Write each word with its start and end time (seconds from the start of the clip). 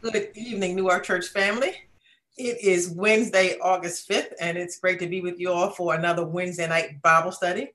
Good 0.00 0.30
evening, 0.36 0.76
New 0.76 0.88
Ark 0.88 1.02
Church 1.02 1.26
family. 1.26 1.72
It 2.36 2.62
is 2.62 2.90
Wednesday, 2.90 3.58
August 3.60 4.08
5th, 4.08 4.32
and 4.40 4.56
it's 4.56 4.78
great 4.78 5.00
to 5.00 5.08
be 5.08 5.20
with 5.20 5.40
you 5.40 5.50
all 5.50 5.70
for 5.70 5.92
another 5.92 6.24
Wednesday 6.24 6.68
night 6.68 7.02
Bible 7.02 7.32
study. 7.32 7.72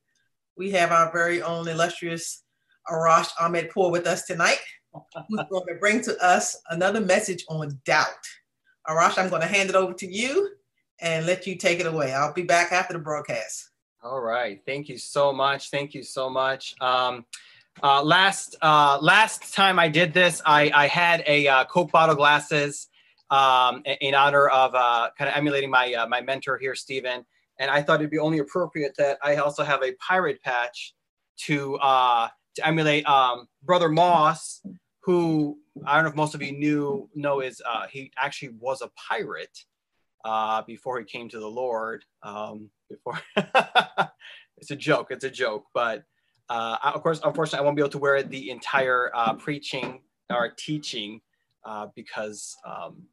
We 0.55 0.71
have 0.71 0.93
our 0.93 1.11
very 1.11 1.41
own 1.41 1.67
illustrious 1.67 2.43
Arash 2.89 3.29
Ahmadpour 3.41 3.91
with 3.91 4.07
us 4.07 4.23
tonight, 4.23 4.59
who's 5.27 5.41
going 5.51 5.67
to 5.67 5.75
bring 5.81 6.01
to 6.03 6.17
us 6.25 6.55
another 6.69 7.01
message 7.01 7.43
on 7.49 7.77
doubt. 7.83 8.07
Arash, 8.87 9.17
I'm 9.17 9.29
going 9.29 9.41
to 9.41 9.47
hand 9.47 9.69
it 9.69 9.75
over 9.75 9.91
to 9.91 10.07
you 10.07 10.51
and 11.01 11.25
let 11.25 11.45
you 11.45 11.57
take 11.57 11.81
it 11.81 11.87
away. 11.87 12.13
I'll 12.13 12.31
be 12.31 12.43
back 12.43 12.71
after 12.71 12.93
the 12.93 12.99
broadcast. 12.99 13.69
All 14.01 14.21
right. 14.21 14.61
Thank 14.65 14.87
you 14.87 14.97
so 14.97 15.33
much. 15.33 15.71
Thank 15.71 15.93
you 15.93 16.03
so 16.03 16.29
much. 16.29 16.73
Um, 16.79 17.25
uh, 17.81 18.03
last 18.03 18.55
uh, 18.61 18.99
last 19.01 19.53
time 19.53 19.79
I 19.79 19.87
did 19.87 20.13
this, 20.13 20.41
I, 20.45 20.71
I 20.73 20.87
had 20.87 21.23
a 21.25 21.47
uh, 21.47 21.65
Coke 21.65 21.91
bottle 21.91 22.15
glasses 22.15 22.87
um, 23.29 23.81
in 24.01 24.13
honor 24.13 24.47
of 24.47 24.75
uh, 24.75 25.09
kind 25.17 25.29
of 25.29 25.35
emulating 25.35 25.69
my 25.69 25.93
uh, 25.93 26.07
my 26.07 26.21
mentor 26.21 26.57
here, 26.57 26.75
Stephen. 26.75 27.25
And 27.59 27.71
I 27.71 27.81
thought 27.81 27.99
it'd 27.99 28.11
be 28.11 28.19
only 28.19 28.39
appropriate 28.39 28.95
that 28.97 29.17
I 29.23 29.35
also 29.35 29.63
have 29.63 29.83
a 29.83 29.93
pirate 29.93 30.41
patch 30.43 30.93
to 31.45 31.75
uh, 31.77 32.27
to 32.55 32.67
emulate 32.67 33.05
um, 33.07 33.47
Brother 33.63 33.89
Moss, 33.89 34.61
who 35.01 35.57
I 35.85 35.95
don't 35.95 36.03
know 36.03 36.09
if 36.09 36.15
most 36.15 36.35
of 36.35 36.41
you 36.41 36.51
knew 36.51 37.09
know 37.15 37.39
is 37.39 37.61
he 37.89 38.11
actually 38.17 38.49
was 38.59 38.81
a 38.81 38.91
pirate 39.09 39.57
before 40.67 40.99
he 40.99 41.05
came 41.05 41.27
to 41.29 41.39
the 41.39 41.49
Lord. 41.49 42.05
Um, 42.21 42.69
before 42.89 43.19
it's 44.57 44.71
a 44.71 44.75
joke, 44.75 45.07
it's 45.09 45.23
a 45.23 45.29
joke, 45.29 45.65
but 45.73 46.03
uh, 46.49 46.77
of 46.83 47.01
course, 47.01 47.21
unfortunately, 47.23 47.59
I 47.59 47.61
won't 47.63 47.75
be 47.75 47.81
able 47.81 47.91
to 47.91 47.97
wear 47.97 48.21
the 48.23 48.49
entire 48.49 49.11
uh, 49.15 49.33
preaching 49.33 50.01
or 50.29 50.49
teaching 50.49 51.21
uh, 51.65 51.87
because 51.95 52.55
um, 52.65 53.03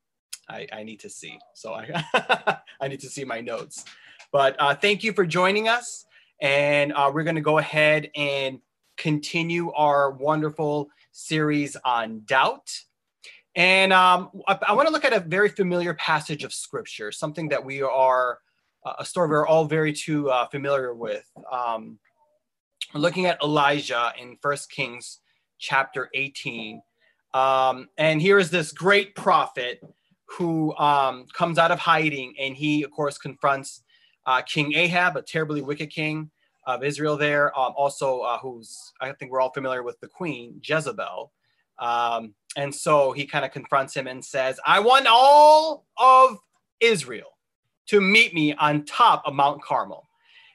I, 0.49 0.67
I, 0.73 0.83
need 0.83 1.01
to 1.01 1.11
see. 1.11 1.39
So 1.55 1.73
I, 1.73 2.05
I 2.81 2.89
need 2.89 3.01
to 3.01 3.09
see 3.09 3.25
my 3.25 3.41
notes. 3.41 3.85
But 4.33 4.57
uh, 4.59 4.75
thank 4.75 5.05
you 5.05 5.13
for 5.13 5.25
joining 5.25 5.69
us. 5.69 6.05
And 6.41 6.93
uh, 6.93 7.11
we're 7.13 7.23
going 7.23 7.37
to 7.37 7.43
go 7.43 7.59
ahead 7.59 8.11
and 8.17 8.59
continue 8.97 9.71
our 9.73 10.11
wonderful 10.11 10.89
series 11.13 11.77
on 11.85 12.23
doubt. 12.25 12.73
And 13.55 13.93
um, 13.93 14.31
I, 14.49 14.59
I 14.69 14.73
want 14.73 14.89
to 14.89 14.93
look 14.93 15.05
at 15.05 15.13
a 15.13 15.21
very 15.21 15.49
familiar 15.49 15.95
passage 15.95 16.45
of 16.45 16.53
scripture, 16.53 17.13
something 17.13 17.49
that 17.51 17.65
we 17.65 17.83
are, 17.83 18.39
uh, 18.85 18.95
a 18.99 19.05
story 19.05 19.29
we're 19.29 19.47
all 19.47 19.67
very 19.67 19.93
too 19.93 20.33
familiar 20.51 20.95
with. 20.95 21.29
Um, 21.51 21.99
we're 22.93 23.01
looking 23.01 23.27
at 23.27 23.41
Elijah 23.43 24.13
in 24.21 24.37
First 24.41 24.71
Kings 24.71 25.21
chapter 25.59 26.11
18. 26.15 26.83
Um, 27.35 27.89
and 27.99 28.21
here 28.21 28.39
is 28.39 28.51
this 28.51 28.73
great 28.73 29.15
prophet 29.15 29.81
who 30.27 30.77
um, 30.77 31.27
comes 31.33 31.59
out 31.59 31.71
of 31.71 31.79
hiding, 31.79 32.35
and 32.41 32.57
he, 32.57 32.83
of 32.83 32.91
course, 32.91 33.19
confronts 33.19 33.83
uh, 34.27 34.43
King 34.43 34.75
Ahab, 34.75 35.17
a 35.17 35.23
terribly 35.23 35.63
wicked 35.63 35.91
king 35.91 36.31
of 36.67 36.83
Israel 36.83 37.17
there. 37.17 37.57
Um, 37.59 37.73
also, 37.77 38.21
uh, 38.21 38.39
who's, 38.39 38.93
I 39.01 39.13
think 39.13 39.31
we're 39.31 39.41
all 39.41 39.53
familiar 39.53 39.83
with 39.83 39.99
the 40.01 40.09
queen, 40.09 40.61
Jezebel. 40.63 41.33
Um, 41.79 42.35
and 42.57 42.75
so 42.75 43.13
he 43.13 43.25
kind 43.25 43.45
of 43.45 43.53
confronts 43.53 43.95
him 43.95 44.07
and 44.07 44.25
says, 44.25 44.59
I 44.67 44.81
want 44.81 45.07
all 45.09 45.87
of 45.97 46.39
Israel 46.81 47.39
to 47.87 48.01
meet 48.01 48.35
me 48.35 48.55
on 48.55 48.85
top 48.85 49.23
of 49.25 49.35
Mount 49.35 49.63
Carmel. 49.63 50.09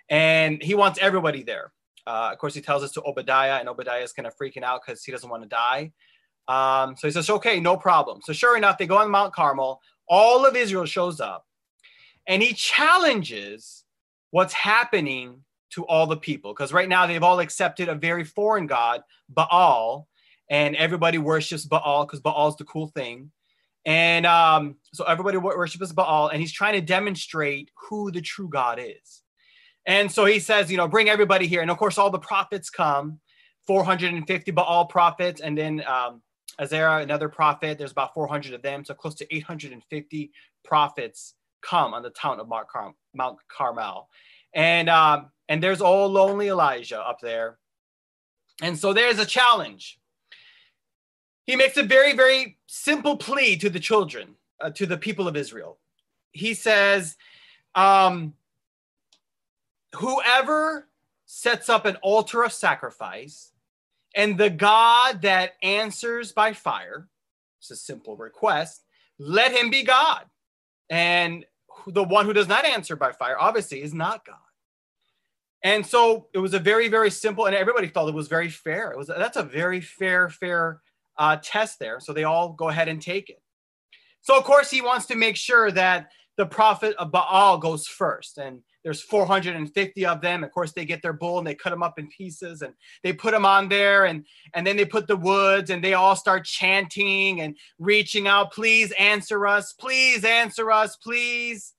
And 0.10 0.62
he 0.62 0.76
wants 0.76 1.00
everybody 1.02 1.42
there. 1.42 1.72
Uh, 2.08 2.30
of 2.32 2.38
course, 2.38 2.54
he 2.54 2.62
tells 2.62 2.84
us 2.84 2.92
to 2.92 3.04
Obadiah, 3.04 3.60
and 3.60 3.68
Obadiah 3.68 4.04
is 4.04 4.14
kind 4.14 4.28
of 4.28 4.38
freaking 4.38 4.64
out 4.64 4.82
because 4.86 5.04
he 5.04 5.12
doesn't 5.12 5.30
want 5.30 5.44
to 5.44 5.50
die. 5.50 5.92
Um, 6.48 6.96
so 6.96 7.08
he 7.08 7.12
says, 7.12 7.30
okay, 7.30 7.60
no 7.60 7.76
problem. 7.76 8.20
So 8.24 8.34
sure 8.34 8.56
enough, 8.56 8.78
they 8.78 8.86
go 8.86 8.98
on 8.98 9.10
Mount 9.10 9.34
Carmel. 9.34 9.82
All 10.08 10.46
of 10.46 10.56
Israel 10.56 10.86
shows 10.86 11.20
up, 11.20 11.46
and 12.28 12.44
he 12.44 12.54
challenges 12.54 13.84
what's 14.30 14.54
happening 14.54 15.42
to 15.72 15.86
all 15.86 16.08
the 16.08 16.18
people 16.18 16.54
because 16.54 16.72
right 16.72 16.88
now 16.88 17.06
they've 17.06 17.24
all 17.24 17.40
accepted 17.40 17.90
a 17.90 17.96
very 17.96 18.24
foreign 18.24 18.68
god, 18.68 19.02
Baal, 19.30 20.08
and 20.50 20.76
everybody 20.76 21.18
worships 21.18 21.66
Baal 21.66 22.06
because 22.06 22.22
Baal's 22.22 22.56
the 22.56 22.66
cool 22.66 22.88
thing. 22.88 23.32
And 23.86 24.26
um, 24.26 24.78
so 24.94 25.04
everybody 25.06 25.38
worships 25.38 25.92
Baal, 25.92 26.30
and 26.30 26.40
he's 26.42 26.54
trying 26.54 26.74
to 26.74 26.82
demonstrate 26.82 27.70
who 27.90 28.12
the 28.12 28.22
true 28.22 28.50
God 28.50 28.80
is. 28.82 29.22
And 29.86 30.12
so 30.12 30.26
he 30.26 30.40
says, 30.40 30.72
you 30.72 30.78
know, 30.78 30.88
bring 30.88 31.10
everybody 31.10 31.48
here. 31.48 31.62
And 31.62 31.70
of 31.70 31.78
course, 31.78 31.98
all 31.98 32.10
the 32.10 32.20
prophets 32.20 32.70
come 32.70 33.20
450 33.68 34.52
Baal 34.52 34.86
prophets. 34.86 35.42
And 35.42 35.58
then 35.58 35.84
um, 35.88 36.22
Asherah, 36.60 37.02
another 37.02 37.30
prophet, 37.30 37.78
there's 37.78 37.92
about 37.92 38.14
400 38.14 38.54
of 38.54 38.62
them. 38.62 38.84
So 38.84 38.94
close 38.94 39.16
to 39.16 39.36
850 39.36 40.32
prophets 40.64 41.36
come 41.62 41.94
on 41.94 42.04
the 42.04 42.10
town 42.12 42.40
of 42.40 42.48
Mount, 42.48 42.68
Car- 42.68 42.94
Mount 43.14 43.38
Carmel. 43.48 44.10
And, 44.54 44.90
um, 44.90 45.32
and 45.50 45.62
there's 45.62 45.82
all 45.82 46.08
lonely 46.08 46.48
Elijah 46.48 47.00
up 47.00 47.20
there. 47.22 47.58
And 48.62 48.78
so 48.78 48.94
there's 48.94 49.20
a 49.20 49.26
challenge. 49.26 50.00
He 51.46 51.56
makes 51.56 51.78
a 51.78 51.84
very, 51.84 52.14
very 52.14 52.58
simple 52.68 53.18
plea 53.18 53.58
to 53.58 53.70
the 53.70 53.80
children, 53.80 54.36
uh, 54.62 54.72
to 54.72 54.86
the 54.86 54.98
people 54.98 55.28
of 55.28 55.36
Israel. 55.36 55.78
He 56.32 56.54
says, 56.54 57.18
um, 57.76 58.34
whoever 59.96 60.88
sets 61.26 61.70
up 61.70 61.86
an 61.86 61.98
altar 61.98 62.44
of 62.44 62.54
sacrifice 62.54 63.52
and 64.16 64.38
the 64.38 64.50
God 64.50 65.22
that 65.24 65.54
answers 65.62 66.32
by 66.32 66.54
fire, 66.54 67.10
it's 67.60 67.72
a 67.72 67.76
simple 67.76 68.16
request, 68.16 68.84
let 69.18 69.52
him 69.52 69.70
be 69.70 69.84
God. 69.84 70.24
And 70.90 71.46
the 71.88 72.04
one 72.04 72.26
who 72.26 72.34
does 72.34 72.48
not 72.48 72.66
answer 72.66 72.96
by 72.96 73.12
fire, 73.12 73.36
obviously, 73.40 73.82
is 73.82 73.94
not 73.94 74.26
God. 74.26 74.38
And 75.64 75.86
so 75.86 76.28
it 76.34 76.38
was 76.38 76.54
a 76.54 76.60
very, 76.60 76.90
very 76.90 77.10
simple, 77.10 77.48
and 77.48 77.56
everybody 77.56 77.88
felt 77.88 78.08
it 78.08 78.14
was 78.14 78.28
very 78.28 78.50
fair. 78.50 78.92
It 78.92 78.98
was 78.98 79.08
that's 79.08 79.38
a 79.38 79.44
very 79.44 79.82
fair, 79.82 80.30
fair 80.30 80.82
uh, 81.18 81.38
test 81.42 81.80
there. 81.80 82.00
So 82.00 82.14
they 82.14 82.24
all 82.24 82.50
go 82.54 82.70
ahead 82.70 82.88
and 82.88 83.02
take 83.02 83.30
it. 83.30 83.42
So 84.22 84.38
of 84.38 84.44
course 84.44 84.70
he 84.70 84.82
wants 84.82 85.08
to 85.08 85.16
make 85.16 85.36
sure 85.36 85.72
that 85.72 86.12
the 86.38 86.46
prophet 86.46 86.96
of 86.98 87.12
Baal 87.12 87.58
goes 87.58 87.88
first, 87.88 88.38
and 88.38 88.62
there's 88.86 89.02
450 89.02 90.06
of 90.06 90.22
them. 90.22 90.44
Of 90.44 90.52
course, 90.52 90.72
they 90.72 90.86
get 90.86 91.02
their 91.02 91.12
bull 91.12 91.40
and 91.40 91.48
they 91.48 91.56
cut 91.56 91.72
them 91.72 91.82
up 91.82 91.98
in 91.98 92.08
pieces 92.08 92.62
and 92.62 92.76
they 93.02 93.14
put 93.14 93.32
them 93.32 93.44
on 93.44 93.68
there 93.68 94.06
and 94.06 94.24
and 94.54 94.66
then 94.66 94.78
they 94.78 94.86
put 94.86 95.08
the 95.08 95.16
woods 95.18 95.72
and 95.72 95.84
they 95.84 95.96
all 95.96 96.16
start 96.16 96.46
chanting 96.46 97.42
and 97.42 97.58
reaching 97.80 98.28
out, 98.28 98.54
please 98.54 98.94
answer 99.00 99.48
us, 99.48 99.74
please 99.74 100.24
answer 100.24 100.72
us, 100.72 100.98
please. 100.98 101.74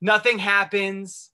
Nothing 0.00 0.38
happens. 0.38 1.32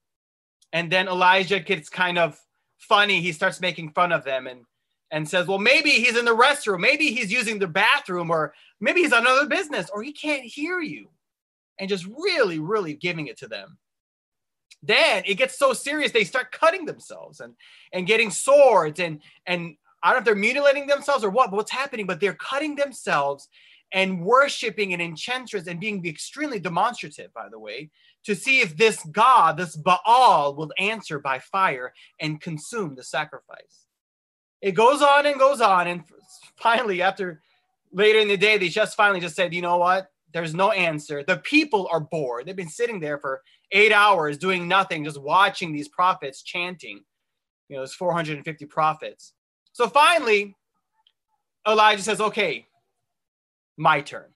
And 0.72 0.91
then 0.91 1.06
Elijah 1.06 1.60
gets 1.60 1.91
kind 1.91 2.16
of 2.19 2.41
funny. 2.78 3.20
He 3.20 3.32
starts 3.32 3.60
making 3.60 3.91
fun 3.91 4.10
of 4.10 4.25
them 4.25 4.47
and 4.47 4.64
and 5.10 5.28
says, 5.28 5.47
"Well, 5.47 5.59
maybe 5.59 5.91
he's 5.91 6.16
in 6.16 6.25
the 6.25 6.34
restroom, 6.34 6.81
maybe 6.81 7.12
he's 7.12 7.31
using 7.31 7.59
the 7.59 7.69
bathroom 7.69 8.31
or 8.31 8.54
maybe 8.81 9.03
he's 9.03 9.12
on 9.12 9.26
another 9.26 9.47
business 9.47 9.91
or 9.93 10.03
he 10.03 10.14
can't 10.14 10.44
hear 10.44 10.81
you." 10.81 11.10
And 11.78 11.91
just 11.91 12.06
really 12.06 12.59
really 12.59 12.94
giving 12.94 13.26
it 13.26 13.37
to 13.41 13.48
them 13.48 13.76
then 14.87 15.22
it 15.27 15.34
gets 15.34 15.59
so 15.59 15.72
serious 15.72 16.12
they 16.12 16.25
start 16.25 16.53
cutting 16.53 16.84
themselves 16.84 17.41
and 17.41 17.55
and 17.93 18.06
getting 18.06 18.31
swords 18.31 19.00
and 19.00 19.21
and 19.47 19.77
I 20.03 20.09
don't 20.09 20.17
know 20.17 20.19
if 20.19 20.25
they're 20.27 20.34
mutilating 20.34 20.87
themselves 20.87 21.25
or 21.25 21.31
what, 21.31 21.50
but 21.50 21.56
what's 21.56 21.71
happening, 21.71 22.06
but 22.06 22.21
they're 22.21 22.34
cutting 22.34 22.77
themselves 22.77 23.49
and 23.91 24.23
worshiping 24.23 24.93
an 24.93 25.00
enchantress 25.00 25.67
and 25.67 25.81
being 25.81 26.05
extremely 26.05 26.59
demonstrative, 26.59 27.33
by 27.33 27.49
the 27.49 27.59
way, 27.59 27.91
to 28.25 28.34
see 28.34 28.61
if 28.61 28.77
this 28.77 29.03
God, 29.05 29.56
this 29.56 29.77
Baal, 29.77 30.56
will 30.56 30.73
answer 30.78 31.19
by 31.19 31.39
fire 31.39 31.94
and 32.21 32.41
consume 32.41 32.97
the 32.97 33.03
sacrifice. 33.03 33.87
It 34.61 34.73
goes 34.73 35.00
on 35.00 35.25
and 35.25 35.39
goes 35.39 35.62
on. 35.62 35.87
And 35.87 36.05
finally, 36.56 37.00
after 37.00 37.41
later 37.93 38.19
in 38.19 38.28
the 38.28 38.37
day, 38.37 38.59
they 38.59 38.69
just 38.69 38.97
finally 38.97 39.20
just 39.20 39.37
said, 39.37 39.55
you 39.55 39.62
know 39.62 39.79
what? 39.79 40.11
There's 40.34 40.54
no 40.54 40.72
answer. 40.72 41.22
The 41.22 41.38
people 41.38 41.88
are 41.92 42.00
bored. 42.00 42.44
They've 42.44 42.56
been 42.56 42.69
sitting 42.69 42.98
there 42.98 43.19
for 43.19 43.42
eight 43.70 43.92
hours 43.92 44.36
doing 44.36 44.66
nothing, 44.66 45.04
just 45.04 45.22
watching 45.22 45.72
these 45.72 45.88
prophets 45.88 46.42
chanting. 46.42 47.00
You 47.69 47.76
know, 47.76 47.81
there's 47.82 47.94
450 47.94 48.66
prophets. 48.66 49.32
So 49.72 49.88
finally, 49.88 50.56
Elijah 51.66 52.02
says, 52.02 52.20
okay, 52.20 52.66
my 53.76 54.00
turn. 54.00 54.26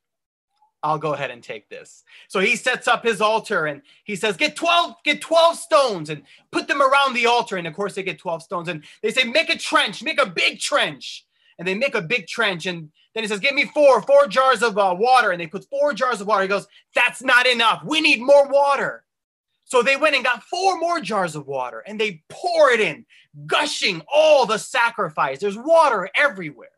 I'll 0.84 0.98
go 0.98 1.14
ahead 1.14 1.32
and 1.32 1.42
take 1.42 1.68
this. 1.68 2.04
So 2.28 2.38
he 2.38 2.54
sets 2.54 2.86
up 2.86 3.02
his 3.02 3.20
altar 3.20 3.66
and 3.66 3.82
he 4.04 4.14
says, 4.14 4.36
get 4.36 4.54
12, 4.54 4.94
get 5.04 5.20
12 5.20 5.56
stones 5.56 6.10
and 6.10 6.22
put 6.52 6.68
them 6.68 6.80
around 6.80 7.14
the 7.14 7.26
altar. 7.26 7.56
And 7.56 7.66
of 7.66 7.74
course 7.74 7.96
they 7.96 8.04
get 8.04 8.20
12 8.20 8.44
stones 8.44 8.68
and 8.68 8.84
they 9.02 9.10
say, 9.10 9.24
make 9.24 9.50
a 9.50 9.58
trench, 9.58 10.04
make 10.04 10.22
a 10.22 10.26
big 10.26 10.60
trench. 10.60 11.26
And 11.58 11.66
they 11.66 11.74
make 11.74 11.94
a 11.94 12.02
big 12.02 12.26
trench. 12.26 12.66
And 12.66 12.90
then 13.14 13.24
he 13.24 13.28
says, 13.28 13.40
give 13.40 13.54
me 13.54 13.64
four, 13.74 14.00
four 14.02 14.26
jars 14.28 14.62
of 14.62 14.78
uh, 14.78 14.94
water. 14.98 15.32
And 15.32 15.40
they 15.40 15.46
put 15.46 15.68
four 15.68 15.92
jars 15.92 16.20
of 16.20 16.26
water. 16.26 16.42
He 16.42 16.48
goes, 16.48 16.68
that's 16.94 17.22
not 17.22 17.46
enough. 17.46 17.82
We 17.84 18.00
need 18.00 18.20
more 18.20 18.48
water. 18.48 19.04
So 19.64 19.82
they 19.82 19.96
went 19.96 20.14
and 20.14 20.24
got 20.24 20.44
four 20.44 20.78
more 20.78 20.98
jars 20.98 21.36
of 21.36 21.46
water 21.46 21.84
and 21.86 22.00
they 22.00 22.22
pour 22.30 22.70
it 22.70 22.80
in, 22.80 23.04
gushing 23.46 24.00
all 24.12 24.46
the 24.46 24.56
sacrifice. 24.56 25.40
There's 25.40 25.58
water 25.58 26.08
everywhere. 26.14 26.70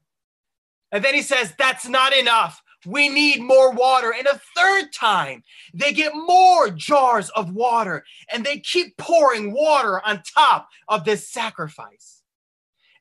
And 0.91 1.05
then 1.05 1.15
he 1.15 1.23
says, 1.23 1.55
That's 1.57 1.89
not 1.89 2.13
enough. 2.13 2.61
We 2.87 3.09
need 3.09 3.43
more 3.43 3.73
water. 3.73 4.13
And 4.13 4.27
a 4.27 4.41
third 4.57 4.93
time, 4.93 5.45
they 5.75 5.93
get 5.93 6.15
more 6.15 6.71
jars 6.71 7.29
of 7.31 7.53
water 7.53 8.05
and 8.33 8.45
they 8.45 8.59
keep 8.59 8.97
pouring 8.97 9.53
water 9.53 10.05
on 10.05 10.23
top 10.23 10.69
of 10.89 11.05
this 11.05 11.29
sacrifice. 11.29 12.20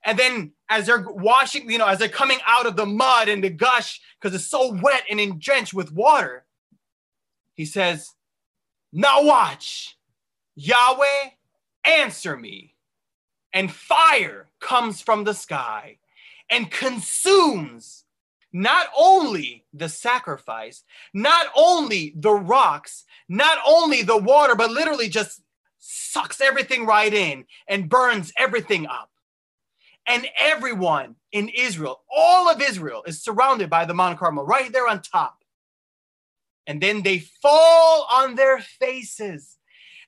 And 0.05 0.17
then 0.17 0.51
as 0.69 0.85
they're 0.85 1.05
washing, 1.07 1.69
you 1.69 1.77
know, 1.77 1.87
as 1.87 1.99
they're 1.99 2.09
coming 2.09 2.39
out 2.45 2.65
of 2.65 2.75
the 2.75 2.85
mud 2.85 3.27
and 3.27 3.43
the 3.43 3.49
gush, 3.49 3.99
because 4.19 4.35
it's 4.35 4.47
so 4.47 4.73
wet 4.81 5.03
and 5.09 5.39
drenched 5.39 5.73
with 5.73 5.91
water, 5.91 6.45
he 7.53 7.65
says, 7.65 8.13
Now 8.93 9.23
watch, 9.23 9.97
Yahweh, 10.55 11.31
answer 11.85 12.37
me. 12.37 12.75
And 13.51 13.71
fire 13.71 14.47
comes 14.59 15.01
from 15.01 15.23
the 15.23 15.33
sky 15.33 15.97
and 16.49 16.69
consumes 16.69 18.05
not 18.51 18.87
only 18.97 19.65
the 19.73 19.89
sacrifice, 19.89 20.83
not 21.13 21.47
only 21.55 22.13
the 22.15 22.33
rocks, 22.33 23.05
not 23.27 23.57
only 23.65 24.01
the 24.01 24.17
water, 24.17 24.55
but 24.55 24.71
literally 24.71 25.09
just 25.09 25.41
sucks 25.77 26.41
everything 26.41 26.85
right 26.85 27.13
in 27.13 27.45
and 27.67 27.89
burns 27.89 28.33
everything 28.37 28.87
up. 28.87 29.11
And 30.07 30.27
everyone 30.39 31.15
in 31.31 31.49
Israel, 31.49 32.01
all 32.13 32.49
of 32.49 32.61
Israel, 32.61 33.03
is 33.05 33.21
surrounded 33.21 33.69
by 33.69 33.85
the 33.85 33.93
Mount 33.93 34.17
Carmel 34.17 34.45
right 34.45 34.71
there 34.71 34.87
on 34.87 35.01
top. 35.01 35.43
And 36.65 36.81
then 36.81 37.03
they 37.03 37.19
fall 37.19 38.07
on 38.11 38.35
their 38.35 38.59
faces 38.59 39.57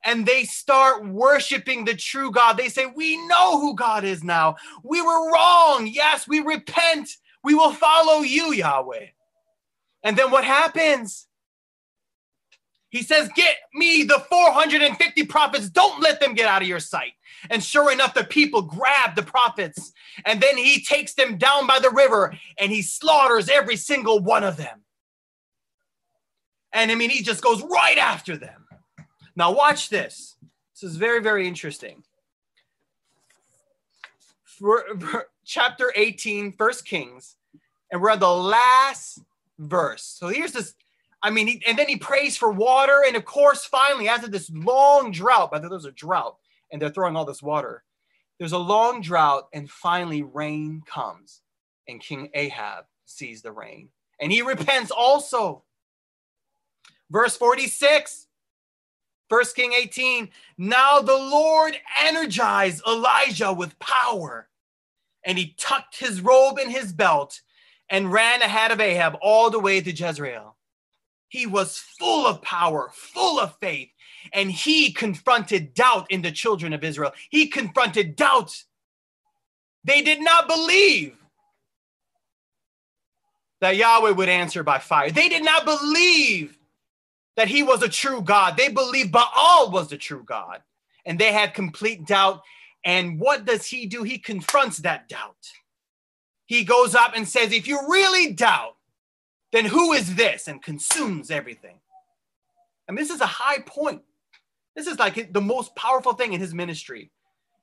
and 0.04 0.26
they 0.26 0.44
start 0.46 1.06
worshiping 1.06 1.86
the 1.86 1.96
true 1.96 2.32
God. 2.32 2.58
They 2.58 2.70
say, 2.70 2.86
We 2.86 3.18
know 3.28 3.60
who 3.60 3.76
God 3.76 4.04
is 4.04 4.24
now. 4.24 4.56
We 4.84 5.02
were 5.02 5.32
wrong. 5.32 5.88
Yes, 5.88 6.28
we 6.28 6.40
repent. 6.40 7.10
We 7.44 7.56
will 7.56 7.72
follow 7.72 8.22
you, 8.22 8.54
Yahweh. 8.54 9.08
And 10.04 10.18
then 10.18 10.32
what 10.32 10.44
happens? 10.44 11.28
He 12.90 13.04
says, 13.04 13.30
Get 13.36 13.56
me 13.74 14.04
the 14.04 14.20
450 14.20 15.26
prophets. 15.26 15.70
Don't 15.70 16.02
let 16.02 16.20
them 16.20 16.34
get 16.34 16.48
out 16.48 16.62
of 16.62 16.68
your 16.68 16.80
sight. 16.80 17.14
And 17.50 17.64
sure 17.64 17.92
enough, 17.92 18.14
the 18.14 18.24
people 18.24 18.62
grab 18.62 19.16
the 19.16 19.24
prophets. 19.24 19.94
And 20.26 20.42
then 20.42 20.58
he 20.58 20.84
takes 20.84 21.14
them 21.14 21.38
down 21.38 21.68
by 21.68 21.80
the 21.80 21.90
river 21.90 22.38
and 22.58 22.72
he 22.72 22.82
slaughters 22.82 23.50
every 23.50 23.76
single 23.76 24.20
one 24.20 24.44
of 24.44 24.58
them. 24.58 24.82
And 26.74 26.92
I 26.92 26.96
mean, 26.96 27.10
he 27.10 27.24
just 27.24 27.42
goes 27.42 27.62
right 27.64 27.98
after 27.98 28.38
them. 28.38 28.66
Now, 29.36 29.52
watch 29.52 29.90
this. 29.90 30.36
This 30.74 30.84
is 30.84 30.98
very, 30.98 31.22
very 31.22 31.48
interesting. 31.48 32.04
For, 34.46 34.86
for 35.00 35.28
chapter 35.46 35.92
18, 35.96 36.54
First 36.54 36.86
Kings, 36.86 37.36
and 37.92 38.02
we're 38.02 38.12
at 38.12 38.20
the 38.20 38.30
last 38.30 39.20
verse. 39.60 40.04
So 40.04 40.28
here's 40.28 40.54
this. 40.54 40.76
I 41.24 41.30
mean, 41.30 41.48
he, 41.48 41.64
and 41.68 41.78
then 41.78 41.88
he 41.88 41.98
prays 41.98 42.38
for 42.38 42.52
water. 42.52 43.04
And 43.06 43.16
of 43.16 43.26
course, 43.26 43.66
finally, 43.66 44.08
after 44.08 44.28
this 44.28 44.50
long 44.54 45.12
drought, 45.12 45.52
but 45.52 45.62
there's 45.62 45.86
a 45.86 45.92
drought 45.92 46.38
and 46.72 46.82
they're 46.82 46.90
throwing 46.90 47.16
all 47.16 47.26
this 47.26 47.44
water, 47.44 47.84
there's 48.40 48.54
a 48.54 48.58
long 48.58 49.02
drought, 49.02 49.48
and 49.54 49.70
finally, 49.70 50.24
rain 50.24 50.82
comes. 50.86 51.42
And 51.88 52.02
King 52.02 52.30
Ahab 52.34 52.86
sees 53.06 53.42
the 53.42 53.52
rain 53.52 53.90
and 54.22 54.32
he 54.32 54.42
repents 54.44 54.92
also. 54.92 55.64
Verse 57.10 57.36
46 57.36 58.28
First 59.28 59.56
King 59.56 59.74
18. 59.74 60.30
Now 60.58 61.00
the 61.00 61.18
Lord 61.18 61.78
energized 62.02 62.84
Elijah 62.86 63.54
with 63.54 63.80
power, 63.80 64.50
and 65.26 65.38
he 65.38 65.56
tucked 65.58 65.98
his 65.98 66.22
robe 66.22 66.60
in 66.60 66.70
his 66.70 66.92
belt 66.92 67.42
and 67.90 68.12
ran 68.12 68.42
ahead 68.42 68.72
of 68.72 68.82
Ahab 68.82 69.18
all 69.22 69.50
the 69.50 69.60
way 69.60 69.80
to 69.82 69.92
Jezreel. 69.92 70.58
He 71.30 71.48
was 71.48 71.78
full 71.78 72.28
of 72.28 72.42
power, 72.42 72.92
full 72.94 73.40
of 73.40 73.56
faith, 73.60 73.90
and 74.34 74.52
he 74.52 74.92
confronted 74.92 75.74
doubt 75.74 76.08
in 76.10 76.22
the 76.22 76.32
children 76.32 76.74
of 76.74 76.84
Israel. 76.84 77.12
He 77.30 77.48
confronted 77.48 78.16
doubt. 78.16 78.64
They 79.84 80.02
did 80.02 80.22
not 80.22 80.48
believe 80.48 81.16
that 83.62 83.78
Yahweh 83.78 84.12
would 84.12 84.30
answer 84.30 84.64
by 84.64 84.80
fire. 84.80 85.12
They 85.12 85.30
did 85.30 85.46
not 85.46 85.66
believe 85.66 86.58
that 87.38 87.48
he 87.48 87.64
was 87.64 87.82
a 87.82 87.90
true 87.90 88.22
God. 88.22 88.58
They 88.58 88.70
believed 88.70 89.12
Baal 89.12 89.72
was 89.72 89.90
the 89.90 89.98
true 89.98 90.24
God, 90.24 90.62
and 91.06 91.18
they 91.18 91.32
had 91.32 91.54
complete 91.54 92.06
doubt. 92.06 92.42
And 92.84 93.20
what 93.20 93.46
does 93.46 93.66
he 93.68 93.86
do? 93.86 94.04
He 94.04 94.18
confronts 94.18 94.80
that 94.80 95.08
doubt. 95.08 95.38
He 96.48 96.64
goes 96.64 96.96
up 96.96 97.14
and 97.16 97.28
says, 97.28 97.54
If 97.54 97.68
you 97.68 97.80
really 97.88 98.34
doubt, 98.34 98.76
then 99.52 99.66
who 99.66 99.94
is 99.94 100.16
this? 100.16 100.48
And 100.48 100.62
consumes 100.62 101.32
everything. 101.32 101.80
And 102.88 102.98
this 102.98 103.10
is 103.10 103.22
a 103.22 103.26
high 103.26 103.60
point. 103.60 104.02
This 104.76 104.88
is 104.88 105.00
like 105.00 105.34
the 105.34 105.42
most 105.42 105.76
powerful 105.76 106.14
thing 106.14 106.34
in 106.34 106.40
his 106.40 106.54
ministry. 106.54 107.12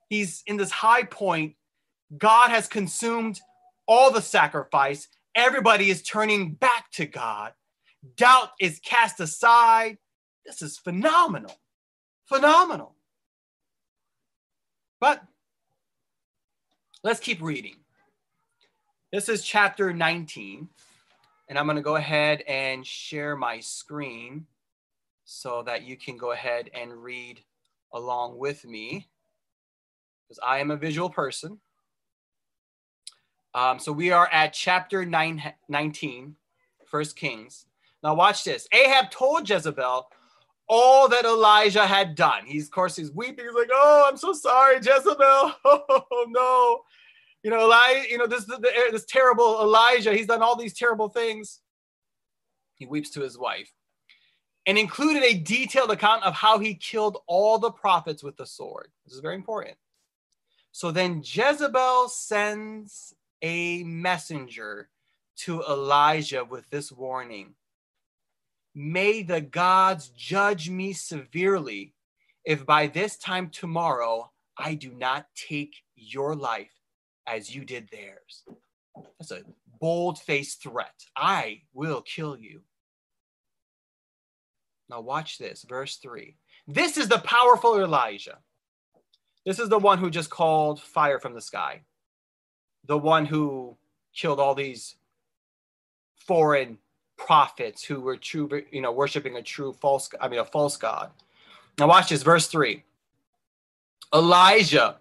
He's 0.09 0.43
in 0.47 0.57
this 0.57 0.71
high 0.71 1.03
point. 1.03 1.55
God 2.17 2.49
has 2.49 2.67
consumed 2.67 3.39
all 3.87 4.11
the 4.11 4.21
sacrifice. 4.21 5.07
Everybody 5.35 5.89
is 5.89 6.01
turning 6.03 6.53
back 6.53 6.91
to 6.91 7.05
God 7.05 7.53
doubt 8.15 8.51
is 8.59 8.79
cast 8.79 9.19
aside. 9.19 9.97
This 10.45 10.61
is 10.61 10.77
phenomenal. 10.77 11.55
Phenomenal. 12.25 12.95
But 14.99 15.23
let's 17.03 17.19
keep 17.19 17.41
reading. 17.41 17.75
This 19.11 19.29
is 19.29 19.43
chapter 19.43 19.91
19, 19.91 20.69
and 21.47 21.57
I'm 21.57 21.65
going 21.65 21.77
to 21.77 21.81
go 21.81 21.95
ahead 21.95 22.41
and 22.47 22.85
share 22.85 23.35
my 23.35 23.59
screen 23.59 24.45
so 25.31 25.61
that 25.61 25.83
you 25.83 25.95
can 25.95 26.17
go 26.17 26.31
ahead 26.31 26.71
and 26.73 26.91
read 26.91 27.39
along 27.93 28.39
with 28.39 28.65
me 28.65 29.07
because 30.27 30.39
I 30.43 30.57
am 30.57 30.71
a 30.71 30.75
visual 30.75 31.09
person. 31.09 31.59
Um, 33.53 33.77
so 33.77 33.91
we 33.91 34.11
are 34.11 34.27
at 34.31 34.53
chapter 34.53 35.05
nine, 35.05 35.53
19, 35.67 36.35
First 36.87 37.15
Kings. 37.15 37.67
Now 38.01 38.15
watch 38.15 38.43
this. 38.43 38.67
Ahab 38.73 39.11
told 39.11 39.47
Jezebel 39.47 40.09
all 40.67 41.07
that 41.09 41.25
Elijah 41.25 41.85
had 41.85 42.15
done. 42.15 42.45
He's 42.45 42.65
of 42.65 42.71
course 42.71 42.95
he's 42.95 43.11
weeping. 43.11 43.45
He's 43.45 43.53
like, 43.53 43.69
"Oh, 43.71 44.05
I'm 44.09 44.17
so 44.17 44.33
sorry, 44.33 44.77
Jezebel. 44.77 45.53
Oh 45.65 46.25
no, 46.29 46.81
you 47.43 47.51
know, 47.51 47.65
Elijah. 47.65 48.09
You 48.09 48.17
know 48.17 48.27
this 48.27 48.45
this 48.45 49.05
terrible 49.05 49.61
Elijah. 49.61 50.13
He's 50.13 50.27
done 50.27 50.41
all 50.41 50.55
these 50.55 50.73
terrible 50.77 51.09
things." 51.09 51.59
He 52.75 52.85
weeps 52.85 53.09
to 53.11 53.21
his 53.21 53.37
wife, 53.37 53.71
and 54.69 54.77
included 54.77 55.23
a 55.23 55.33
detailed 55.33 55.89
account 55.89 56.23
of 56.23 56.35
how 56.35 56.59
he 56.59 56.75
killed 56.75 57.17
all 57.25 57.57
the 57.57 57.71
prophets 57.71 58.21
with 58.21 58.37
the 58.37 58.45
sword. 58.45 58.89
This 59.03 59.15
is 59.15 59.19
very 59.19 59.33
important. 59.33 59.75
So 60.71 60.91
then 60.91 61.23
Jezebel 61.25 62.07
sends 62.09 63.15
a 63.41 63.81
messenger 63.81 64.89
to 65.37 65.63
Elijah 65.63 66.45
with 66.45 66.69
this 66.69 66.91
warning 66.91 67.55
May 68.75 69.23
the 69.23 69.41
gods 69.41 70.09
judge 70.09 70.69
me 70.69 70.93
severely 70.93 71.95
if 72.45 72.63
by 72.63 72.85
this 72.85 73.17
time 73.17 73.49
tomorrow 73.49 74.31
I 74.55 74.75
do 74.75 74.91
not 74.91 75.25
take 75.35 75.77
your 75.95 76.35
life 76.35 76.75
as 77.25 77.55
you 77.55 77.65
did 77.65 77.89
theirs. 77.91 78.43
That's 79.17 79.31
a 79.31 79.41
bold 79.81 80.19
faced 80.19 80.61
threat. 80.61 80.93
I 81.15 81.63
will 81.73 82.03
kill 82.03 82.37
you. 82.37 82.61
Now, 84.89 85.01
watch 85.01 85.37
this, 85.37 85.65
verse 85.67 85.97
3. 85.97 86.35
This 86.67 86.97
is 86.97 87.07
the 87.07 87.19
powerful 87.19 87.79
Elijah. 87.79 88.39
This 89.45 89.59
is 89.59 89.69
the 89.69 89.79
one 89.79 89.97
who 89.97 90.09
just 90.09 90.29
called 90.29 90.81
fire 90.81 91.19
from 91.19 91.33
the 91.33 91.41
sky, 91.41 91.81
the 92.85 92.97
one 92.97 93.25
who 93.25 93.77
killed 94.13 94.39
all 94.39 94.55
these 94.55 94.95
foreign 96.15 96.77
prophets 97.17 97.83
who 97.83 98.01
were 98.01 98.17
true, 98.17 98.63
you 98.71 98.81
know, 98.81 98.91
worshiping 98.91 99.35
a 99.37 99.41
true 99.41 99.73
false, 99.73 100.09
I 100.19 100.27
mean, 100.27 100.39
a 100.39 100.45
false 100.45 100.77
God. 100.77 101.11
Now, 101.77 101.87
watch 101.87 102.09
this, 102.09 102.23
verse 102.23 102.47
three. 102.47 102.83
Elijah 104.13 104.97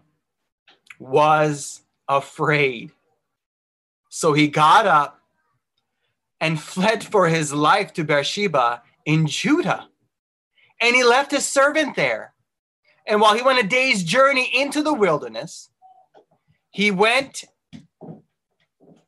was 0.98 1.82
afraid. 2.08 2.92
So 4.08 4.32
he 4.32 4.48
got 4.48 4.86
up 4.86 5.20
and 6.40 6.60
fled 6.72 7.04
for 7.04 7.28
his 7.28 7.52
life 7.52 7.92
to 7.94 8.04
Beersheba 8.04 8.82
in 9.08 9.26
Judah. 9.26 9.88
And 10.80 10.94
he 10.94 11.02
left 11.02 11.30
his 11.30 11.46
servant 11.46 11.96
there. 11.96 12.34
And 13.06 13.22
while 13.22 13.34
he 13.34 13.42
went 13.42 13.58
a 13.58 13.66
day's 13.66 14.04
journey 14.04 14.50
into 14.54 14.82
the 14.82 14.92
wilderness, 14.92 15.70
he 16.70 16.90
went 16.90 17.44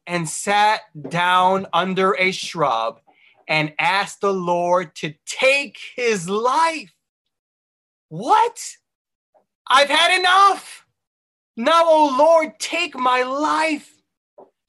and 0.06 0.26
sat 0.26 0.80
down 1.10 1.66
under 1.74 2.16
a 2.18 2.32
shrub 2.32 3.00
and 3.46 3.74
asked 3.78 4.22
the 4.22 4.32
Lord 4.32 4.94
to 4.96 5.12
take 5.26 5.78
his 5.94 6.30
life. 6.30 6.94
What? 8.08 8.76
I've 9.68 9.90
had 9.90 10.18
enough. 10.18 10.86
Now, 11.58 11.82
O 11.84 12.10
oh 12.10 12.16
Lord, 12.18 12.58
take 12.58 12.96
my 12.96 13.22
life. 13.22 13.94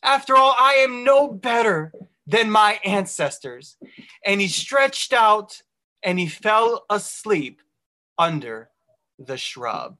After 0.03 0.35
all, 0.35 0.53
I 0.59 0.73
am 0.73 1.05
no 1.05 1.29
better 1.29 1.93
than 2.27 2.51
my 2.51 2.79
ancestors. 2.85 3.77
And 4.25 4.41
he 4.41 4.47
stretched 4.47 5.13
out 5.13 5.61
and 6.03 6.19
he 6.19 6.27
fell 6.27 6.85
asleep 6.89 7.61
under 8.17 8.69
the 9.17 9.37
shrub. 9.37 9.97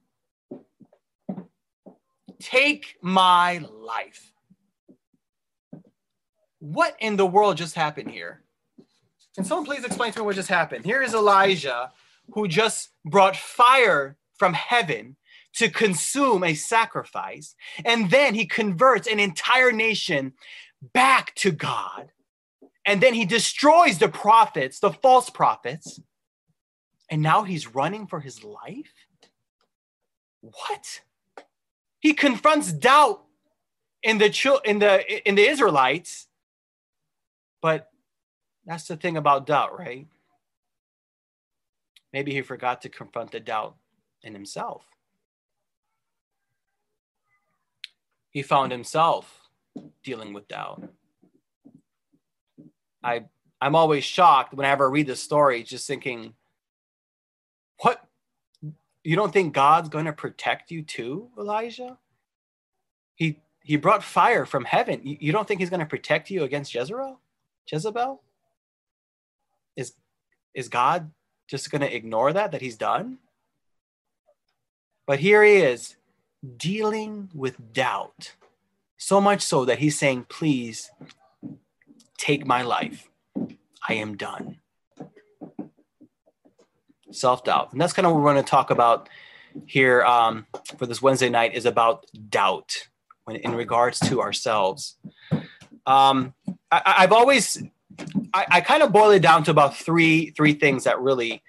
Take 2.40 2.96
my 3.00 3.64
life. 3.70 4.32
What 6.58 6.96
in 7.00 7.16
the 7.16 7.26
world 7.26 7.56
just 7.56 7.74
happened 7.74 8.10
here? 8.10 8.42
Can 9.34 9.44
someone 9.44 9.66
please 9.66 9.84
explain 9.84 10.12
to 10.12 10.18
me 10.20 10.24
what 10.26 10.34
just 10.34 10.48
happened? 10.48 10.84
Here 10.84 11.02
is 11.02 11.14
Elijah 11.14 11.92
who 12.32 12.48
just 12.48 12.90
brought 13.04 13.36
fire 13.36 14.16
from 14.34 14.54
heaven 14.54 15.16
to 15.54 15.68
consume 15.68 16.44
a 16.44 16.54
sacrifice. 16.54 17.54
And 17.84 18.10
then 18.10 18.34
he 18.34 18.46
converts 18.46 19.06
an 19.06 19.20
entire 19.20 19.72
nation 19.72 20.32
back 20.82 21.34
to 21.36 21.50
God. 21.52 22.10
And 22.84 23.00
then 23.00 23.14
he 23.14 23.24
destroys 23.24 23.98
the 23.98 24.08
prophets, 24.08 24.80
the 24.80 24.92
false 24.92 25.30
prophets. 25.30 26.00
And 27.10 27.22
now 27.22 27.44
he's 27.44 27.74
running 27.74 28.06
for 28.06 28.20
his 28.20 28.42
life? 28.42 28.92
What? 30.40 31.00
He 32.00 32.14
confronts 32.14 32.72
doubt 32.72 33.22
in 34.02 34.18
the 34.18 34.60
in 34.64 34.80
the 34.80 35.28
in 35.28 35.36
the 35.36 35.48
Israelites. 35.48 36.26
But 37.60 37.90
that's 38.66 38.88
the 38.88 38.96
thing 38.96 39.16
about 39.16 39.46
doubt, 39.46 39.78
right? 39.78 40.08
Maybe 42.12 42.32
he 42.32 42.42
forgot 42.42 42.82
to 42.82 42.88
confront 42.88 43.30
the 43.30 43.40
doubt 43.40 43.76
in 44.22 44.34
himself. 44.34 44.84
He 48.30 48.42
found 48.42 48.72
himself 48.72 49.41
dealing 50.02 50.32
with 50.32 50.48
doubt. 50.48 50.82
I 53.02 53.24
I'm 53.60 53.74
always 53.76 54.04
shocked 54.04 54.54
whenever 54.54 54.88
I 54.88 54.90
read 54.90 55.06
the 55.06 55.16
story, 55.16 55.62
just 55.62 55.86
thinking, 55.86 56.34
what 57.80 58.04
you 59.04 59.16
don't 59.16 59.32
think 59.32 59.54
God's 59.54 59.88
going 59.88 60.06
to 60.06 60.12
protect 60.12 60.70
you 60.70 60.82
too, 60.82 61.28
Elijah? 61.38 61.98
He 63.14 63.40
he 63.60 63.76
brought 63.76 64.02
fire 64.02 64.46
from 64.46 64.64
heaven. 64.64 65.00
You, 65.04 65.16
you 65.20 65.32
don't 65.32 65.46
think 65.46 65.60
he's 65.60 65.70
going 65.70 65.80
to 65.80 65.86
protect 65.86 66.30
you 66.30 66.42
against 66.42 66.74
Jezebel? 66.74 67.20
Jezebel? 67.70 68.20
Is 69.76 69.92
is 70.54 70.68
God 70.68 71.10
just 71.48 71.70
going 71.70 71.82
to 71.82 71.94
ignore 71.94 72.32
that 72.32 72.52
that 72.52 72.60
he's 72.60 72.76
done? 72.76 73.18
But 75.06 75.20
here 75.20 75.42
he 75.42 75.56
is 75.56 75.96
dealing 76.56 77.30
with 77.34 77.72
doubt. 77.72 78.34
So 79.02 79.20
much 79.20 79.42
so 79.42 79.64
that 79.64 79.80
he's 79.80 79.98
saying, 79.98 80.26
"Please 80.28 80.92
take 82.16 82.46
my 82.46 82.62
life. 82.62 83.10
I 83.88 83.94
am 83.94 84.16
done." 84.16 84.60
self 87.10 87.42
doubt. 87.44 87.72
And 87.72 87.80
that's 87.80 87.92
kind 87.92 88.06
of 88.06 88.12
what 88.12 88.22
we're 88.22 88.32
going 88.32 88.44
to 88.44 88.48
talk 88.48 88.70
about 88.70 89.08
here 89.66 90.02
um, 90.04 90.46
for 90.78 90.86
this 90.86 91.02
Wednesday 91.02 91.28
night 91.28 91.54
is 91.54 91.66
about 91.66 92.06
doubt 92.30 92.88
when, 93.24 93.36
in 93.36 93.54
regards 93.54 93.98
to 94.00 94.22
ourselves. 94.22 94.96
Um, 95.84 96.32
I, 96.70 97.02
have 97.02 97.12
always, 97.12 97.62
I, 98.32 98.46
I, 98.48 98.60
kind 98.60 98.84
of 98.84 98.92
boil 98.92 99.10
it 99.10 99.20
down 99.20 99.42
to 99.44 99.50
about 99.50 99.76
three 99.76 100.30
three 100.30 100.54
things 100.54 100.84
that 100.84 101.00
really 101.00 101.42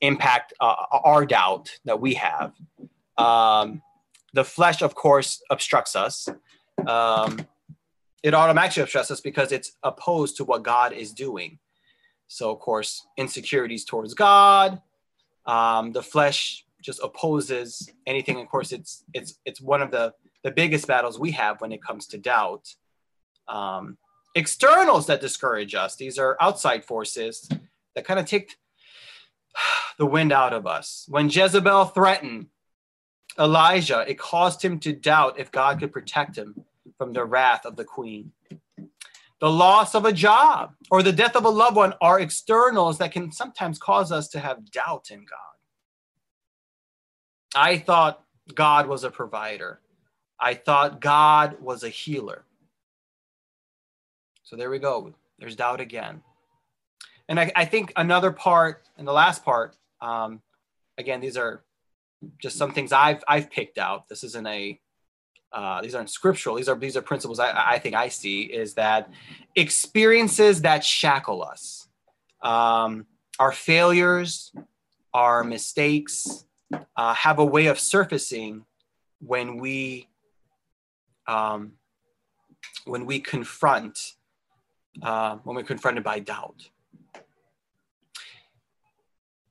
impact 0.00 0.54
uh, 0.60 0.76
our 0.90 1.26
doubt 1.26 1.76
that 1.86 2.00
we 2.00 2.14
have. 2.14 2.52
Um, 3.18 3.82
the 4.32 4.44
flesh, 4.44 4.80
of 4.80 4.94
course, 4.94 5.42
obstructs 5.50 5.96
us. 5.96 6.28
Um, 6.86 7.46
it 8.22 8.34
automatically 8.34 8.82
obstructs 8.82 9.10
us 9.10 9.20
because 9.20 9.52
it's 9.52 9.72
opposed 9.82 10.36
to 10.36 10.44
what 10.44 10.62
God 10.62 10.92
is 10.92 11.12
doing. 11.12 11.58
So, 12.28 12.50
of 12.50 12.60
course, 12.60 13.06
insecurities 13.16 13.84
towards 13.84 14.14
God, 14.14 14.80
um, 15.46 15.92
the 15.92 16.02
flesh 16.02 16.64
just 16.82 17.00
opposes 17.02 17.90
anything. 18.06 18.40
Of 18.40 18.48
course, 18.48 18.72
it's 18.72 19.04
it's 19.14 19.38
it's 19.44 19.60
one 19.60 19.82
of 19.82 19.90
the 19.90 20.14
the 20.44 20.50
biggest 20.50 20.86
battles 20.86 21.18
we 21.18 21.32
have 21.32 21.60
when 21.60 21.72
it 21.72 21.82
comes 21.82 22.06
to 22.08 22.18
doubt. 22.18 22.74
Um, 23.48 23.98
externals 24.34 25.06
that 25.06 25.20
discourage 25.20 25.74
us. 25.74 25.96
These 25.96 26.18
are 26.18 26.36
outside 26.40 26.84
forces 26.84 27.48
that 27.94 28.04
kind 28.04 28.20
of 28.20 28.26
take 28.26 28.56
the 29.98 30.06
wind 30.06 30.32
out 30.32 30.52
of 30.52 30.66
us. 30.66 31.06
When 31.08 31.28
Jezebel 31.28 31.86
threatened 31.86 32.46
Elijah, 33.38 34.04
it 34.06 34.18
caused 34.18 34.62
him 34.62 34.78
to 34.80 34.92
doubt 34.92 35.38
if 35.38 35.50
God 35.50 35.80
could 35.80 35.92
protect 35.92 36.36
him 36.36 36.64
from 37.00 37.14
the 37.14 37.24
wrath 37.24 37.64
of 37.64 37.76
the 37.76 37.84
queen. 37.84 38.30
The 39.40 39.48
loss 39.48 39.94
of 39.94 40.04
a 40.04 40.12
job 40.12 40.74
or 40.90 41.02
the 41.02 41.14
death 41.14 41.34
of 41.34 41.46
a 41.46 41.48
loved 41.48 41.76
one 41.76 41.94
are 42.02 42.20
externals 42.20 42.98
that 42.98 43.10
can 43.10 43.32
sometimes 43.32 43.78
cause 43.78 44.12
us 44.12 44.28
to 44.28 44.38
have 44.38 44.70
doubt 44.70 45.10
in 45.10 45.20
God. 45.20 45.56
I 47.54 47.78
thought 47.78 48.22
God 48.54 48.86
was 48.86 49.02
a 49.02 49.10
provider. 49.10 49.80
I 50.38 50.52
thought 50.52 51.00
God 51.00 51.56
was 51.62 51.84
a 51.84 51.88
healer. 51.88 52.44
So 54.42 54.56
there 54.56 54.68
we 54.68 54.78
go. 54.78 55.14
There's 55.38 55.56
doubt 55.56 55.80
again. 55.80 56.20
And 57.30 57.40
I, 57.40 57.50
I 57.56 57.64
think 57.64 57.94
another 57.96 58.30
part, 58.30 58.82
and 58.98 59.08
the 59.08 59.12
last 59.12 59.42
part, 59.42 59.74
um, 60.02 60.42
again, 60.98 61.22
these 61.22 61.38
are 61.38 61.64
just 62.38 62.58
some 62.58 62.72
things 62.72 62.92
I've 62.92 63.24
I've 63.26 63.50
picked 63.50 63.78
out. 63.78 64.06
This 64.10 64.22
isn't 64.22 64.46
a 64.46 64.78
uh, 65.52 65.80
these 65.82 65.94
aren't 65.94 66.10
scriptural. 66.10 66.56
These 66.56 66.68
are 66.68 66.76
these 66.76 66.96
are 66.96 67.02
principles 67.02 67.40
I, 67.40 67.72
I 67.72 67.78
think 67.78 67.94
I 67.94 68.08
see 68.08 68.42
is 68.42 68.74
that 68.74 69.10
experiences 69.56 70.62
that 70.62 70.84
shackle 70.84 71.42
us, 71.42 71.88
um, 72.42 73.06
our 73.38 73.52
failures, 73.52 74.52
our 75.12 75.42
mistakes, 75.42 76.44
uh, 76.96 77.14
have 77.14 77.38
a 77.38 77.44
way 77.44 77.66
of 77.66 77.80
surfacing 77.80 78.64
when 79.18 79.58
we 79.58 80.08
um, 81.26 81.72
when 82.84 83.04
we 83.06 83.20
confront 83.20 84.14
uh, 85.02 85.36
when 85.44 85.56
we're 85.56 85.62
confronted 85.62 86.04
by 86.04 86.20
doubt. 86.20 86.68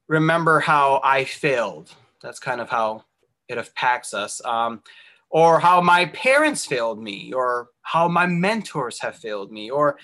Remember 0.07 0.59
how 0.59 1.01
I 1.03 1.23
failed. 1.25 1.93
That's 2.21 2.39
kind 2.39 2.61
of 2.61 2.69
how 2.69 3.05
it 3.47 3.57
impacts 3.57 4.13
us. 4.13 4.43
Um, 4.43 4.81
or 5.29 5.59
how 5.59 5.81
my 5.81 6.05
parents 6.07 6.65
failed 6.65 7.01
me, 7.01 7.33
or 7.33 7.69
how 7.81 8.07
my 8.07 8.25
mentors 8.25 8.99
have 9.01 9.15
failed 9.15 9.51
me, 9.51 9.69
or 9.69 9.97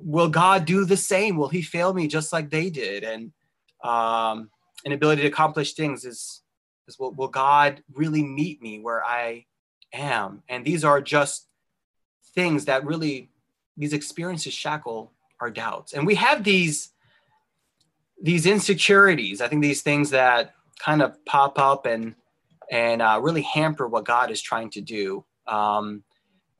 will 0.00 0.28
God 0.28 0.64
do 0.64 0.84
the 0.84 0.96
same? 0.96 1.36
Will 1.36 1.48
He 1.48 1.62
fail 1.62 1.94
me 1.94 2.08
just 2.08 2.32
like 2.32 2.50
they 2.50 2.70
did? 2.70 3.04
And 3.04 3.32
um, 3.82 4.50
an 4.84 4.92
ability 4.92 5.22
to 5.22 5.28
accomplish 5.28 5.74
things 5.74 6.04
is, 6.04 6.42
is 6.88 6.98
will, 6.98 7.12
will 7.12 7.28
God 7.28 7.82
really 7.92 8.22
meet 8.22 8.60
me 8.60 8.80
where 8.80 9.04
I 9.04 9.46
am? 9.92 10.42
And 10.48 10.64
these 10.64 10.84
are 10.84 11.00
just 11.00 11.48
things 12.34 12.64
that 12.64 12.84
really, 12.84 13.30
these 13.76 13.92
experiences 13.92 14.52
shackle 14.52 15.12
our 15.40 15.50
doubts. 15.50 15.92
And 15.92 16.06
we 16.06 16.16
have 16.16 16.44
these 16.44 16.90
these 18.20 18.46
insecurities. 18.46 19.40
I 19.40 19.48
think 19.48 19.62
these 19.62 19.82
things 19.82 20.10
that 20.10 20.54
kind 20.78 21.02
of 21.02 21.22
pop 21.26 21.58
up 21.58 21.84
and 21.84 22.14
and 22.70 23.02
uh, 23.02 23.18
really 23.22 23.42
hamper 23.42 23.86
what 23.88 24.04
God 24.04 24.30
is 24.30 24.40
trying 24.40 24.70
to 24.70 24.80
do. 24.80 25.24
Um, 25.46 26.04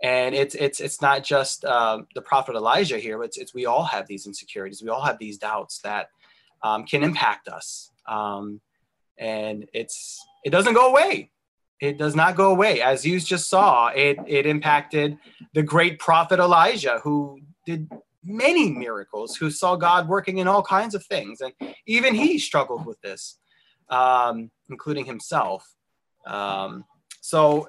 and 0.03 0.35
it's 0.35 0.55
it's 0.55 0.81
it's 0.81 1.01
not 1.01 1.25
just 1.25 1.65
uh, 1.65 2.03
the 2.15 2.21
prophet 2.21 2.57
Elijah 2.57 2.99
here. 2.99 3.23
It's 3.23 3.39
it's 3.39 3.55
we 3.55 3.67
all 3.67 3.85
have 3.85 4.07
these 4.07 4.27
insecurities. 4.27 4.83
We 4.83 4.91
all 4.91 5.03
have 5.03 5.19
these 5.19 5.39
doubts 5.39 5.79
that 5.81 6.11
um, 6.63 6.85
can 6.85 7.03
impact 7.03 7.49
us. 7.49 7.91
Um, 8.07 8.61
and 9.19 9.67
it's 9.73 10.25
it 10.45 10.51
doesn't 10.51 10.75
go 10.75 10.91
away. 10.91 11.31
It 11.81 11.99
does 11.99 12.15
not 12.15 12.37
go 12.37 12.51
away. 12.51 12.81
As 12.81 13.05
you 13.05 13.19
just 13.21 13.49
saw, 13.49 13.89
it 13.89 14.19
it 14.27 14.47
impacted 14.47 15.19
the 15.55 15.63
great 15.63 15.99
prophet 15.99 16.39
Elijah, 16.39 17.01
who 17.03 17.41
did 17.67 17.91
many 18.25 18.71
miracles, 18.71 19.37
who 19.37 19.51
saw 19.51 19.77
God 19.77 20.09
working 20.09 20.39
in 20.39 20.49
all 20.49 20.63
kinds 20.63 20.95
of 20.95 21.05
things, 21.05 21.41
and 21.41 21.53
even 21.87 22.15
he 22.15 22.39
struggled 22.39 22.87
with 22.87 23.01
this, 23.03 23.39
um, 23.91 24.51
including 24.71 25.05
himself. 25.05 25.75
Um, 26.27 26.85
so 27.21 27.69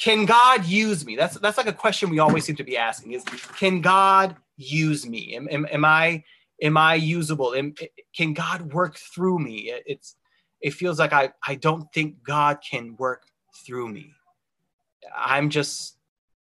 can 0.00 0.24
God 0.24 0.64
use 0.64 1.04
me? 1.04 1.14
That's 1.14 1.38
that's 1.38 1.58
like 1.58 1.66
a 1.66 1.72
question 1.72 2.08
we 2.08 2.18
always 2.18 2.44
seem 2.44 2.56
to 2.56 2.64
be 2.64 2.76
asking 2.76 3.12
is 3.12 3.24
can 3.24 3.80
God 3.80 4.36
use 4.56 5.06
me? 5.06 5.36
Am, 5.36 5.48
am, 5.50 5.66
am 5.70 5.84
I 5.84 6.24
am 6.62 6.76
I 6.76 6.94
usable? 6.94 7.54
Am, 7.54 7.74
can 8.16 8.32
God 8.32 8.72
work 8.72 8.96
through 8.96 9.38
me? 9.38 9.70
It, 9.70 9.82
it's 9.86 10.16
it 10.60 10.72
feels 10.72 10.98
like 10.98 11.12
I, 11.12 11.32
I 11.46 11.54
don't 11.54 11.90
think 11.92 12.22
God 12.22 12.58
can 12.68 12.96
work 12.98 13.24
through 13.66 13.88
me. 13.88 14.12
I'm 15.14 15.50
just 15.50 15.98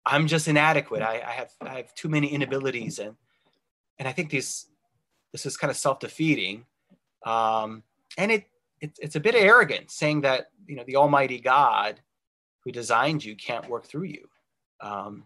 I'm 0.05 0.27
just 0.27 0.47
inadequate. 0.47 1.01
I, 1.01 1.21
I 1.25 1.31
have 1.31 1.51
I 1.61 1.77
have 1.77 1.93
too 1.93 2.09
many 2.09 2.27
inabilities 2.27 2.99
and 2.99 3.15
and 3.99 4.07
I 4.07 4.13
think 4.13 4.29
these 4.29 4.67
this 5.33 5.45
is 5.45 5.57
kind 5.57 5.71
of 5.71 5.77
self-defeating. 5.77 6.65
Um, 7.25 7.83
and 8.17 8.31
it 8.31 8.45
it, 8.81 8.91
it's 8.99 9.15
a 9.15 9.19
bit 9.19 9.35
arrogant 9.35 9.91
saying 9.91 10.21
that 10.21 10.47
you 10.67 10.75
know 10.75 10.83
the 10.85 10.97
Almighty 10.97 11.39
God 11.39 12.01
who 12.63 12.71
designed 12.71 13.23
you 13.23 13.35
can't 13.35 13.69
work 13.69 13.85
through 13.85 14.03
you, 14.03 14.27
um, 14.81 15.25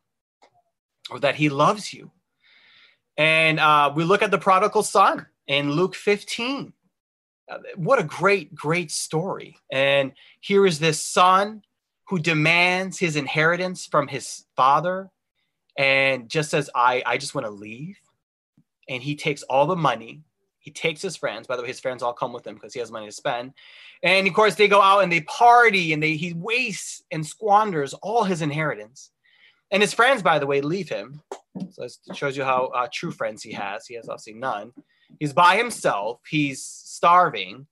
or 1.09 1.19
that 1.19 1.35
He 1.35 1.49
loves 1.49 1.93
you. 1.93 2.11
And 3.17 3.59
uh, 3.59 3.93
we 3.95 4.03
look 4.03 4.21
at 4.21 4.31
the 4.31 4.37
prodigal 4.37 4.83
son 4.83 5.25
in 5.47 5.71
Luke 5.71 5.95
15. 5.95 6.73
Uh, 7.47 7.57
what 7.75 7.99
a 7.99 8.03
great, 8.03 8.53
great 8.53 8.91
story. 8.91 9.57
And 9.71 10.11
here 10.41 10.65
is 10.65 10.79
this 10.79 11.01
son 11.01 11.61
who 12.07 12.19
demands 12.19 12.99
his 12.99 13.15
inheritance 13.15 13.85
from 13.85 14.07
his 14.07 14.45
father 14.55 15.09
and 15.77 16.29
just 16.29 16.49
says, 16.49 16.69
I, 16.75 17.03
I 17.05 17.17
just 17.17 17.35
want 17.35 17.45
to 17.45 17.51
leave. 17.51 17.97
And 18.89 19.01
he 19.01 19.15
takes 19.15 19.43
all 19.43 19.65
the 19.65 19.75
money. 19.75 20.21
He 20.65 20.71
takes 20.71 20.99
his 20.99 21.15
friends. 21.15 21.45
By 21.45 21.57
the 21.57 21.61
way, 21.61 21.67
his 21.67 21.79
friends 21.79 22.01
all 22.01 22.11
come 22.11 22.33
with 22.33 22.45
him 22.45 22.55
because 22.55 22.73
he 22.73 22.79
has 22.79 22.91
money 22.91 23.05
to 23.05 23.11
spend. 23.11 23.53
And 24.01 24.27
of 24.27 24.33
course, 24.33 24.55
they 24.55 24.67
go 24.67 24.81
out 24.81 25.03
and 25.03 25.11
they 25.11 25.21
party 25.21 25.93
and 25.93 26.01
they 26.01 26.15
he 26.15 26.33
wastes 26.33 27.03
and 27.11 27.23
squanders 27.23 27.93
all 27.93 28.23
his 28.23 28.41
inheritance. 28.41 29.11
And 29.69 29.83
his 29.83 29.93
friends, 29.93 30.23
by 30.23 30.39
the 30.39 30.47
way, 30.47 30.61
leave 30.61 30.89
him. 30.89 31.21
So 31.69 31.83
it 31.83 31.93
shows 32.15 32.35
you 32.35 32.43
how 32.43 32.71
uh, 32.75 32.87
true 32.91 33.11
friends 33.11 33.43
he 33.43 33.51
has. 33.51 33.85
He 33.85 33.93
has 33.93 34.09
obviously 34.09 34.33
none. 34.33 34.73
He's 35.19 35.33
by 35.33 35.55
himself. 35.55 36.21
He's 36.27 36.63
starving, 36.63 37.67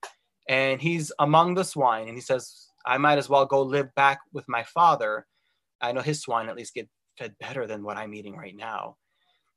and 0.48 0.80
he's 0.80 1.12
among 1.18 1.56
the 1.56 1.64
swine. 1.64 2.08
And 2.08 2.16
he 2.16 2.22
says, 2.22 2.68
"I 2.86 3.00
might 3.00 3.18
as 3.18 3.28
well 3.28 3.48
go 3.48 3.64
live 3.64 3.94
back 3.96 4.20
with 4.34 4.48
my 4.48 4.62
father. 4.62 5.26
I 5.82 5.94
know 5.94 6.02
his 6.02 6.22
swine 6.22 6.48
at 6.48 6.56
least 6.56 6.76
get 6.76 6.88
fed 7.18 7.34
better 7.40 7.66
than 7.66 7.84
what 7.84 7.98
I'm 7.98 8.14
eating 8.14 8.36
right 8.38 8.56
now." 8.56 8.98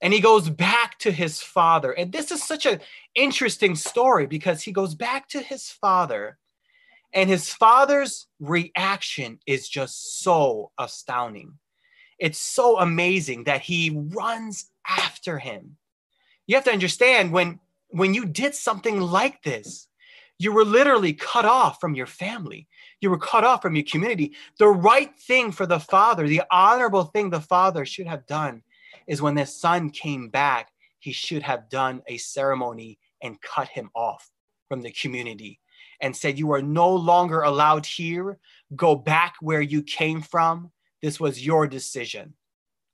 And 0.02 0.12
he 0.12 0.20
goes 0.20 0.50
back 0.50 0.98
to 1.00 1.10
his 1.10 1.40
father. 1.40 1.92
And 1.92 2.12
this 2.12 2.30
is 2.30 2.42
such 2.42 2.66
an 2.66 2.80
interesting 3.14 3.74
story 3.74 4.26
because 4.26 4.62
he 4.62 4.72
goes 4.72 4.94
back 4.94 5.28
to 5.30 5.40
his 5.40 5.70
father, 5.70 6.38
and 7.14 7.30
his 7.30 7.50
father's 7.50 8.26
reaction 8.40 9.38
is 9.46 9.68
just 9.68 10.22
so 10.22 10.70
astounding 10.78 11.54
it's 12.18 12.38
so 12.38 12.78
amazing 12.78 13.44
that 13.44 13.60
he 13.60 13.90
runs 14.14 14.70
after 14.88 15.38
him. 15.38 15.76
You 16.46 16.56
have 16.56 16.64
to 16.64 16.72
understand 16.72 17.32
when 17.32 17.60
when 17.88 18.14
you 18.14 18.26
did 18.26 18.54
something 18.54 19.00
like 19.00 19.42
this, 19.42 19.88
you 20.38 20.52
were 20.52 20.64
literally 20.64 21.12
cut 21.12 21.44
off 21.44 21.80
from 21.80 21.94
your 21.94 22.06
family. 22.06 22.66
You 23.00 23.10
were 23.10 23.18
cut 23.18 23.44
off 23.44 23.62
from 23.62 23.76
your 23.76 23.84
community. 23.84 24.32
The 24.58 24.68
right 24.68 25.14
thing 25.20 25.52
for 25.52 25.66
the 25.66 25.78
father, 25.78 26.26
the 26.26 26.42
honorable 26.50 27.04
thing 27.04 27.30
the 27.30 27.40
father 27.40 27.86
should 27.86 28.06
have 28.06 28.26
done 28.26 28.62
is 29.06 29.22
when 29.22 29.34
the 29.34 29.46
son 29.46 29.90
came 29.90 30.28
back, 30.28 30.70
he 30.98 31.12
should 31.12 31.42
have 31.42 31.68
done 31.68 32.02
a 32.06 32.16
ceremony 32.16 32.98
and 33.22 33.40
cut 33.40 33.68
him 33.68 33.90
off 33.94 34.30
from 34.68 34.82
the 34.82 34.90
community 34.92 35.60
and 36.00 36.14
said, 36.14 36.38
You 36.38 36.52
are 36.52 36.62
no 36.62 36.94
longer 36.94 37.42
allowed 37.42 37.86
here. 37.86 38.38
Go 38.74 38.94
back 38.94 39.34
where 39.40 39.60
you 39.60 39.82
came 39.82 40.22
from. 40.22 40.72
This 41.02 41.20
was 41.20 41.44
your 41.44 41.66
decision. 41.66 42.34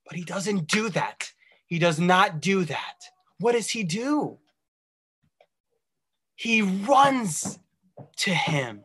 But 0.07 0.17
he 0.17 0.25
doesn't 0.25 0.67
do 0.67 0.89
that. 0.91 1.33
He 1.67 1.79
does 1.79 1.99
not 1.99 2.41
do 2.41 2.65
that. 2.65 2.97
What 3.39 3.53
does 3.53 3.71
he 3.71 3.83
do? 3.85 4.39
He 6.35 6.63
runs 6.63 7.59
to 8.19 8.31
him. 8.31 8.85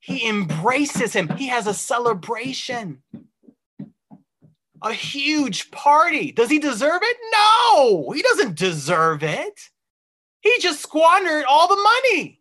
He 0.00 0.28
embraces 0.28 1.12
him. 1.12 1.28
He 1.36 1.48
has 1.48 1.66
a 1.66 1.74
celebration, 1.74 3.02
a 4.82 4.92
huge 4.92 5.70
party. 5.70 6.32
Does 6.32 6.50
he 6.50 6.58
deserve 6.58 7.00
it? 7.02 7.16
No, 7.32 8.10
he 8.10 8.22
doesn't 8.22 8.56
deserve 8.56 9.22
it. 9.22 9.60
He 10.40 10.54
just 10.60 10.82
squandered 10.82 11.44
all 11.44 11.68
the 11.68 11.76
money. 11.76 12.40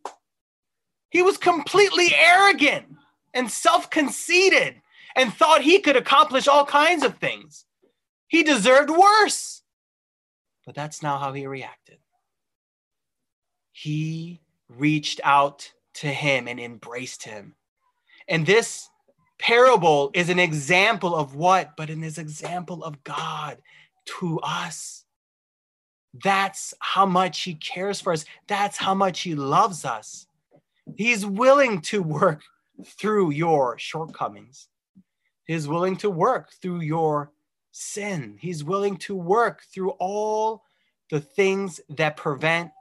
He 1.10 1.22
was 1.22 1.38
completely 1.38 2.14
arrogant 2.16 2.86
and 3.34 3.52
self 3.52 3.90
conceited 3.90 4.82
and 5.16 5.34
thought 5.34 5.62
he 5.62 5.80
could 5.80 5.96
accomplish 5.96 6.48
all 6.48 6.66
kinds 6.66 7.04
of 7.04 7.18
things. 7.18 7.66
He 8.28 8.44
deserved 8.44 8.90
worse. 8.90 9.64
But 10.66 10.76
that's 10.76 11.02
not 11.02 11.22
how 11.22 11.34
he 11.34 11.48
reacted. 11.48 11.98
He 13.72 14.42
reached 14.70 15.22
out 15.24 15.72
to 15.96 16.08
him 16.08 16.48
and 16.48 16.60
embraced 16.60 17.24
him. 17.24 17.56
And 18.28 18.46
this 18.46 18.90
parable 19.40 20.12
is 20.14 20.30
an 20.30 20.40
example 20.40 21.16
of 21.16 21.36
what? 21.36 21.76
But 21.78 21.90
in 21.90 22.02
this 22.02 22.18
example 22.18 22.84
of 22.84 23.04
God 23.04 23.58
to 24.20 24.40
us. 24.40 25.06
That's 26.24 26.74
how 26.80 27.06
much 27.06 27.42
he 27.42 27.54
cares 27.56 28.02
for 28.02 28.14
us. 28.14 28.26
That's 28.48 28.78
how 28.78 28.96
much 28.96 29.22
he 29.22 29.36
loves 29.36 29.86
us. 29.86 30.28
He's 30.96 31.26
willing 31.26 31.82
to 31.82 32.02
work 32.02 32.42
through 32.86 33.32
your 33.32 33.78
shortcomings. 33.78 34.70
He's 35.46 35.68
willing 35.68 35.98
to 35.98 36.10
work 36.10 36.52
through 36.62 36.82
your 36.82 37.32
sin. 37.72 38.38
He's 38.40 38.64
willing 38.64 38.98
to 38.98 39.16
work 39.16 39.64
through 39.74 39.92
all 39.92 40.64
the 41.10 41.20
things 41.20 41.80
that 41.90 42.18
prevent 42.18 42.72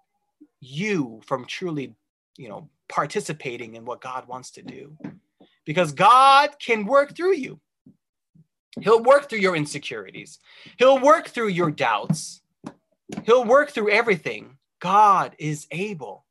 you 0.61 1.21
from 1.27 1.45
truly, 1.45 1.95
you 2.37 2.49
know, 2.49 2.69
participating 2.88 3.75
in 3.75 3.85
what 3.85 4.01
God 4.01 4.27
wants 4.27 4.51
to 4.53 4.62
do. 4.62 4.97
Because 5.66 5.92
God 5.92 6.59
can 6.59 6.87
work 6.87 7.14
through 7.14 7.35
you. 7.35 7.61
He'll 8.81 9.02
work 9.02 9.29
through 9.29 9.40
your 9.40 9.57
insecurities. 9.57 10.38
He'll 10.79 10.98
work 10.98 11.29
through 11.29 11.48
your 11.48 11.70
doubts. 11.70 12.40
He'll 13.24 13.44
work 13.44 13.70
through 13.70 13.90
everything. 13.90 14.57
God 14.81 15.35
is 15.38 15.66
able. 15.70 16.24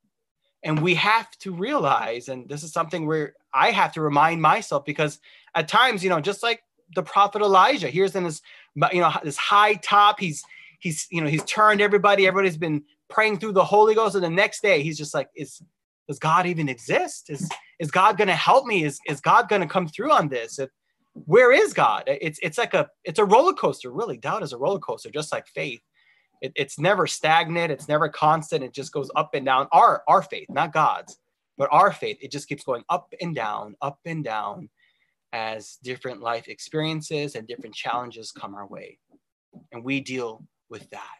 And 0.62 0.80
we 0.80 0.94
have 0.96 1.30
to 1.38 1.52
realize, 1.52 2.28
and 2.28 2.48
this 2.48 2.64
is 2.64 2.72
something 2.72 3.06
where 3.06 3.34
I 3.52 3.70
have 3.70 3.92
to 3.92 4.00
remind 4.00 4.42
myself 4.42 4.84
because 4.84 5.20
at 5.54 5.68
times, 5.68 6.02
you 6.02 6.10
know, 6.10 6.20
just 6.20 6.42
like 6.42 6.62
the 6.94 7.02
prophet 7.02 7.42
Elijah, 7.42 7.88
here's 7.88 8.14
in 8.16 8.24
his, 8.24 8.42
you 8.92 9.00
know, 9.00 9.12
this 9.22 9.36
high 9.36 9.74
top. 9.74 10.18
He's 10.18 10.44
he's 10.78 11.06
you 11.10 11.20
know 11.20 11.28
he's 11.28 11.44
turned 11.44 11.80
everybody. 11.80 12.26
Everybody's 12.26 12.56
been 12.56 12.82
praying 13.08 13.38
through 13.38 13.52
the 13.52 13.64
Holy 13.64 13.94
Ghost, 13.94 14.14
and 14.14 14.24
the 14.24 14.30
next 14.30 14.62
day 14.62 14.82
he's 14.82 14.98
just 14.98 15.14
like, 15.14 15.28
is 15.34 15.62
does 16.08 16.18
God 16.18 16.46
even 16.46 16.68
exist? 16.68 17.30
Is 17.30 17.48
is 17.78 17.90
God 17.90 18.16
going 18.16 18.28
to 18.28 18.34
help 18.34 18.66
me? 18.66 18.84
Is 18.84 18.98
is 19.06 19.20
God 19.20 19.48
going 19.48 19.62
to 19.62 19.68
come 19.68 19.88
through 19.88 20.12
on 20.12 20.28
this? 20.28 20.58
If, 20.58 20.70
where 21.24 21.52
is 21.52 21.72
God? 21.72 22.04
It's 22.06 22.38
it's 22.42 22.58
like 22.58 22.74
a 22.74 22.88
it's 23.04 23.18
a 23.18 23.24
roller 23.24 23.54
coaster. 23.54 23.90
Really, 23.90 24.16
doubt 24.16 24.42
is 24.42 24.52
a 24.52 24.58
roller 24.58 24.78
coaster, 24.78 25.10
just 25.10 25.32
like 25.32 25.46
faith. 25.48 25.80
It, 26.42 26.52
it's 26.54 26.78
never 26.78 27.06
stagnant. 27.06 27.72
It's 27.72 27.88
never 27.88 28.08
constant. 28.08 28.62
It 28.62 28.74
just 28.74 28.92
goes 28.92 29.10
up 29.16 29.34
and 29.34 29.46
down. 29.46 29.68
Our 29.72 30.02
our 30.08 30.22
faith, 30.22 30.48
not 30.50 30.72
God's, 30.72 31.18
but 31.56 31.68
our 31.72 31.92
faith. 31.92 32.18
It 32.20 32.30
just 32.30 32.48
keeps 32.48 32.64
going 32.64 32.84
up 32.88 33.12
and 33.20 33.34
down, 33.34 33.76
up 33.80 33.98
and 34.04 34.22
down, 34.22 34.68
as 35.32 35.78
different 35.82 36.20
life 36.20 36.48
experiences 36.48 37.34
and 37.34 37.46
different 37.46 37.74
challenges 37.74 38.32
come 38.32 38.54
our 38.54 38.66
way. 38.66 38.98
And 39.72 39.84
we 39.84 40.00
deal 40.00 40.42
with 40.68 40.88
that. 40.90 41.18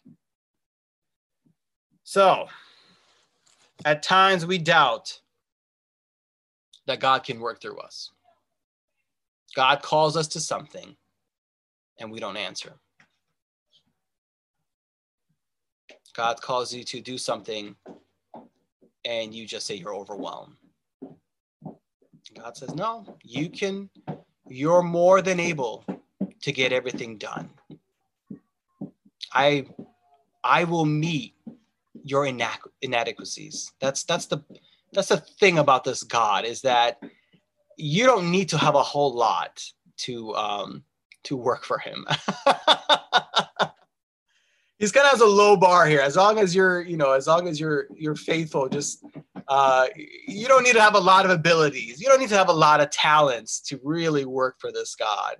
So, 2.04 2.46
at 3.84 4.02
times 4.02 4.46
we 4.46 4.58
doubt 4.58 5.20
that 6.86 7.00
God 7.00 7.24
can 7.24 7.40
work 7.40 7.60
through 7.60 7.78
us. 7.78 8.10
God 9.54 9.82
calls 9.82 10.16
us 10.16 10.28
to 10.28 10.40
something 10.40 10.96
and 11.98 12.10
we 12.10 12.20
don't 12.20 12.36
answer. 12.36 12.74
God 16.14 16.40
calls 16.40 16.72
you 16.72 16.84
to 16.84 17.00
do 17.00 17.18
something 17.18 17.74
and 19.04 19.34
you 19.34 19.46
just 19.46 19.66
say 19.66 19.74
you're 19.74 19.94
overwhelmed. 19.94 20.56
God 22.36 22.56
says, 22.56 22.74
No, 22.74 23.16
you 23.22 23.48
can, 23.48 23.88
you're 24.48 24.82
more 24.82 25.22
than 25.22 25.40
able 25.40 25.84
to 26.42 26.52
get 26.52 26.72
everything 26.72 27.18
done. 27.18 27.50
I 29.32 29.66
I 30.42 30.64
will 30.64 30.84
meet 30.84 31.34
your 32.04 32.26
inadequacies. 32.26 33.72
That's 33.80 34.04
that's 34.04 34.26
the 34.26 34.38
that's 34.96 35.08
the 35.08 35.18
thing 35.18 35.58
about 35.58 35.84
this 35.84 36.02
God 36.02 36.44
is 36.44 36.62
that 36.62 36.98
you 37.76 38.04
don't 38.04 38.30
need 38.30 38.48
to 38.48 38.58
have 38.58 38.74
a 38.74 38.82
whole 38.82 39.14
lot 39.14 39.62
to 39.98 40.34
um 40.34 40.82
to 41.24 41.36
work 41.36 41.64
for 41.64 41.78
him. 41.78 42.06
He's 44.78 44.92
kind 44.92 45.06
of 45.06 45.12
has 45.12 45.20
a 45.22 45.26
low 45.26 45.56
bar 45.56 45.86
here. 45.86 46.00
As 46.00 46.16
long 46.16 46.38
as 46.38 46.54
you're, 46.54 46.82
you 46.82 46.98
know, 46.98 47.12
as 47.12 47.26
long 47.26 47.48
as 47.48 47.58
you're 47.58 47.86
you're 47.94 48.14
faithful, 48.14 48.68
just 48.68 49.04
uh, 49.48 49.86
you 49.96 50.46
don't 50.48 50.64
need 50.64 50.74
to 50.74 50.80
have 50.80 50.94
a 50.94 51.00
lot 51.00 51.24
of 51.24 51.30
abilities. 51.30 52.00
You 52.00 52.08
don't 52.08 52.20
need 52.20 52.28
to 52.28 52.36
have 52.36 52.50
a 52.50 52.52
lot 52.52 52.80
of 52.80 52.90
talents 52.90 53.60
to 53.62 53.80
really 53.82 54.24
work 54.24 54.56
for 54.58 54.70
this 54.70 54.94
God. 54.94 55.36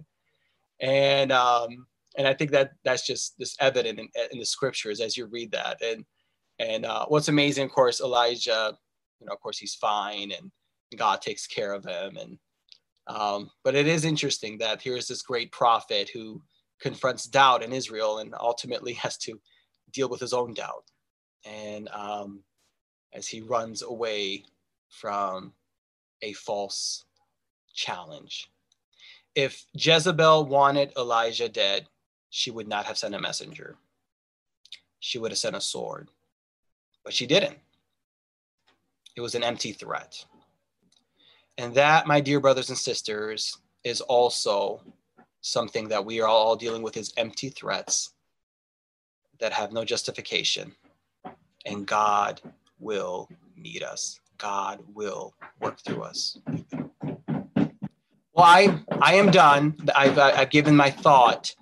And 0.81 1.33
um, 1.33 1.87
and 2.17 2.27
I 2.27 2.33
think 2.33 2.51
that 2.53 2.73
that's 2.83 3.07
just 3.07 3.39
this 3.39 3.57
evident 3.61 3.99
in, 3.99 4.09
in 4.33 4.39
the 4.39 4.47
scriptures 4.47 5.01
as 5.01 5.17
you 5.17 5.27
read 5.27 5.53
that. 5.53 5.83
And 5.83 6.05
and 6.59 6.87
uh, 6.87 7.05
what's 7.07 7.29
amazing, 7.29 7.67
of 7.67 7.73
course, 7.73 8.01
Elijah, 8.01 8.77
you 9.21 9.27
know, 9.27 9.33
of 9.33 9.41
course, 9.41 9.59
he's 9.59 9.75
fine, 9.75 10.33
and 10.33 10.51
God 10.97 11.21
takes 11.23 11.47
care 11.47 11.73
of 11.73 11.85
him. 11.85 12.17
And 12.17 12.39
um, 13.07 13.51
but 13.63 13.75
it 13.75 13.87
is 13.87 14.05
interesting 14.05 14.59
that 14.59 14.83
here's 14.83 15.07
this 15.07 15.23
great 15.23 15.53
prophet 15.53 16.11
who 16.13 16.43
confronts 16.81 17.25
doubt 17.25 17.63
in 17.63 17.73
Israel 17.73 18.19
and 18.19 18.35
ultimately 18.39 18.93
has 19.05 19.17
to 19.19 19.41
deal 19.93 20.09
with 20.09 20.21
his 20.21 20.33
own 20.33 20.55
doubt. 20.55 20.85
And 21.45 21.89
um, 21.91 22.41
as 23.13 23.27
he 23.29 23.41
runs 23.41 23.83
away 23.83 24.45
from 24.89 25.53
a 26.23 26.33
false 26.33 27.05
challenge. 27.75 28.51
If 29.35 29.65
Jezebel 29.75 30.47
wanted 30.47 30.93
Elijah 30.97 31.49
dead, 31.49 31.87
she 32.31 32.51
would 32.51 32.69
not 32.69 32.87
have 32.87 32.99
sent 32.99 33.15
a 33.15 33.21
messenger. 33.21 33.77
she 34.99 35.19
would 35.19 35.31
have 35.31 35.39
sent 35.39 35.57
a 35.57 35.61
sword. 35.61 36.09
But 37.05 37.15
she 37.15 37.27
didn't. 37.27 37.59
It 39.17 39.21
was 39.21 39.35
an 39.35 39.43
empty 39.43 39.73
threat. 39.73 40.25
And 41.59 41.75
that, 41.75 42.07
my 42.07 42.21
dear 42.21 42.39
brothers 42.39 42.69
and 42.69 42.77
sisters, 42.77 43.57
is 43.83 44.03
also 44.03 44.83
something 45.41 45.89
that 45.89 46.05
we 46.05 46.21
are 46.21 46.29
all 46.29 46.57
dealing 46.57 46.83
with 46.83 46.97
is 46.97 47.15
empty 47.17 47.49
threats 47.49 48.13
that 49.41 49.53
have 49.53 49.73
no 49.73 49.85
justification. 49.85 50.75
And 51.65 51.87
God 51.87 52.41
will 52.79 53.29
meet 53.57 53.83
us. 53.83 54.21
God 54.39 54.81
will 54.95 55.35
work 55.61 55.79
through 55.81 56.03
us. 56.03 56.39
Well, 58.37 58.45
I 58.45 58.81
I 59.01 59.15
am 59.15 59.31
done. 59.31 59.77
I've 59.95 60.19
I've 60.19 60.51
given 60.51 60.77
my 60.77 60.91
thought. 60.91 61.55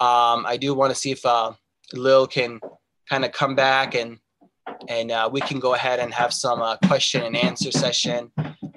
Um, 0.00 0.44
I 0.44 0.56
do 0.60 0.74
want 0.74 0.90
to 0.90 0.98
see 0.98 1.12
if 1.12 1.24
uh, 1.24 1.52
Lil 1.92 2.26
can 2.26 2.60
kind 3.08 3.24
of 3.24 3.30
come 3.30 3.54
back 3.54 3.94
and 3.94 4.18
and 4.88 5.10
uh, 5.10 5.28
we 5.30 5.40
can 5.40 5.58
go 5.58 5.74
ahead 5.74 5.98
and 5.98 6.12
have 6.12 6.32
some 6.32 6.62
uh, 6.62 6.76
question 6.86 7.22
and 7.22 7.36
answer 7.36 7.70
session 7.70 8.30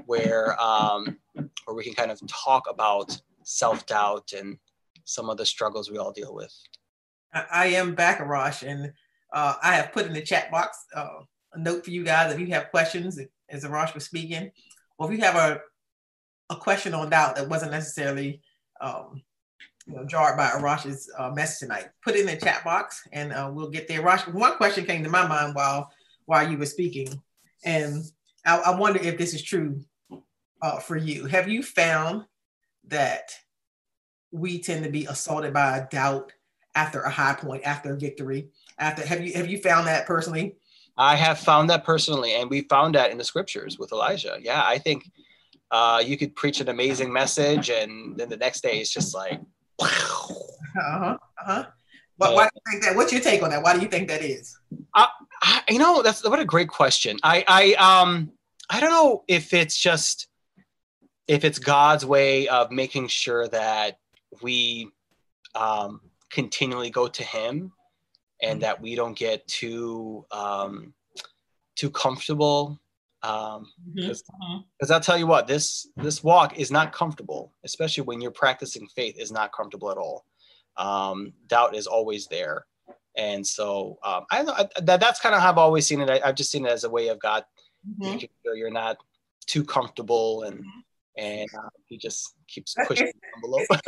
where 0.06 0.60
um, 0.62 1.18
where 1.66 1.76
we 1.76 1.84
can 1.84 1.94
kind 1.94 2.12
of 2.12 2.20
talk 2.28 2.70
about 2.70 3.20
self 3.44 3.86
doubt 3.86 4.34
and 4.38 4.58
some 5.06 5.30
of 5.30 5.38
the 5.38 5.46
struggles 5.46 5.90
we 5.90 5.98
all 5.98 6.12
deal 6.12 6.34
with. 6.34 6.54
I 7.34 7.68
am 7.68 7.96
back, 7.96 8.20
Arash, 8.20 8.68
and 8.68 8.92
uh, 9.34 9.56
I 9.62 9.76
have 9.76 9.92
put 9.92 10.06
in 10.06 10.14
the 10.14 10.22
chat 10.22 10.50
box 10.52 10.78
uh, 10.96 11.20
a 11.54 11.60
note 11.60 11.86
for 11.86 11.92
you 11.92 12.04
guys 12.04 12.34
if 12.34 12.40
you 12.40 12.48
have 12.48 12.72
questions 12.72 13.20
as 13.50 13.64
Arash 13.64 13.94
was 13.94 14.06
speaking, 14.06 14.52
or 14.98 15.12
if 15.12 15.18
you 15.18 15.24
have 15.24 15.36
a, 15.36 15.62
a 16.50 16.56
question 16.56 16.94
on 16.94 17.10
doubt 17.10 17.36
that 17.36 17.50
wasn't 17.50 17.72
necessarily 17.72 18.42
um, 18.82 19.22
you 19.90 19.96
know, 19.96 20.06
jarred 20.06 20.38
by 20.38 20.50
Arash's 20.50 21.10
uh, 21.18 21.32
message 21.32 21.68
tonight, 21.68 21.90
put 22.04 22.16
it 22.16 22.22
in 22.22 22.28
the 22.28 22.36
chat 22.36 22.64
box 22.64 23.08
and 23.12 23.34
uh, 23.34 23.50
we'll 23.52 23.70
get 23.70 23.88
there. 23.88 24.02
Arash, 24.02 24.32
one 24.32 24.56
question 24.56 24.86
came 24.86 25.04
to 25.04 25.10
my 25.10 25.28
mind 25.28 25.56
while 25.56 25.92
while 26.26 26.50
you 26.50 26.60
were 26.60 26.68
speaking, 26.68 27.20
and 27.66 28.04
I, 28.46 28.58
I 28.60 28.76
wonder 28.78 29.00
if 29.02 29.18
this 29.18 29.34
is 29.34 29.42
true 29.42 29.82
uh, 30.62 30.78
for 30.80 30.96
you. 30.96 31.26
Have 31.26 31.48
you 31.48 31.64
found 31.64 32.26
that 32.88 33.32
we 34.32 34.60
tend 34.62 34.84
to 34.84 34.92
be 34.92 35.06
assaulted 35.06 35.54
by 35.54 35.88
doubt 35.90 36.32
after 36.76 37.02
a 37.02 37.10
high 37.10 37.34
point, 37.34 37.64
after 37.64 37.94
a 37.94 37.98
victory? 37.98 38.50
After 38.78 39.04
have 39.06 39.26
you 39.26 39.34
have 39.34 39.48
you 39.48 39.58
found 39.58 39.88
that 39.88 40.06
personally? 40.06 40.56
I 40.98 41.16
have 41.16 41.40
found 41.40 41.70
that 41.72 41.84
personally, 41.84 42.36
and 42.36 42.48
we 42.48 42.62
found 42.62 42.94
that 42.94 43.10
in 43.10 43.18
the 43.18 43.24
scriptures 43.24 43.80
with 43.80 43.92
Elijah. 43.92 44.38
Yeah, 44.40 44.62
I 44.64 44.78
think 44.78 45.10
uh, 45.72 46.04
you 46.06 46.16
could 46.16 46.36
preach 46.36 46.62
an 46.62 46.70
amazing 46.70 47.12
message, 47.12 47.72
and 47.72 48.16
then 48.18 48.30
the 48.30 48.38
next 48.38 48.62
day 48.62 48.80
it's 48.80 48.94
just 48.94 49.16
like, 49.16 49.40
wow. 49.80 50.28
Uh 50.78 51.00
huh. 51.00 51.18
Uh 51.42 51.46
huh. 51.46 51.66
But 52.18 52.36
why 52.36 52.44
do 52.44 52.50
you 52.56 52.72
think 52.72 52.84
that? 52.84 52.96
What's 52.96 53.14
your 53.14 53.22
take 53.22 53.42
on 53.42 53.50
that? 53.52 53.64
Why 53.64 53.74
do 53.74 53.82
you 53.82 53.88
think 53.88 54.10
that 54.10 54.22
is? 54.22 54.58
Uh, 54.94 55.08
I, 55.42 55.64
you 55.70 55.80
know, 55.80 56.02
that's 56.02 56.28
what 56.28 56.40
a 56.40 56.46
great 56.46 56.68
question. 56.68 57.18
I, 57.24 57.46
I, 57.48 57.74
um, 57.76 58.32
I 58.70 58.82
don't 58.82 58.92
know 58.92 59.24
if 59.28 59.54
it's 59.54 59.78
just 59.78 60.28
if 61.30 61.46
it's 61.46 61.60
God's 61.60 62.06
way 62.06 62.48
of 62.50 62.72
making 62.72 63.08
sure 63.08 63.48
that 63.50 64.00
we 64.42 64.90
um, 65.56 66.02
continually 66.30 66.90
go 66.90 67.08
to 67.08 67.24
Him 67.24 67.72
and 68.42 68.54
mm-hmm. 68.54 68.60
that 68.62 68.82
we 68.82 68.96
don't 68.96 69.18
get 69.18 69.48
too 69.48 70.26
um, 70.32 70.94
too 71.76 71.90
comfortable. 71.90 72.80
Because 73.22 73.60
um, 73.60 73.68
mm-hmm. 73.98 74.92
I'll 74.92 75.00
tell 75.00 75.18
you 75.18 75.28
what, 75.28 75.48
this 75.48 75.88
this 75.98 76.24
walk 76.24 76.58
is 76.58 76.72
not 76.72 76.94
comfortable, 76.94 77.54
especially 77.64 78.04
when 78.04 78.22
you're 78.22 78.32
practicing 78.32 78.88
faith. 78.88 79.20
is 79.20 79.32
not 79.32 79.52
comfortable 79.52 79.92
at 79.92 79.98
all. 79.98 80.26
Um, 80.78 81.34
doubt 81.48 81.76
is 81.76 81.88
always 81.88 82.28
there, 82.28 82.66
and 83.18 83.46
so 83.46 84.00
um, 84.04 84.26
I, 84.32 84.42
I 84.42 84.82
that 84.82 85.00
that's 85.00 85.20
kind 85.20 85.36
of 85.36 85.42
how 85.42 85.52
I've 85.52 85.58
always 85.58 85.86
seen 85.86 86.00
it. 86.00 86.10
I, 86.10 86.26
have 86.26 86.36
just 86.36 86.52
seen 86.52 86.66
it 86.66 86.72
as 86.72 86.86
a 86.86 86.90
way 86.90 87.10
of 87.10 87.20
God 87.20 87.44
mm-hmm. 87.88 88.12
making 88.12 88.30
sure 88.46 88.56
you're 88.56 88.72
not 88.72 88.98
too 89.46 89.64
comfortable 89.64 90.44
and 90.44 90.60
mm-hmm 90.60 90.80
and 91.20 91.50
uh, 91.58 91.70
he 91.86 91.98
just 91.98 92.36
keeps 92.48 92.76
pushing 92.88 93.08
the 93.08 93.14
envelope. 93.36 93.68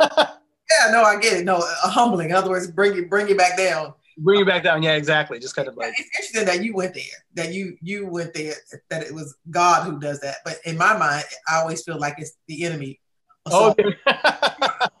yeah, 0.70 0.90
no, 0.90 1.02
I 1.02 1.18
get 1.18 1.40
it. 1.40 1.44
No, 1.44 1.56
a 1.56 1.88
humbling. 1.88 2.30
In 2.30 2.36
other 2.36 2.50
words, 2.50 2.70
bring 2.70 2.94
you 2.94 3.06
bring 3.06 3.28
you 3.28 3.36
back 3.36 3.56
down. 3.56 3.94
Bring 4.18 4.40
you 4.40 4.46
back 4.46 4.62
down. 4.62 4.82
Yeah, 4.82 4.94
exactly. 4.94 5.38
Just 5.38 5.56
kind 5.56 5.68
of 5.68 5.76
like 5.76 5.94
it's 5.98 6.08
interesting 6.18 6.44
that 6.46 6.64
you 6.64 6.74
went 6.74 6.94
there. 6.94 7.02
That 7.34 7.52
you 7.52 7.76
you 7.80 8.06
went 8.06 8.34
there. 8.34 8.54
That 8.90 9.02
it 9.02 9.14
was 9.14 9.34
God 9.50 9.84
who 9.84 9.98
does 9.98 10.20
that. 10.20 10.36
But 10.44 10.58
in 10.64 10.76
my 10.76 10.96
mind, 10.96 11.24
I 11.48 11.60
always 11.60 11.82
feel 11.82 11.98
like 11.98 12.16
it's 12.18 12.32
the 12.46 12.64
enemy. 12.64 13.00
Oh, 13.46 13.70
okay. 13.70 13.84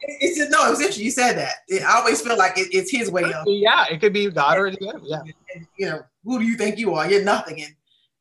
it's 0.00 0.38
just 0.38 0.50
no. 0.50 0.66
It 0.66 0.70
was 0.70 0.80
interesting. 0.80 1.04
You 1.04 1.10
said 1.10 1.34
that. 1.34 1.54
It, 1.68 1.82
I 1.82 1.98
always 1.98 2.20
feel 2.20 2.36
like 2.36 2.58
it, 2.58 2.68
it's 2.72 2.90
His 2.90 3.10
way 3.10 3.24
of. 3.24 3.46
Yeah, 3.46 3.84
it 3.90 4.00
could 4.00 4.12
be 4.12 4.30
God 4.30 4.58
or. 4.58 4.68
Yeah. 4.68 5.20
And, 5.54 5.66
you 5.78 5.86
know, 5.86 6.02
who 6.24 6.38
do 6.38 6.44
you 6.44 6.56
think 6.56 6.78
you 6.78 6.94
are? 6.94 7.08
You're 7.10 7.24
nothing. 7.24 7.62
And 7.62 7.74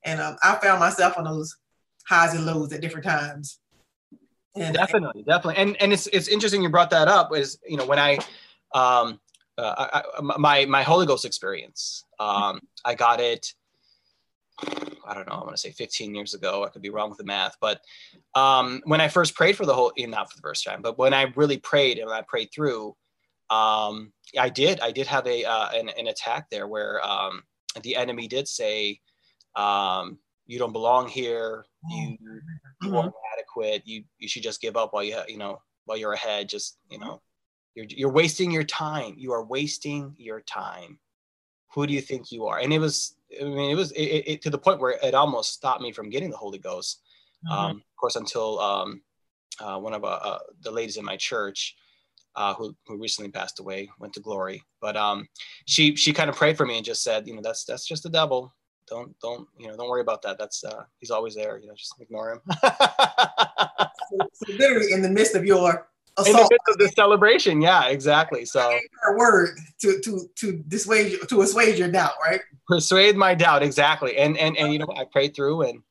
and 0.03 0.21
um, 0.21 0.37
I 0.43 0.55
found 0.55 0.79
myself 0.79 1.17
on 1.17 1.25
those 1.25 1.55
highs 2.07 2.33
and 2.33 2.45
lows 2.45 2.73
at 2.73 2.81
different 2.81 3.05
times. 3.05 3.59
And, 4.55 4.75
definitely, 4.75 5.23
definitely, 5.23 5.61
and 5.61 5.81
and 5.81 5.93
it's 5.93 6.07
it's 6.07 6.27
interesting 6.27 6.61
you 6.61 6.69
brought 6.69 6.89
that 6.89 7.07
up. 7.07 7.33
Is 7.33 7.57
you 7.65 7.77
know 7.77 7.85
when 7.85 7.99
I, 7.99 8.17
um, 8.73 9.19
uh, 9.57 10.03
I, 10.17 10.21
my 10.21 10.65
my 10.65 10.83
Holy 10.83 11.05
Ghost 11.05 11.25
experience, 11.25 12.05
um, 12.19 12.61
I 12.85 12.95
got 12.95 13.19
it. 13.19 13.53
I 15.07 15.13
don't 15.13 15.27
know. 15.27 15.33
I 15.33 15.43
want 15.43 15.55
to 15.55 15.57
say 15.57 15.71
15 15.71 16.13
years 16.13 16.35
ago. 16.35 16.63
I 16.63 16.69
could 16.69 16.83
be 16.83 16.91
wrong 16.91 17.09
with 17.09 17.17
the 17.17 17.23
math, 17.23 17.55
but 17.59 17.81
um, 18.35 18.81
when 18.85 19.01
I 19.01 19.07
first 19.07 19.33
prayed 19.35 19.57
for 19.57 19.65
the 19.65 19.73
whole, 19.73 19.91
not 19.97 20.31
for 20.31 20.37
the 20.37 20.41
first 20.41 20.63
time, 20.63 20.83
but 20.83 20.99
when 20.99 21.13
I 21.13 21.33
really 21.35 21.57
prayed 21.57 21.97
and 21.97 22.11
I 22.11 22.21
prayed 22.21 22.49
through, 22.53 22.95
um, 23.49 24.13
I 24.37 24.49
did. 24.49 24.79
I 24.79 24.91
did 24.91 25.07
have 25.07 25.25
a 25.27 25.43
uh, 25.43 25.69
an, 25.73 25.89
an 25.89 26.07
attack 26.07 26.49
there 26.49 26.67
where 26.67 27.03
um, 27.05 27.43
the 27.81 27.95
enemy 27.95 28.27
did 28.27 28.47
say, 28.47 28.99
um, 29.55 30.19
"You 30.45 30.59
don't 30.59 30.73
belong 30.73 31.07
here. 31.07 31.65
You, 31.89 32.17
you 32.21 32.89
mm-hmm 32.89 33.09
quit. 33.51 33.83
You 33.85 34.03
you 34.17 34.27
should 34.27 34.43
just 34.43 34.61
give 34.61 34.77
up 34.77 34.93
while 34.93 35.03
you 35.03 35.17
you 35.27 35.37
know 35.37 35.61
while 35.85 35.97
you're 35.97 36.13
ahead. 36.13 36.49
Just 36.49 36.77
you 36.89 36.99
know, 36.99 37.21
you're 37.75 37.85
you're 37.89 38.11
wasting 38.11 38.51
your 38.51 38.63
time. 38.63 39.15
You 39.17 39.31
are 39.33 39.43
wasting 39.43 40.13
your 40.17 40.41
time. 40.41 40.99
Who 41.73 41.87
do 41.87 41.93
you 41.93 42.01
think 42.01 42.31
you 42.31 42.45
are? 42.45 42.59
And 42.59 42.73
it 42.73 42.79
was 42.79 43.15
I 43.39 43.45
mean 43.45 43.71
it 43.71 43.75
was 43.75 43.91
it, 43.93 44.23
it, 44.27 44.41
to 44.43 44.49
the 44.49 44.57
point 44.57 44.79
where 44.79 44.97
it 45.03 45.13
almost 45.13 45.53
stopped 45.53 45.81
me 45.81 45.91
from 45.91 46.09
getting 46.09 46.29
the 46.29 46.37
Holy 46.37 46.59
Ghost. 46.59 47.01
Mm-hmm. 47.45 47.57
Um, 47.57 47.71
of 47.77 47.95
course, 47.99 48.15
until 48.15 48.59
um, 48.59 49.01
uh, 49.59 49.79
one 49.79 49.93
of 49.93 50.03
uh, 50.03 50.07
uh, 50.07 50.39
the 50.61 50.71
ladies 50.71 50.97
in 50.97 51.05
my 51.05 51.17
church. 51.17 51.75
Uh, 52.33 52.53
who, 52.53 52.73
who 52.87 52.97
recently 52.97 53.29
passed 53.29 53.59
away 53.59 53.89
went 53.99 54.13
to 54.13 54.21
glory 54.21 54.63
but 54.79 54.95
um, 54.95 55.27
she 55.65 55.97
she 55.97 56.13
kind 56.13 56.29
of 56.29 56.35
prayed 56.37 56.55
for 56.55 56.65
me 56.65 56.77
and 56.77 56.85
just 56.85 57.03
said 57.03 57.27
you 57.27 57.35
know 57.35 57.41
that's 57.43 57.65
that's 57.65 57.85
just 57.85 58.03
the 58.03 58.09
devil 58.09 58.53
don't 58.87 59.17
don't 59.19 59.47
you 59.57 59.67
know 59.67 59.75
don't 59.75 59.89
worry 59.89 59.99
about 59.99 60.21
that 60.21 60.37
that's 60.37 60.63
uh 60.63 60.83
he's 60.99 61.11
always 61.11 61.35
there 61.35 61.57
you 61.57 61.67
know 61.67 61.73
just 61.75 61.93
ignore 61.99 62.31
him 62.31 62.41
so, 62.63 64.17
so, 64.33 64.53
literally 64.53 64.93
in 64.93 65.01
the 65.01 65.09
midst 65.09 65.35
of 65.35 65.45
your 65.45 65.90
in 66.25 66.33
the 66.33 66.47
midst 66.51 66.67
of 66.67 66.77
the 66.77 66.89
celebration 66.89 67.61
yeah 67.61 67.87
exactly 67.87 68.45
so 68.45 68.77
her 69.01 69.17
word 69.17 69.57
to 69.79 69.99
to 70.01 70.29
to 70.35 70.63
dissuade 70.67 71.17
to 71.27 71.41
assuage 71.41 71.79
your 71.79 71.89
doubt 71.89 72.13
right 72.23 72.41
persuade 72.67 73.15
my 73.15 73.33
doubt 73.33 73.63
exactly 73.63 74.17
and 74.17 74.37
and 74.37 74.57
and 74.57 74.73
you 74.73 74.79
know 74.79 74.87
i 74.97 75.05
prayed 75.11 75.35
through 75.35 75.61
and 75.61 75.81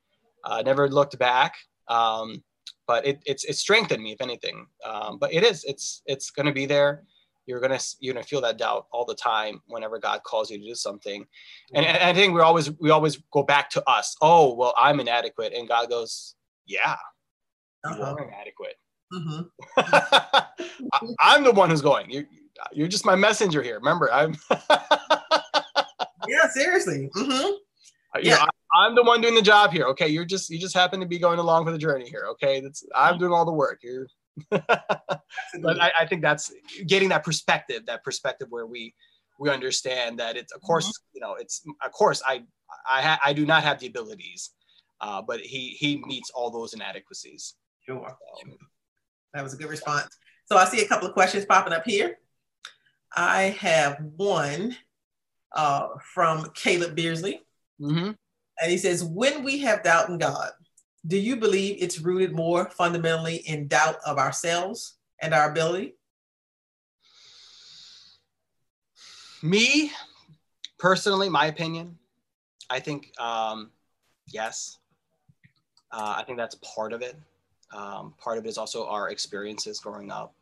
uh, 0.45 0.63
never 0.63 0.89
looked 0.89 1.19
back 1.19 1.57
um 1.89 2.43
but 2.87 3.07
it, 3.07 3.21
it's 3.27 3.45
it 3.45 3.57
strengthened 3.57 4.03
me 4.03 4.13
if 4.13 4.21
anything 4.21 4.67
um 4.85 5.19
but 5.19 5.33
it 5.33 5.43
is 5.43 5.65
it's 5.65 6.03
it's 6.07 6.31
going 6.31 6.47
to 6.47 6.53
be 6.53 6.67
there 6.67 7.05
you're 7.51 7.61
gonna 7.61 7.79
you're 7.99 8.15
gonna 8.15 8.25
feel 8.25 8.41
that 8.41 8.59
doubt 8.59 8.87
all 8.93 9.05
the 9.05 9.15
time 9.15 9.61
whenever 9.67 9.99
God 9.99 10.23
calls 10.23 10.51
you 10.51 10.59
to 10.59 10.65
do 10.65 10.75
something, 10.75 11.27
and, 11.75 11.85
and 11.85 11.99
I 11.99 12.15
think 12.15 12.33
we 12.33 12.41
always 12.41 12.71
we 12.79 12.91
always 12.91 13.19
go 13.33 13.43
back 13.43 13.69
to 13.71 13.89
us. 13.89 14.17
Oh 14.23 14.55
well, 14.55 14.73
I'm 14.79 15.01
inadequate, 15.01 15.53
and 15.53 15.67
God 15.69 15.91
goes, 15.91 16.37
yeah, 16.67 16.97
uh-huh. 17.85 18.03
are 18.03 18.23
inadequate. 18.23 18.77
Mm-hmm. 19.13 19.43
I'm 21.21 21.45
the 21.45 21.53
one 21.53 21.71
who's 21.71 21.83
going. 21.83 22.11
You're 22.11 22.25
you're 22.73 22.89
just 22.89 23.05
my 23.05 23.17
messenger 23.17 23.63
here. 23.63 23.77
Remember, 23.77 24.13
I'm. 24.13 24.37
yeah, 26.29 26.49
seriously. 26.53 27.11
Mm-hmm. 27.17 27.53
yeah. 28.23 28.37
Know, 28.37 28.47
I, 28.77 28.87
am 28.87 28.95
the 28.95 29.03
one 29.03 29.21
doing 29.21 29.35
the 29.35 29.43
job 29.43 29.73
here. 29.73 29.85
Okay, 29.87 30.09
you're 30.09 30.25
just 30.25 30.51
you 30.51 30.59
just 30.59 30.75
happen 30.75 31.01
to 31.01 31.07
be 31.07 31.19
going 31.19 31.39
along 31.39 31.65
for 31.65 31.73
the 31.73 31.79
journey 31.79 32.09
here. 32.09 32.27
Okay, 32.33 32.61
that's 32.61 32.85
I'm 32.95 33.19
doing 33.19 33.33
all 33.33 33.45
the 33.45 33.53
work. 33.53 33.81
You're 33.83 34.07
but 34.51 35.81
I, 35.81 35.93
I, 36.01 36.07
think 36.07 36.23
that's 36.23 36.53
getting 36.87 37.09
that 37.11 37.25
perspective, 37.25 37.85
that 37.87 38.05
perspective 38.05 38.47
where 38.51 38.67
we 38.67 38.95
we 39.39 39.51
understand 39.51 40.19
that 40.19 40.37
it's 40.37 40.53
of 40.53 40.61
course 40.63 40.87
mm-hmm. 40.87 41.15
you 41.15 41.21
know 41.21 41.35
it's 41.35 41.63
of 41.85 41.93
course 41.93 42.23
I 42.27 42.45
I 42.91 43.03
ha- 43.03 43.21
I 43.25 43.33
do 43.33 43.45
not 43.45 43.65
have 43.65 43.81
the 43.81 43.87
abilities, 43.87 44.51
uh, 45.01 45.21
but 45.21 45.41
he 45.41 45.77
he 45.79 46.03
meets 46.07 46.31
all 46.31 46.51
those 46.51 46.75
inadequacies. 46.75 47.55
Sure. 47.87 48.17
So, 48.43 48.57
that 49.35 49.43
was 49.43 49.55
a 49.55 49.57
good 49.57 49.69
response. 49.71 50.17
So 50.47 50.57
I 50.57 50.65
see 50.65 50.83
a 50.83 50.89
couple 50.89 51.07
of 51.07 51.15
questions 51.15 51.47
popping 51.47 51.73
up 51.73 51.85
here. 51.85 52.19
I 53.15 53.57
have 53.61 53.99
one 54.17 54.77
uh, 55.53 55.89
from 56.15 56.51
Caleb 56.55 56.97
Beersley. 56.97 57.41
Mm-hmm. 57.81 58.13
And 58.63 58.71
he 58.71 58.79
says, 58.79 59.05
When 59.05 59.43
we 59.43 59.59
have 59.61 59.83
doubt 59.83 60.09
in 60.09 60.19
God, 60.19 60.51
do 61.07 61.19
you 61.19 61.37
believe 61.37 61.77
it's 61.81 62.01
rooted 62.01 62.33
more 62.33 62.69
fundamentally 62.71 63.37
in 63.37 63.69
doubt 63.69 63.97
of 64.05 64.19
ourselves 64.19 64.99
and 65.21 65.33
our 65.33 65.51
ability? 65.51 65.95
Me 69.43 69.91
personally, 70.79 71.29
my 71.29 71.47
opinion, 71.47 71.99
I 72.69 72.81
think 72.81 73.13
um, 73.19 73.71
yes. 74.27 74.79
Uh, 75.93 76.15
I 76.19 76.23
think 76.25 76.39
that's 76.39 76.55
part 76.57 76.93
of 76.93 77.03
it. 77.03 77.17
Um, 77.73 78.15
part 78.19 78.39
of 78.39 78.45
it 78.45 78.49
is 78.49 78.59
also 78.59 78.87
our 78.87 79.11
experiences 79.11 79.79
growing 79.79 80.11
up 80.11 80.35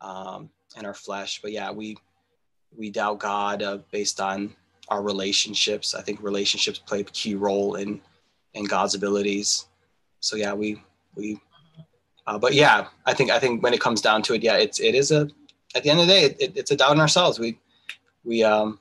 um, 0.00 0.50
and 0.76 0.86
our 0.86 0.94
flesh. 0.94 1.40
But 1.42 1.52
yeah, 1.52 1.70
we 1.70 1.96
we 2.76 2.90
doubt 2.90 3.18
God 3.18 3.62
uh, 3.62 3.78
based 3.90 4.20
on 4.20 4.54
our 4.88 5.02
relationships. 5.02 5.94
I 5.94 6.02
think 6.02 6.22
relationships 6.22 6.78
play 6.78 7.00
a 7.00 7.04
key 7.04 7.34
role 7.34 7.76
in 7.76 8.00
in 8.54 8.64
God's 8.64 8.94
abilities. 8.94 9.66
So 10.20 10.36
yeah, 10.36 10.52
we 10.52 10.82
we. 11.14 11.40
Uh, 12.26 12.38
but 12.38 12.54
yeah, 12.54 12.86
I 13.06 13.14
think 13.14 13.30
I 13.30 13.38
think 13.38 13.62
when 13.62 13.74
it 13.74 13.80
comes 13.80 14.00
down 14.00 14.22
to 14.22 14.34
it, 14.34 14.42
yeah, 14.42 14.56
it's 14.56 14.80
it 14.80 14.94
is 14.94 15.10
a 15.10 15.28
at 15.74 15.82
the 15.82 15.90
end 15.90 16.00
of 16.00 16.06
the 16.06 16.12
day, 16.12 16.24
it, 16.24 16.36
it, 16.40 16.56
it's 16.56 16.70
a 16.70 16.76
doubt 16.76 16.92
in 16.92 17.00
ourselves. 17.00 17.38
We 17.38 17.58
we 18.24 18.44
um. 18.44 18.78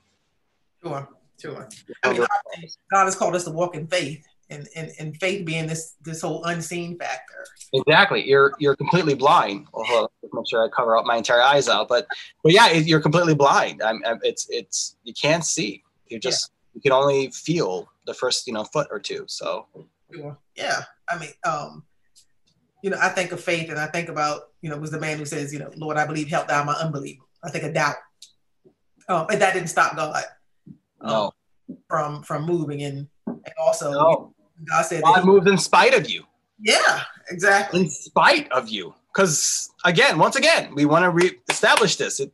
Sure, 0.84 1.08
sure. 1.40 1.70
I 2.04 2.10
mean, 2.10 2.18
God, 2.18 2.30
God 2.92 3.06
has 3.06 3.16
called 3.16 3.36
us 3.36 3.44
to 3.44 3.52
walk 3.52 3.76
in 3.76 3.86
faith, 3.88 4.28
and, 4.52 4.68
and, 4.76 4.92
and 5.00 5.18
faith 5.18 5.46
being 5.46 5.66
this 5.66 5.96
this 6.04 6.22
whole 6.22 6.44
unseen 6.44 6.98
factor. 7.00 7.46
Exactly. 7.74 8.28
You're 8.28 8.54
you're 8.60 8.76
completely 8.76 9.16
blind. 9.16 9.68
Well, 9.74 10.12
make 10.22 10.48
sure 10.48 10.64
I 10.64 10.70
cover 10.76 10.98
up 10.98 11.06
my 11.06 11.18
entire 11.18 11.42
eyes 11.42 11.70
out. 11.70 11.88
But 11.88 12.06
but 12.44 12.52
yeah, 12.52 12.72
you're 12.72 13.02
completely 13.02 13.36
blind. 13.36 13.82
I'm, 13.82 14.02
I'm, 14.06 14.20
it's 14.24 14.48
it's 14.50 14.98
you 15.04 15.14
can't 15.14 15.46
see. 15.46 15.84
You 16.08 16.20
just 16.20 16.52
yeah. 16.52 16.76
you 16.76 16.82
can 16.82 16.92
only 16.92 17.32
feel 17.32 17.90
the 18.06 18.14
first 18.14 18.46
you 18.46 18.54
know 18.54 18.66
foot 18.66 18.88
or 18.92 19.00
two. 19.00 19.26
So 19.28 19.68
yeah, 20.56 20.82
I 21.10 21.18
mean, 21.18 21.30
um, 21.46 21.84
you 22.84 22.90
know, 22.90 22.98
I 23.02 23.10
think 23.10 23.32
of 23.32 23.42
faith, 23.42 23.70
and 23.70 23.80
I 23.80 23.88
think 23.88 24.10
about 24.10 24.50
you 24.62 24.70
know, 24.70 24.78
was 24.78 24.92
the 24.92 25.00
man 25.00 25.18
who 25.18 25.26
says, 25.26 25.54
you 25.54 25.60
know, 25.60 25.72
Lord, 25.76 25.98
I 25.98 26.06
believe, 26.06 26.28
help 26.30 26.48
thou 26.48 26.64
my 26.64 26.74
unbelief. 26.74 27.20
I 27.44 27.50
think 27.50 27.64
of 27.64 27.74
doubt, 27.74 27.96
um, 29.08 29.28
and 29.32 29.42
that 29.42 29.54
didn't 29.54 29.70
stop 29.70 29.96
God. 29.96 30.24
Um, 31.02 31.10
no. 31.10 31.32
From 31.88 32.22
from 32.24 32.46
moving 32.46 32.84
and, 32.84 33.08
and 33.28 33.54
also 33.58 33.92
no. 33.92 34.34
God 34.66 34.84
said 34.84 35.04
God 35.04 35.26
moves 35.26 35.48
in 35.50 35.58
spite 35.58 35.94
of 35.94 36.10
you. 36.10 36.24
Yeah, 36.60 37.02
exactly. 37.30 37.82
In 37.82 37.90
spite 37.90 38.52
of 38.52 38.70
you, 38.70 38.94
because 39.14 39.72
again, 39.84 40.18
once 40.18 40.36
again, 40.36 40.74
we 40.76 40.86
want 40.86 41.04
to 41.04 41.10
re-establish 41.10 41.96
this. 41.96 42.20
It, 42.20 42.32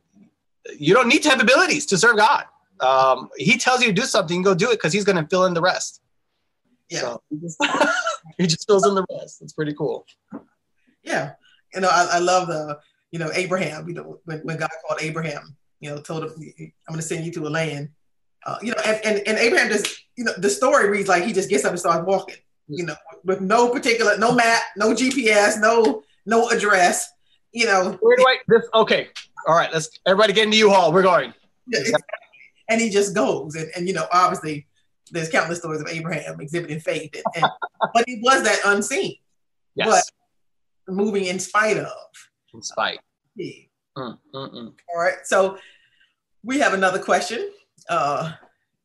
you 0.78 0.92
don't 0.94 1.08
need 1.08 1.22
to 1.22 1.30
have 1.30 1.40
abilities 1.40 1.86
to 1.86 1.96
serve 1.96 2.16
God 2.16 2.44
um, 2.80 3.30
he 3.36 3.58
tells 3.58 3.80
you 3.80 3.88
to 3.88 3.92
do 3.92 4.02
something, 4.02 4.42
go 4.42 4.54
do 4.54 4.70
it 4.70 4.74
because 4.74 4.92
he's 4.92 5.04
going 5.04 5.22
to 5.22 5.28
fill 5.28 5.44
in 5.46 5.54
the 5.54 5.60
rest. 5.60 6.00
Yeah. 6.90 7.00
So 7.00 7.22
he, 7.30 8.46
just, 8.46 8.66
fills 8.66 8.86
in 8.86 8.94
the 8.94 9.04
rest. 9.10 9.42
It's 9.42 9.52
pretty 9.52 9.74
cool. 9.74 10.06
Yeah. 11.02 11.32
You 11.74 11.80
know, 11.80 11.88
I, 11.88 12.08
I 12.12 12.18
love 12.18 12.48
the, 12.48 12.78
you 13.10 13.18
know, 13.18 13.30
Abraham, 13.34 13.88
you 13.88 13.94
know, 13.94 14.20
when, 14.24 14.38
when 14.40 14.56
God 14.56 14.70
called 14.86 15.02
Abraham, 15.02 15.56
you 15.80 15.90
know, 15.90 16.00
told 16.00 16.24
him, 16.24 16.32
I'm 16.38 16.94
going 16.94 17.00
to 17.00 17.02
send 17.02 17.24
you 17.24 17.32
to 17.32 17.46
a 17.46 17.50
land. 17.50 17.90
Uh, 18.48 18.56
you 18.62 18.72
know, 18.72 18.82
and, 18.86 19.04
and, 19.04 19.28
and 19.28 19.38
Abraham 19.38 19.68
just, 19.68 20.04
you 20.16 20.24
know, 20.24 20.32
the 20.38 20.48
story 20.48 20.88
reads 20.88 21.06
like 21.06 21.22
he 21.22 21.34
just 21.34 21.50
gets 21.50 21.66
up 21.66 21.70
and 21.70 21.78
starts 21.78 22.06
walking, 22.06 22.36
you 22.66 22.86
know, 22.86 22.94
with 23.24 23.42
no 23.42 23.68
particular, 23.68 24.16
no 24.16 24.34
map, 24.34 24.62
no 24.74 24.94
GPS, 24.94 25.60
no, 25.60 26.02
no 26.24 26.48
address, 26.48 27.10
you 27.52 27.66
know. 27.66 27.98
Where 28.00 28.16
do 28.16 28.24
I, 28.26 28.38
this, 28.48 28.64
okay. 28.72 29.08
All 29.46 29.54
right. 29.54 29.70
Let's, 29.70 29.90
everybody 30.06 30.32
get 30.32 30.44
into 30.44 30.56
U-Haul. 30.56 30.94
We're 30.94 31.02
going. 31.02 31.34
Yeah, 31.66 31.80
and 32.70 32.80
he 32.80 32.88
just 32.88 33.14
goes. 33.14 33.54
And, 33.54 33.70
and 33.76 33.86
you 33.86 33.92
know, 33.92 34.06
obviously, 34.10 34.66
there's 35.10 35.28
countless 35.28 35.58
stories 35.58 35.82
of 35.82 35.88
Abraham 35.88 36.40
exhibiting 36.40 36.80
faith, 36.80 37.14
and, 37.14 37.24
and 37.34 37.44
but 37.92 38.04
he 38.06 38.20
was 38.22 38.44
that 38.44 38.60
unseen, 38.64 39.16
yes. 39.74 40.10
but 40.86 40.94
moving 40.94 41.26
in 41.26 41.38
spite 41.38 41.76
of. 41.76 41.92
In 42.54 42.62
spite. 42.62 43.00
Yeah. 43.36 43.52
Mm, 43.98 44.18
mm, 44.34 44.54
mm. 44.54 44.72
All 44.88 45.00
right. 45.00 45.18
So 45.24 45.58
we 46.42 46.58
have 46.60 46.72
another 46.72 46.98
question. 46.98 47.50
Uh, 47.88 48.32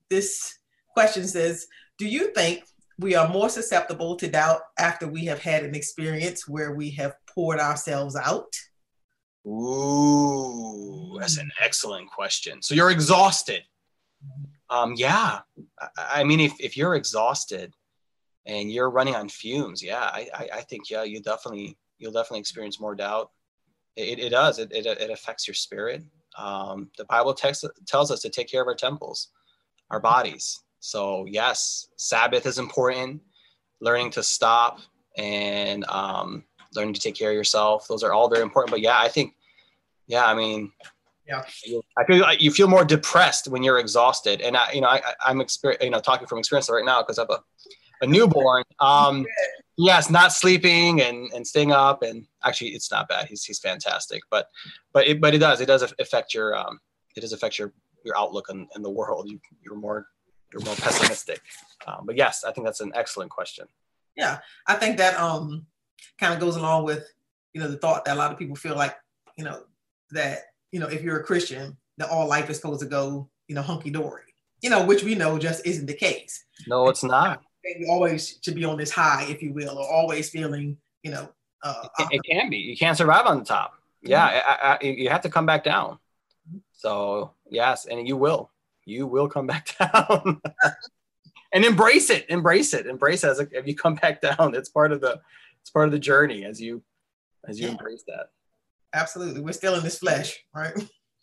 this 0.09 0.57
question 0.89 1.27
says, 1.27 1.67
"Do 1.97 2.07
you 2.07 2.33
think 2.33 2.63
we 2.99 3.15
are 3.15 3.27
more 3.27 3.49
susceptible 3.49 4.15
to 4.17 4.27
doubt 4.27 4.61
after 4.77 5.07
we 5.07 5.25
have 5.25 5.41
had 5.41 5.63
an 5.63 5.75
experience 5.75 6.47
where 6.47 6.73
we 6.73 6.91
have 6.91 7.15
poured 7.27 7.59
ourselves 7.59 8.15
out?" 8.15 8.53
Ooh, 9.45 11.17
that's 11.19 11.37
an 11.37 11.51
excellent 11.61 12.09
question. 12.09 12.61
So 12.61 12.75
you're 12.75 12.91
exhausted 12.91 13.63
um, 14.69 14.95
yeah, 14.97 15.39
I, 15.79 15.87
I, 15.97 16.23
mean, 16.23 16.39
if, 16.39 16.53
if 16.59 16.75
you're 16.75 16.95
exhausted 16.95 17.73
and 18.45 18.71
you're 18.71 18.89
running 18.89 19.15
on 19.15 19.29
fumes, 19.29 19.83
yeah, 19.83 20.01
I, 20.01 20.29
I, 20.33 20.49
I 20.55 20.61
think, 20.61 20.89
yeah, 20.89 21.03
you 21.03 21.21
definitely, 21.21 21.77
you'll 21.99 22.11
definitely 22.11 22.39
experience 22.39 22.79
more 22.79 22.95
doubt. 22.95 23.29
It, 23.95 24.19
it 24.19 24.29
does. 24.29 24.57
It, 24.57 24.71
it, 24.71 24.85
it 24.85 25.11
affects 25.11 25.47
your 25.47 25.53
spirit. 25.53 26.03
Um, 26.37 26.89
the 26.97 27.05
Bible 27.05 27.33
text 27.33 27.65
tells 27.87 28.11
us 28.11 28.21
to 28.21 28.29
take 28.29 28.49
care 28.49 28.61
of 28.61 28.67
our 28.67 28.75
temples, 28.75 29.29
our 29.89 29.99
bodies. 29.99 30.61
So 30.79 31.25
yes, 31.29 31.87
Sabbath 31.97 32.45
is 32.45 32.59
important. 32.59 33.21
Learning 33.79 34.09
to 34.11 34.23
stop 34.23 34.79
and 35.17 35.85
um, 35.85 36.43
learning 36.75 36.93
to 36.93 36.99
take 36.99 37.15
care 37.15 37.29
of 37.29 37.35
yourself. 37.35 37.87
Those 37.87 38.03
are 38.03 38.13
all 38.13 38.29
very 38.29 38.41
important. 38.41 38.71
But 38.71 38.81
yeah, 38.81 38.97
I 38.99 39.09
think, 39.09 39.35
yeah, 40.07 40.25
I 40.25 40.33
mean, 40.33 40.71
yeah. 41.27 41.43
I 41.97 42.03
feel 42.05 42.19
like 42.19 42.41
you 42.41 42.51
feel 42.51 42.67
more 42.67 42.83
depressed 42.83 43.47
when 43.47 43.63
you're 43.63 43.79
exhausted. 43.79 44.41
And 44.41 44.57
I, 44.57 44.71
you 44.73 44.81
know, 44.81 44.87
I, 44.87 45.01
I'm 45.25 45.39
exper- 45.39 45.81
you 45.81 45.89
know, 45.89 45.99
talking 45.99 46.27
from 46.27 46.39
experience 46.39 46.69
right 46.69 46.83
now 46.83 47.01
because 47.01 47.17
I 47.17 47.23
have 47.23 47.29
a, 47.29 47.39
a 48.01 48.07
newborn. 48.07 48.63
Um, 48.79 49.25
yes, 49.77 50.09
not 50.09 50.33
sleeping 50.33 51.01
and, 51.01 51.31
and 51.33 51.45
staying 51.45 51.71
up. 51.71 52.03
And 52.03 52.27
actually 52.43 52.69
it's 52.69 52.91
not 52.91 53.07
bad. 53.07 53.27
He's, 53.27 53.43
he's 53.43 53.59
fantastic, 53.59 54.21
but, 54.29 54.49
but 54.93 55.07
it, 55.07 55.21
but 55.21 55.33
it 55.33 55.39
does, 55.39 55.61
it 55.61 55.65
does 55.65 55.83
affect 55.99 56.33
your, 56.33 56.55
um, 56.55 56.79
it 57.15 57.21
does 57.21 57.33
affect 57.33 57.57
your, 57.57 57.73
your 58.05 58.17
outlook 58.17 58.49
on, 58.49 58.67
in 58.75 58.81
the 58.81 58.89
world. 58.89 59.29
You, 59.29 59.39
you're 59.63 59.75
more, 59.75 60.07
you're 60.51 60.63
more 60.63 60.75
pessimistic. 60.75 61.41
Um, 61.87 62.05
but 62.05 62.15
yes, 62.17 62.43
I 62.43 62.51
think 62.51 62.65
that's 62.65 62.81
an 62.81 62.91
excellent 62.95 63.31
question. 63.31 63.65
Yeah. 64.15 64.39
I 64.67 64.75
think 64.75 64.97
that, 64.97 65.19
um, 65.19 65.65
kind 66.19 66.33
of 66.33 66.39
goes 66.39 66.55
along 66.55 66.83
with, 66.83 67.07
you 67.53 67.61
know, 67.61 67.67
the 67.69 67.77
thought 67.77 68.05
that 68.05 68.15
a 68.15 68.19
lot 68.19 68.31
of 68.31 68.37
people 68.37 68.55
feel 68.55 68.75
like, 68.75 68.95
you 69.37 69.43
know, 69.43 69.63
that 70.11 70.39
you 70.73 70.79
know, 70.79 70.87
if 70.87 71.03
you're 71.03 71.19
a 71.19 71.23
Christian, 71.23 71.77
that 71.99 72.09
all 72.09 72.27
life 72.27 72.49
is 72.49 72.57
supposed 72.57 72.81
to 72.81 72.87
go, 72.87 73.29
you 73.47 73.53
know, 73.53 73.61
hunky 73.61 73.91
dory, 73.91 74.33
you 74.61 74.71
know, 74.71 74.83
which 74.83 75.03
we 75.03 75.13
know 75.13 75.37
just 75.37 75.63
isn't 75.67 75.85
the 75.85 75.93
case. 75.93 76.45
No, 76.67 76.89
it's 76.89 77.03
not. 77.03 77.43
Always 77.87 78.39
should 78.41 78.55
be 78.55 78.65
on 78.65 78.77
this 78.77 78.91
high, 78.91 79.25
if 79.29 79.41
you 79.41 79.53
will, 79.53 79.77
or 79.77 79.89
always 79.89 80.29
feeling, 80.29 80.77
you 81.01 81.11
know, 81.11 81.29
uh, 81.63 81.87
it, 81.99 82.07
it 82.11 82.21
can 82.23 82.49
be. 82.49 82.57
You 82.57 82.75
can't 82.75 82.97
survive 82.97 83.25
on 83.25 83.39
the 83.39 83.45
top. 83.45 83.73
Yeah, 84.01 84.29
mm-hmm. 84.29 84.65
I, 84.65 84.77
I, 84.81 84.85
you 84.85 85.09
have 85.09 85.21
to 85.21 85.29
come 85.29 85.45
back 85.45 85.63
down. 85.63 85.97
So 86.73 87.31
yes, 87.49 87.85
and 87.85 88.07
you 88.07 88.17
will. 88.17 88.51
You 88.85 89.07
will 89.07 89.29
come 89.29 89.47
back 89.53 89.75
down. 89.77 90.41
and 91.53 91.63
embrace 91.63 92.09
it. 92.09 92.25
Embrace 92.29 92.73
it. 92.73 92.85
Embrace 92.85 93.23
it 93.23 93.29
as 93.29 93.39
a, 93.39 93.47
if 93.51 93.65
you 93.67 93.75
come 93.75 93.95
back 93.95 94.21
down. 94.21 94.55
It's 94.55 94.69
part 94.69 94.91
of 94.91 95.01
the 95.01 95.21
it's 95.61 95.69
part 95.69 95.85
of 95.85 95.91
the 95.93 95.99
journey 95.99 96.43
as 96.43 96.61
you 96.61 96.83
as 97.47 97.59
you 97.59 97.67
yeah. 97.67 97.71
embrace 97.71 98.03
that. 98.07 98.27
Absolutely. 98.93 99.41
We're 99.41 99.53
still 99.53 99.75
in 99.75 99.83
this 99.83 99.99
flesh, 99.99 100.43
right? 100.53 100.73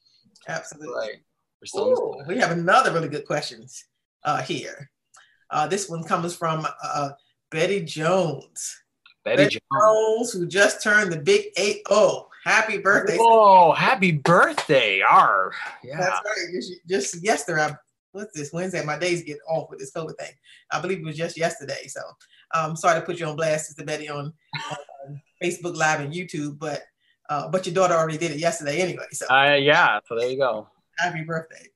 Absolutely. 0.48 0.96
Right. 0.96 1.16
We're 1.60 1.66
still 1.66 1.90
Ooh, 1.90 2.24
we 2.26 2.38
have 2.38 2.52
another 2.52 2.92
really 2.92 3.08
good 3.08 3.26
questions 3.26 3.84
uh, 4.24 4.40
here. 4.40 4.90
Uh, 5.50 5.66
this 5.66 5.88
one 5.88 6.02
comes 6.04 6.34
from 6.34 6.66
uh, 6.82 7.10
Betty 7.50 7.84
Jones. 7.84 8.82
Betty, 9.24 9.44
Betty 9.44 9.60
Jones. 9.72 9.82
Jones. 9.82 10.32
who 10.32 10.46
just 10.46 10.82
turned 10.82 11.12
the 11.12 11.18
big 11.18 11.46
8 11.56 11.82
0. 11.88 12.28
Happy 12.44 12.78
birthday. 12.78 13.18
Oh, 13.20 13.72
happy 13.72 14.12
birthday. 14.12 15.02
R. 15.02 15.52
Yeah. 15.84 15.98
That's 15.98 16.20
right. 16.24 16.62
Just 16.88 17.22
yesterday, 17.22 17.74
what's 18.12 18.34
this 18.34 18.52
Wednesday? 18.52 18.84
My 18.84 18.98
days 18.98 19.22
get 19.22 19.38
off 19.46 19.68
with 19.68 19.78
this 19.78 19.92
COVID 19.92 20.16
thing. 20.16 20.32
I 20.70 20.80
believe 20.80 21.00
it 21.00 21.04
was 21.04 21.16
just 21.16 21.36
yesterday. 21.36 21.86
So 21.88 22.00
I'm 22.52 22.70
um, 22.70 22.76
sorry 22.76 22.98
to 22.98 23.04
put 23.04 23.20
you 23.20 23.26
on 23.26 23.36
blast, 23.36 23.66
Sister 23.66 23.84
Betty, 23.84 24.08
on, 24.08 24.32
on 25.06 25.20
Facebook 25.42 25.76
Live 25.76 26.00
and 26.00 26.12
YouTube, 26.12 26.58
but 26.58 26.82
uh, 27.28 27.48
but 27.48 27.64
your 27.64 27.74
daughter 27.74 27.94
already 27.94 28.18
did 28.18 28.32
it 28.32 28.38
yesterday 28.38 28.80
anyway. 28.80 29.06
So 29.12 29.26
uh, 29.28 29.54
yeah, 29.54 30.00
so 30.06 30.16
there 30.16 30.28
you 30.28 30.38
go. 30.38 30.68
Happy 30.98 31.22
birthday. 31.22 31.66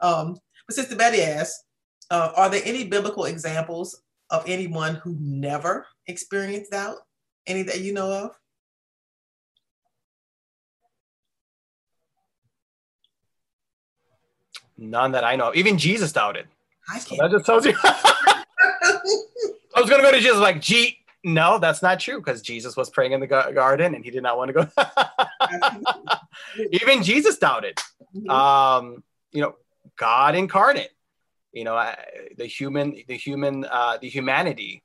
Um, 0.00 0.38
but 0.66 0.74
Sister 0.74 0.96
Betty 0.96 1.22
asks, 1.22 1.62
uh, 2.10 2.32
are 2.36 2.48
there 2.48 2.62
any 2.64 2.84
biblical 2.84 3.24
examples 3.24 4.02
of 4.30 4.44
anyone 4.46 4.96
who 4.96 5.16
never 5.20 5.86
experienced 6.06 6.72
doubt? 6.72 6.96
Any 7.46 7.62
that 7.62 7.80
you 7.80 7.92
know 7.92 8.10
of? 8.10 8.30
None 14.78 15.12
that 15.12 15.24
I 15.24 15.36
know. 15.36 15.52
Even 15.54 15.78
Jesus 15.78 16.12
doubted. 16.12 16.46
I 16.88 16.94
can't. 16.94 17.08
So 17.08 17.16
that 17.16 17.30
just 17.30 17.46
tells 17.46 17.64
you. 17.64 17.74
I 19.76 19.80
was 19.80 19.88
gonna 19.88 20.02
go 20.02 20.12
to 20.12 20.20
Jesus 20.20 20.38
like, 20.38 20.60
gee, 20.60 20.98
no, 21.24 21.58
that's 21.58 21.82
not 21.82 21.98
true 21.98 22.18
because 22.18 22.42
Jesus 22.42 22.76
was 22.76 22.90
praying 22.90 23.12
in 23.12 23.20
the 23.20 23.26
garden 23.26 23.94
and 23.94 24.04
he 24.04 24.10
did 24.10 24.22
not 24.22 24.36
want 24.36 24.48
to 24.48 24.52
go. 24.52 24.68
Even 26.72 27.02
Jesus 27.02 27.38
doubted. 27.38 27.78
Mm-hmm. 28.14 28.30
Um, 28.30 29.02
you 29.32 29.40
know, 29.42 29.56
God 29.96 30.34
incarnate. 30.34 30.90
You 31.52 31.64
know, 31.64 31.94
the 32.36 32.46
human, 32.46 32.96
the 33.08 33.16
human, 33.16 33.64
uh, 33.64 33.98
the 34.00 34.08
humanity 34.08 34.82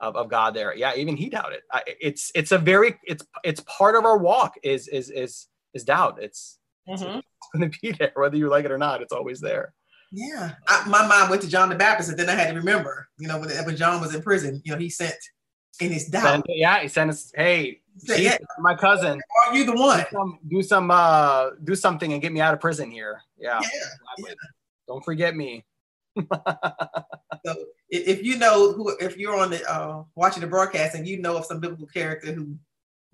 of, 0.00 0.16
of 0.16 0.28
God. 0.28 0.54
There, 0.54 0.74
yeah. 0.74 0.94
Even 0.96 1.16
he 1.16 1.28
doubted. 1.28 1.60
it's 1.86 2.32
it's 2.34 2.52
a 2.52 2.58
very 2.58 2.96
it's 3.04 3.24
it's 3.44 3.60
part 3.60 3.96
of 3.96 4.04
our 4.04 4.18
walk. 4.18 4.54
Is 4.62 4.88
is 4.88 5.10
is 5.10 5.48
is 5.74 5.84
doubt. 5.84 6.18
It's, 6.22 6.58
mm-hmm. 6.88 7.18
it's 7.18 7.48
going 7.52 7.70
to 7.70 7.78
be 7.80 7.92
there 7.92 8.12
whether 8.14 8.36
you 8.36 8.48
like 8.48 8.64
it 8.64 8.70
or 8.70 8.78
not. 8.78 9.02
It's 9.02 9.12
always 9.12 9.40
there. 9.40 9.74
Yeah, 10.12 10.52
I, 10.68 10.88
my 10.88 11.06
mind 11.06 11.30
went 11.30 11.42
to 11.42 11.48
John 11.48 11.68
the 11.68 11.74
Baptist, 11.74 12.10
and 12.10 12.18
then 12.18 12.30
I 12.30 12.34
had 12.34 12.50
to 12.50 12.54
remember, 12.54 13.08
you 13.18 13.26
know, 13.26 13.40
when, 13.40 13.50
when 13.50 13.76
John 13.76 14.00
was 14.00 14.14
in 14.14 14.22
prison, 14.22 14.62
you 14.64 14.72
know, 14.72 14.78
he 14.78 14.88
sent 14.88 15.16
in 15.80 15.92
his 15.92 16.06
doubt. 16.06 16.44
yeah, 16.48 16.80
he 16.80 16.88
sent 16.88 17.10
us, 17.10 17.32
hey, 17.34 17.80
said, 17.98 18.20
yeah, 18.20 18.38
my 18.60 18.74
cousin. 18.74 19.20
Are 19.46 19.56
you 19.56 19.64
the 19.64 19.74
one? 19.74 19.98
Do 19.98 20.06
some, 20.12 20.38
do 20.48 20.62
some, 20.62 20.90
uh, 20.90 21.50
do 21.64 21.74
something 21.74 22.12
and 22.12 22.22
get 22.22 22.32
me 22.32 22.40
out 22.40 22.54
of 22.54 22.60
prison 22.60 22.90
here. 22.90 23.20
Yeah. 23.36 23.60
yeah, 23.62 23.68
yeah. 24.18 24.34
Don't 24.86 25.04
forget 25.04 25.34
me. 25.36 25.64
so 27.46 27.54
if 27.88 28.22
you 28.22 28.38
know 28.38 28.72
who, 28.72 28.96
if 29.00 29.16
you're 29.16 29.36
on 29.36 29.50
the 29.50 29.70
uh, 29.70 30.02
watching 30.14 30.40
the 30.40 30.46
broadcast 30.46 30.94
and 30.94 31.06
you 31.06 31.18
know 31.18 31.36
of 31.36 31.44
some 31.44 31.60
biblical 31.60 31.86
character 31.86 32.32
who 32.32 32.56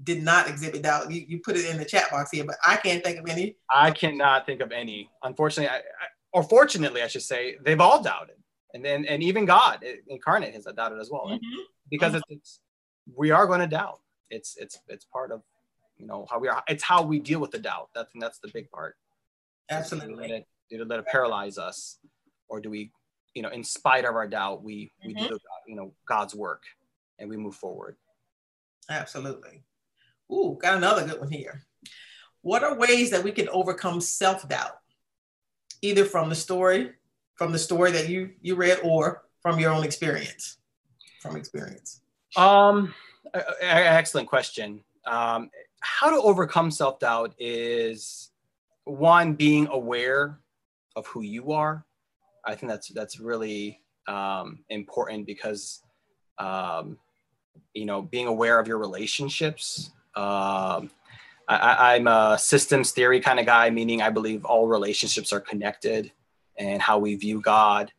did 0.02 0.22
not 0.22 0.48
exhibit 0.48 0.82
doubt, 0.82 1.10
you, 1.10 1.24
you 1.26 1.38
put 1.40 1.56
it 1.56 1.66
in 1.66 1.78
the 1.78 1.84
chat 1.84 2.10
box 2.10 2.30
here. 2.30 2.44
But 2.44 2.56
I 2.66 2.76
can't 2.76 3.04
think 3.04 3.18
of 3.18 3.28
any. 3.28 3.56
I 3.70 3.90
cannot 3.90 4.46
think 4.46 4.60
of 4.60 4.72
any. 4.72 5.10
Unfortunately, 5.22 5.68
I, 5.68 5.78
I, 5.78 6.06
or 6.32 6.42
fortunately, 6.42 7.02
I 7.02 7.08
should 7.08 7.22
say, 7.22 7.56
they've 7.62 7.80
all 7.80 8.02
doubted, 8.02 8.36
and 8.74 8.84
then 8.84 9.04
and 9.04 9.22
even 9.22 9.44
God 9.44 9.84
incarnate 10.08 10.54
has 10.54 10.64
doubted 10.64 10.98
as 10.98 11.10
well, 11.10 11.26
mm-hmm. 11.26 11.60
because 11.90 12.12
mm-hmm. 12.12 12.22
it's, 12.30 12.40
it's 12.40 12.60
we 13.14 13.30
are 13.30 13.46
going 13.46 13.60
to 13.60 13.66
doubt. 13.66 14.00
It's 14.30 14.56
it's 14.56 14.78
it's 14.88 15.04
part 15.04 15.30
of 15.30 15.42
you 15.98 16.06
know 16.06 16.26
how 16.30 16.38
we 16.38 16.48
are. 16.48 16.62
It's 16.68 16.82
how 16.82 17.02
we 17.02 17.18
deal 17.18 17.40
with 17.40 17.50
the 17.50 17.58
doubt. 17.58 17.90
That's 17.94 18.10
that's 18.18 18.38
the 18.38 18.48
big 18.48 18.70
part. 18.70 18.96
Absolutely. 19.70 20.08
Do 20.08 20.16
we 20.16 20.22
let 20.22 20.30
it, 20.30 20.46
do 20.70 20.78
we 20.78 20.84
let 20.84 20.98
it 21.00 21.06
paralyze 21.06 21.58
us, 21.58 21.98
or 22.52 22.60
do 22.60 22.70
we, 22.70 22.92
you 23.34 23.42
know, 23.42 23.48
in 23.48 23.64
spite 23.64 24.04
of 24.04 24.14
our 24.14 24.28
doubt, 24.28 24.62
we 24.62 24.92
we 25.04 25.14
mm-hmm. 25.14 25.26
do 25.26 25.38
you 25.66 25.74
know 25.74 25.92
God's 26.06 26.34
work, 26.34 26.62
and 27.18 27.28
we 27.28 27.36
move 27.36 27.56
forward. 27.56 27.96
Absolutely. 28.88 29.64
Ooh, 30.30 30.56
got 30.60 30.76
another 30.76 31.04
good 31.06 31.18
one 31.18 31.30
here. 31.30 31.64
What 32.42 32.62
are 32.62 32.78
ways 32.78 33.10
that 33.10 33.24
we 33.24 33.32
can 33.32 33.48
overcome 33.48 34.00
self 34.00 34.48
doubt? 34.48 34.78
either 35.82 36.04
from 36.04 36.28
the 36.28 36.34
story, 36.34 36.92
from 37.34 37.52
the 37.52 37.58
story 37.58 37.90
that 37.90 38.08
you 38.08 38.30
you 38.40 38.54
read, 38.54 38.78
or 38.82 39.24
from 39.42 39.58
your 39.58 39.72
own 39.72 39.84
experience? 39.84 40.58
From 41.20 41.36
experience. 41.36 42.00
Um, 42.36 42.94
excellent 43.60 44.28
question. 44.28 44.80
Um, 45.04 45.50
how 45.80 46.10
to 46.10 46.22
overcome 46.22 46.70
self 46.70 47.00
doubt 47.00 47.34
is 47.38 48.30
one 48.84 49.34
being 49.34 49.66
aware 49.68 50.38
of 50.96 51.06
who 51.08 51.22
you 51.22 51.52
are. 51.52 51.84
I 52.44 52.54
think 52.54 52.70
that's 52.70 52.88
that's 52.88 53.20
really 53.20 53.80
um, 54.08 54.60
important 54.68 55.26
because 55.26 55.82
um, 56.38 56.98
you 57.74 57.84
know 57.84 58.02
being 58.02 58.26
aware 58.26 58.58
of 58.58 58.66
your 58.66 58.78
relationships. 58.78 59.90
Um, 60.14 60.90
I, 61.48 61.96
am 61.96 62.06
a 62.06 62.38
systems 62.38 62.92
theory 62.92 63.20
kind 63.20 63.40
of 63.40 63.46
guy, 63.46 63.68
meaning 63.68 64.00
I 64.00 64.10
believe 64.10 64.44
all 64.44 64.68
relationships 64.68 65.32
are 65.32 65.40
connected 65.40 66.12
and 66.56 66.80
how 66.80 66.98
we 66.98 67.16
view 67.16 67.40
God. 67.40 67.92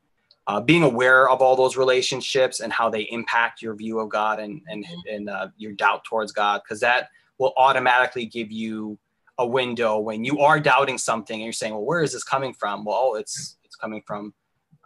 Uh, 0.47 0.59
being 0.59 0.83
aware 0.83 1.29
of 1.29 1.41
all 1.41 1.55
those 1.55 1.77
relationships 1.77 2.61
and 2.61 2.71
how 2.73 2.89
they 2.89 3.01
impact 3.03 3.61
your 3.61 3.75
view 3.75 3.99
of 3.99 4.09
God 4.09 4.39
and 4.39 4.61
and, 4.67 4.85
mm-hmm. 4.85 5.15
and 5.15 5.29
uh, 5.29 5.47
your 5.57 5.73
doubt 5.73 6.03
towards 6.03 6.31
God, 6.31 6.61
because 6.63 6.79
that 6.79 7.09
will 7.37 7.53
automatically 7.57 8.25
give 8.25 8.51
you 8.51 8.97
a 9.37 9.45
window 9.45 9.97
when 9.99 10.23
you 10.23 10.39
are 10.39 10.59
doubting 10.59 10.97
something 10.97 11.35
and 11.35 11.43
you're 11.43 11.53
saying, 11.53 11.73
well, 11.73 11.85
where 11.85 12.01
is 12.01 12.13
this 12.13 12.23
coming 12.23 12.53
from? 12.53 12.85
Well, 12.85 13.15
it's 13.15 13.57
coming 13.83 14.01
from, 14.07 14.33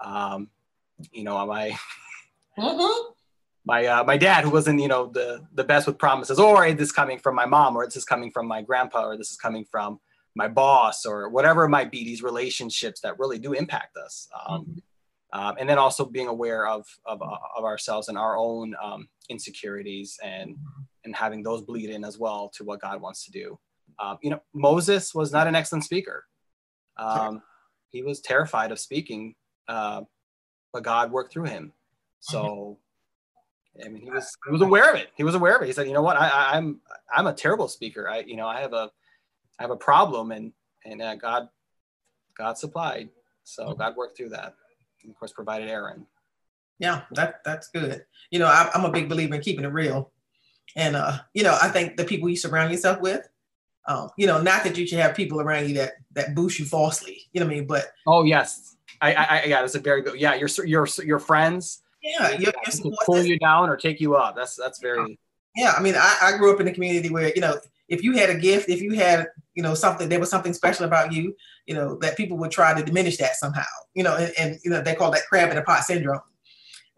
um, 0.03 0.49
you 1.11 1.23
know, 1.23 1.37
am 1.39 1.51
I? 1.63 1.77
Mm-hmm 2.57 3.13
my 3.67 3.85
uh, 3.85 4.03
my 4.05 4.17
dad 4.17 4.45
who 4.45 4.49
wasn't 4.49 4.79
you 4.79 4.87
know 4.87 5.07
the 5.07 5.45
the 5.53 5.63
best 5.63 5.85
with 5.85 5.97
promises 5.97 6.39
or 6.39 6.71
this 6.71 6.87
is 6.87 6.91
coming 6.91 7.19
from 7.19 7.35
my 7.35 7.45
mom 7.45 7.75
or 7.75 7.85
this 7.85 7.97
is 7.97 8.05
coming 8.05 8.31
from 8.31 8.47
my 8.47 8.61
grandpa 8.61 9.05
or 9.05 9.17
this 9.17 9.29
is 9.29 9.37
coming 9.37 9.65
from 9.69 9.99
my 10.35 10.47
boss 10.47 11.05
or 11.05 11.29
whatever 11.29 11.65
it 11.65 11.69
might 11.69 11.91
be 11.91 12.05
these 12.05 12.23
relationships 12.23 13.01
that 13.01 13.19
really 13.19 13.37
do 13.37 13.51
impact 13.51 13.97
us 13.97 14.29
um, 14.47 14.61
mm-hmm. 14.61 15.39
um, 15.39 15.55
and 15.59 15.67
then 15.67 15.77
also 15.77 16.05
being 16.05 16.29
aware 16.29 16.65
of 16.65 16.85
of, 17.05 17.21
of 17.21 17.63
ourselves 17.65 18.07
and 18.07 18.17
our 18.17 18.37
own 18.37 18.73
um, 18.81 19.09
insecurities 19.29 20.17
and 20.23 20.55
and 21.03 21.13
having 21.13 21.43
those 21.43 21.61
bleed 21.61 21.89
in 21.89 22.05
as 22.05 22.17
well 22.17 22.49
to 22.55 22.63
what 22.63 22.79
god 22.79 23.01
wants 23.01 23.25
to 23.25 23.31
do 23.31 23.59
um, 23.99 24.17
you 24.21 24.29
know 24.29 24.39
moses 24.53 25.13
was 25.13 25.33
not 25.33 25.45
an 25.45 25.55
excellent 25.55 25.83
speaker 25.83 26.23
um, 26.97 27.41
he 27.89 28.01
was 28.01 28.21
terrified 28.21 28.71
of 28.71 28.79
speaking 28.79 29.35
uh, 29.67 30.01
but 30.73 30.83
god 30.83 31.11
worked 31.11 31.31
through 31.31 31.45
him 31.45 31.71
so 32.19 32.43
mm-hmm 32.43 32.73
I 33.83 33.89
mean, 33.89 34.01
he 34.01 34.09
was 34.09 34.35
he 34.45 34.51
was 34.51 34.61
aware 34.61 34.91
of 34.91 34.95
it. 34.95 35.09
He 35.15 35.23
was 35.23 35.35
aware 35.35 35.55
of 35.55 35.61
it. 35.61 35.67
He 35.67 35.73
said, 35.73 35.87
you 35.87 35.93
know 35.93 36.01
what, 36.01 36.17
I, 36.17 36.55
I'm 36.55 36.79
I'm 37.15 37.27
a 37.27 37.33
terrible 37.33 37.67
speaker. 37.67 38.09
I 38.09 38.19
you 38.19 38.35
know 38.35 38.47
I 38.47 38.61
have 38.61 38.73
a 38.73 38.89
I 39.59 39.63
have 39.63 39.71
a 39.71 39.77
problem, 39.77 40.31
and 40.31 40.51
and 40.85 41.01
uh, 41.01 41.15
God 41.15 41.49
God 42.37 42.57
supplied. 42.57 43.09
So 43.43 43.73
God 43.73 43.95
worked 43.95 44.17
through 44.17 44.29
that, 44.29 44.55
and 45.03 45.11
of 45.11 45.17
course 45.17 45.31
provided 45.31 45.69
Aaron. 45.69 46.05
Yeah, 46.79 47.03
that 47.11 47.43
that's 47.43 47.69
good. 47.69 48.05
You 48.29 48.39
know, 48.39 48.47
I, 48.47 48.69
I'm 48.73 48.85
a 48.85 48.91
big 48.91 49.09
believer 49.09 49.35
in 49.35 49.41
keeping 49.41 49.65
it 49.65 49.73
real, 49.73 50.11
and 50.75 50.95
uh, 50.95 51.19
you 51.33 51.43
know, 51.43 51.57
I 51.61 51.69
think 51.69 51.97
the 51.97 52.05
people 52.05 52.29
you 52.29 52.37
surround 52.37 52.71
yourself 52.71 52.99
with, 53.01 53.27
um, 53.87 54.09
you 54.17 54.27
know, 54.27 54.41
not 54.41 54.63
that 54.63 54.77
you 54.77 54.85
should 54.85 54.99
have 54.99 55.15
people 55.15 55.41
around 55.41 55.67
you 55.67 55.75
that 55.75 55.93
that 56.13 56.35
boost 56.35 56.59
you 56.59 56.65
falsely. 56.65 57.21
You 57.33 57.39
know 57.39 57.47
what 57.47 57.53
I 57.53 57.55
mean? 57.55 57.67
But 57.67 57.85
oh 58.05 58.23
yes, 58.23 58.75
I, 59.01 59.13
I, 59.13 59.43
yeah, 59.45 59.61
that's 59.61 59.75
a 59.75 59.79
very 59.79 60.01
good. 60.01 60.19
Yeah, 60.19 60.35
your 60.35 60.49
your 60.65 60.87
your 61.03 61.19
friends 61.19 61.81
yeah, 62.01 62.31
you 62.37 62.51
pull 63.05 63.23
you 63.23 63.37
down 63.39 63.69
or 63.69 63.77
take 63.77 63.99
you 63.99 64.15
up. 64.15 64.35
That's 64.35 64.55
that's 64.55 64.79
very. 64.79 65.17
Yeah, 65.55 65.73
I 65.77 65.81
mean, 65.81 65.95
I, 65.95 66.17
I 66.21 66.37
grew 66.37 66.53
up 66.53 66.61
in 66.61 66.67
a 66.67 66.73
community 66.73 67.09
where 67.09 67.31
you 67.33 67.41
know 67.41 67.57
if 67.89 68.03
you 68.03 68.13
had 68.13 68.29
a 68.29 68.35
gift, 68.35 68.69
if 68.69 68.81
you 68.81 68.93
had 68.93 69.27
you 69.55 69.63
know 69.63 69.73
something, 69.73 70.07
there 70.09 70.19
was 70.19 70.29
something 70.29 70.53
special 70.53 70.85
about 70.85 71.11
you, 71.11 71.35
you 71.65 71.73
know 71.73 71.97
that 71.97 72.17
people 72.17 72.37
would 72.37 72.51
try 72.51 72.73
to 72.73 72.83
diminish 72.83 73.17
that 73.17 73.35
somehow, 73.35 73.65
you 73.93 74.03
know, 74.03 74.15
and, 74.15 74.33
and 74.37 74.59
you 74.63 74.71
know 74.71 74.81
they 74.81 74.95
call 74.95 75.11
that 75.11 75.27
crab 75.27 75.51
in 75.51 75.57
a 75.57 75.63
pot 75.63 75.83
syndrome. 75.83 76.21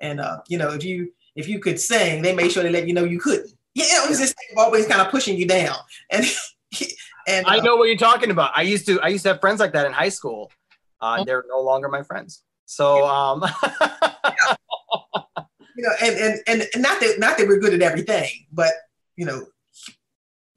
And 0.01 0.19
uh, 0.19 0.39
you 0.47 0.57
know 0.57 0.69
if 0.71 0.83
you 0.83 1.11
if 1.35 1.47
you 1.47 1.59
could 1.59 1.79
sing, 1.79 2.21
they 2.21 2.35
made 2.35 2.51
sure 2.51 2.63
they 2.63 2.71
let 2.71 2.87
you 2.87 2.93
know 2.93 3.03
you 3.03 3.19
couldn't. 3.19 3.53
Yeah, 3.75 4.03
it 4.03 4.09
was 4.09 4.19
just 4.19 4.35
always 4.57 4.87
kind 4.87 5.01
of 5.01 5.09
pushing 5.09 5.37
you 5.37 5.47
down. 5.47 5.75
And 6.09 6.25
and 7.27 7.45
uh, 7.45 7.49
I 7.49 7.59
know 7.59 7.75
what 7.75 7.85
you're 7.85 7.97
talking 7.97 8.31
about. 8.31 8.51
I 8.55 8.63
used 8.63 8.85
to 8.87 8.99
I 9.01 9.07
used 9.07 9.23
to 9.23 9.29
have 9.29 9.41
friends 9.41 9.59
like 9.59 9.73
that 9.73 9.85
in 9.85 9.93
high 9.93 10.09
school. 10.09 10.51
Uh, 11.01 11.17
oh. 11.19 11.25
They're 11.25 11.45
no 11.47 11.61
longer 11.61 11.89
my 11.89 12.03
friends. 12.03 12.43
So 12.65 13.05
um, 13.07 13.43
you 15.75 15.83
know, 15.83 15.91
and, 16.01 16.41
and 16.47 16.67
and 16.73 16.81
not 16.81 16.99
that 16.99 17.15
not 17.19 17.37
that 17.37 17.47
we're 17.47 17.59
good 17.59 17.73
at 17.73 17.81
everything, 17.81 18.29
but 18.51 18.71
you 19.15 19.25
know, 19.25 19.45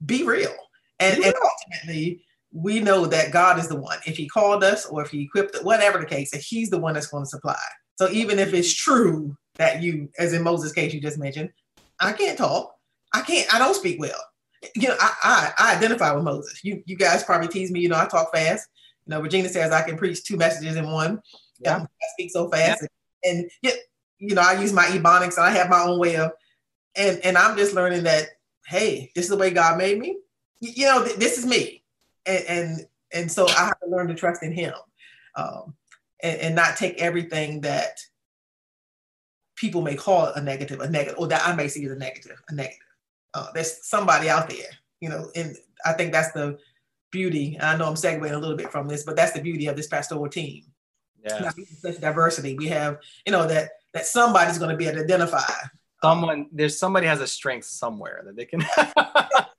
be 0.05 0.23
real. 0.23 0.53
And, 0.99 1.17
yeah. 1.17 1.27
and 1.27 1.35
ultimately, 1.35 2.23
we 2.51 2.79
know 2.79 3.05
that 3.05 3.31
God 3.31 3.59
is 3.59 3.67
the 3.67 3.75
one. 3.75 3.97
If 4.05 4.15
He 4.15 4.27
called 4.27 4.63
us 4.63 4.85
or 4.85 5.01
if 5.01 5.09
He 5.09 5.23
equipped 5.23 5.57
whatever 5.63 5.99
the 5.99 6.05
case, 6.05 6.31
that 6.31 6.41
He's 6.41 6.69
the 6.69 6.79
one 6.79 6.93
that's 6.93 7.07
going 7.07 7.23
to 7.23 7.29
supply. 7.29 7.57
So 7.95 8.09
even 8.09 8.39
if 8.39 8.53
it's 8.53 8.73
true 8.73 9.35
that 9.55 9.81
you, 9.81 10.09
as 10.17 10.33
in 10.33 10.43
Moses' 10.43 10.71
case 10.71 10.93
you 10.93 11.01
just 11.01 11.17
mentioned, 11.17 11.49
I 11.99 12.13
can't 12.13 12.37
talk. 12.37 12.73
I 13.13 13.21
can't. 13.21 13.53
I 13.53 13.59
don't 13.59 13.75
speak 13.75 13.99
well. 13.99 14.21
You 14.75 14.89
know, 14.89 14.95
I 14.99 15.13
I, 15.23 15.53
I 15.57 15.75
identify 15.75 16.11
with 16.13 16.23
Moses. 16.23 16.63
You 16.63 16.83
you 16.85 16.95
guys 16.95 17.23
probably 17.23 17.47
tease 17.47 17.71
me. 17.71 17.79
You 17.81 17.89
know, 17.89 17.99
I 17.99 18.05
talk 18.05 18.33
fast. 18.33 18.69
You 19.05 19.11
know, 19.11 19.21
Regina 19.21 19.49
says 19.49 19.71
I 19.71 19.81
can 19.81 19.97
preach 19.97 20.23
two 20.23 20.37
messages 20.37 20.75
in 20.75 20.89
one. 20.89 21.21
Yeah. 21.59 21.79
I 21.81 21.87
speak 22.13 22.31
so 22.31 22.49
fast. 22.49 22.81
Yeah. 22.81 23.29
And, 23.29 23.39
and 23.39 23.51
yeah, 23.61 23.71
you 24.19 24.35
know, 24.35 24.41
I 24.41 24.59
use 24.61 24.73
my 24.73 24.85
ebonics 24.85 25.37
and 25.37 25.45
I 25.45 25.51
have 25.51 25.69
my 25.69 25.81
own 25.81 25.99
way 25.99 26.15
of, 26.15 26.31
and 26.95 27.19
and 27.23 27.37
I'm 27.37 27.57
just 27.57 27.73
learning 27.73 28.03
that, 28.03 28.27
hey, 28.65 29.11
this 29.15 29.25
is 29.25 29.29
the 29.29 29.37
way 29.37 29.51
God 29.51 29.77
made 29.77 29.99
me. 29.99 30.17
You 30.59 30.85
know, 30.85 31.03
th- 31.03 31.17
this 31.17 31.37
is 31.37 31.45
me, 31.45 31.83
and, 32.25 32.45
and 32.47 32.87
and 33.11 33.31
so 33.31 33.47
I 33.49 33.65
have 33.65 33.79
to 33.81 33.89
learn 33.89 34.07
to 34.07 34.15
trust 34.15 34.43
in 34.43 34.53
Him, 34.53 34.73
um, 35.35 35.75
and, 36.21 36.39
and 36.39 36.55
not 36.55 36.77
take 36.77 37.01
everything 37.01 37.61
that 37.61 37.99
people 39.55 39.81
may 39.81 39.95
call 39.95 40.27
a 40.27 40.41
negative, 40.41 40.79
a 40.79 40.89
negative, 40.89 41.19
or 41.19 41.27
that 41.27 41.45
I 41.45 41.53
may 41.53 41.67
see 41.67 41.85
as 41.85 41.91
a 41.91 41.95
negative, 41.95 42.41
a 42.47 42.53
negative. 42.53 42.79
Uh, 43.33 43.47
there's 43.53 43.85
somebody 43.87 44.29
out 44.29 44.49
there, 44.49 44.69
you 44.99 45.09
know, 45.09 45.29
and 45.35 45.55
I 45.85 45.93
think 45.93 46.11
that's 46.11 46.31
the 46.31 46.57
beauty. 47.11 47.57
I 47.61 47.77
know 47.77 47.87
I'm 47.87 47.95
segueing 47.95 48.33
a 48.33 48.37
little 48.37 48.57
bit 48.57 48.71
from 48.71 48.87
this, 48.87 49.03
but 49.03 49.15
that's 49.15 49.31
the 49.31 49.41
beauty 49.41 49.67
of 49.67 49.75
this 49.75 49.87
pastoral 49.87 50.27
team. 50.27 50.65
Yeah. 51.23 51.51
Such 51.79 51.99
diversity. 51.99 52.55
We 52.55 52.67
have, 52.67 52.97
you 53.25 53.31
know, 53.31 53.47
that 53.47 53.71
that 53.93 54.05
somebody's 54.05 54.57
going 54.57 54.71
to 54.71 54.77
be 54.77 54.87
able 54.87 54.97
to 54.97 55.03
identify. 55.03 55.39
Someone, 56.01 56.47
there's 56.51 56.77
somebody 56.77 57.07
has 57.07 57.21
a 57.21 57.27
strength 57.27 57.65
somewhere 57.65 58.23
that 58.25 58.35
they 58.35 58.45
can. 58.45 58.59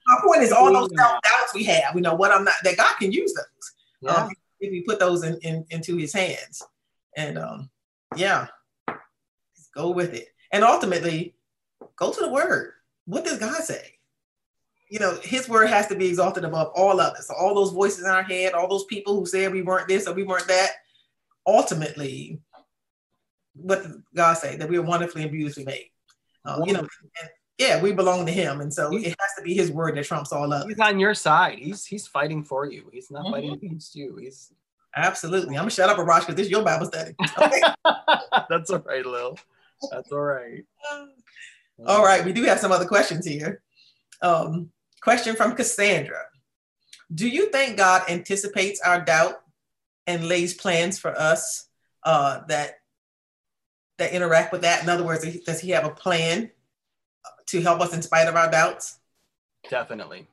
My 0.06 0.20
point 0.22 0.42
is 0.42 0.52
all 0.52 0.70
those 0.70 0.90
self 0.94 1.22
doubts 1.22 1.54
we 1.54 1.64
have. 1.64 1.94
We 1.94 2.02
know 2.02 2.14
what 2.14 2.30
I'm 2.30 2.44
not. 2.44 2.54
That 2.64 2.76
God 2.76 2.94
can 2.98 3.12
use 3.12 3.32
those. 3.32 3.72
Yeah. 4.02 4.10
Um, 4.10 4.30
if 4.60 4.70
we 4.70 4.82
put 4.82 4.98
those 5.00 5.24
in, 5.24 5.38
in, 5.42 5.64
into 5.70 5.96
His 5.96 6.12
hands, 6.12 6.62
and 7.16 7.38
um, 7.38 7.70
yeah, 8.14 8.48
go 9.74 9.90
with 9.90 10.12
it. 10.12 10.28
And 10.52 10.64
ultimately, 10.64 11.34
go 11.96 12.12
to 12.12 12.20
the 12.20 12.28
Word. 12.28 12.72
What 13.06 13.24
does 13.24 13.38
God 13.38 13.62
say? 13.62 13.92
You 14.88 14.98
know, 14.98 15.18
His 15.22 15.48
Word 15.48 15.68
has 15.68 15.86
to 15.88 15.96
be 15.96 16.08
exalted 16.08 16.44
above 16.44 16.72
all 16.74 17.00
others. 17.00 17.26
So 17.26 17.34
all 17.34 17.54
those 17.54 17.72
voices 17.72 18.04
in 18.04 18.10
our 18.10 18.22
head, 18.22 18.52
all 18.52 18.68
those 18.68 18.84
people 18.84 19.18
who 19.18 19.26
said 19.26 19.52
we 19.52 19.62
weren't 19.62 19.88
this 19.88 20.06
or 20.06 20.14
we 20.14 20.22
weren't 20.22 20.48
that. 20.48 20.70
Ultimately, 21.46 22.40
what 23.54 23.82
did 23.82 24.02
God 24.14 24.34
say? 24.34 24.56
That 24.56 24.68
we 24.68 24.78
are 24.78 24.82
wonderfully 24.82 25.22
and 25.22 25.32
beautifully 25.32 25.64
made. 25.64 25.90
Uh, 26.44 26.62
you 26.66 26.72
know, 26.72 26.80
and, 26.80 27.30
yeah, 27.58 27.80
we 27.80 27.92
belong 27.92 28.26
to 28.26 28.32
Him, 28.32 28.60
and 28.60 28.72
so 28.72 28.94
it 28.94 29.04
has 29.04 29.34
to 29.38 29.42
be 29.42 29.54
His 29.54 29.70
word 29.70 29.96
that 29.96 30.04
trumps 30.04 30.32
all 30.32 30.52
others. 30.52 30.68
He's 30.68 30.80
on 30.80 30.98
your 30.98 31.14
side. 31.14 31.58
He's 31.58 31.84
He's 31.84 32.06
fighting 32.06 32.42
for 32.42 32.66
you. 32.66 32.88
He's 32.92 33.10
not 33.10 33.24
mm-hmm. 33.24 33.32
fighting 33.32 33.52
against 33.52 33.94
you. 33.94 34.16
He's 34.16 34.52
Absolutely. 34.96 35.56
I'm 35.56 35.62
gonna 35.62 35.70
shut 35.70 35.90
up, 35.90 35.96
Arash, 35.98 36.20
because 36.20 36.36
this 36.36 36.46
is 36.46 36.50
your 36.50 36.62
Bible 36.62 36.86
study. 36.86 37.14
Okay. 37.38 37.60
That's 38.48 38.70
all 38.70 38.80
right, 38.80 39.04
Lil. 39.04 39.38
That's 39.90 40.12
all 40.12 40.20
right. 40.20 40.64
all 41.86 42.04
right, 42.04 42.24
we 42.24 42.32
do 42.32 42.44
have 42.44 42.60
some 42.60 42.72
other 42.72 42.86
questions 42.86 43.26
here. 43.26 43.62
Um, 44.22 44.70
question 45.00 45.36
from 45.36 45.54
Cassandra. 45.54 46.22
Do 47.12 47.28
you 47.28 47.50
think 47.50 47.76
God 47.76 48.02
anticipates 48.08 48.80
our 48.80 49.00
doubt 49.00 49.34
and 50.06 50.28
lays 50.28 50.54
plans 50.54 50.98
for 50.98 51.18
us 51.18 51.68
uh, 52.04 52.40
that 52.48 52.80
that 53.98 54.12
interact 54.12 54.52
with 54.52 54.62
that? 54.62 54.82
In 54.82 54.88
other 54.88 55.04
words, 55.04 55.24
does 55.40 55.60
he 55.60 55.70
have 55.70 55.84
a 55.84 55.90
plan 55.90 56.50
to 57.46 57.60
help 57.60 57.80
us 57.80 57.94
in 57.94 58.02
spite 58.02 58.28
of 58.28 58.36
our 58.36 58.50
doubts? 58.50 58.98
Definitely. 59.68 60.26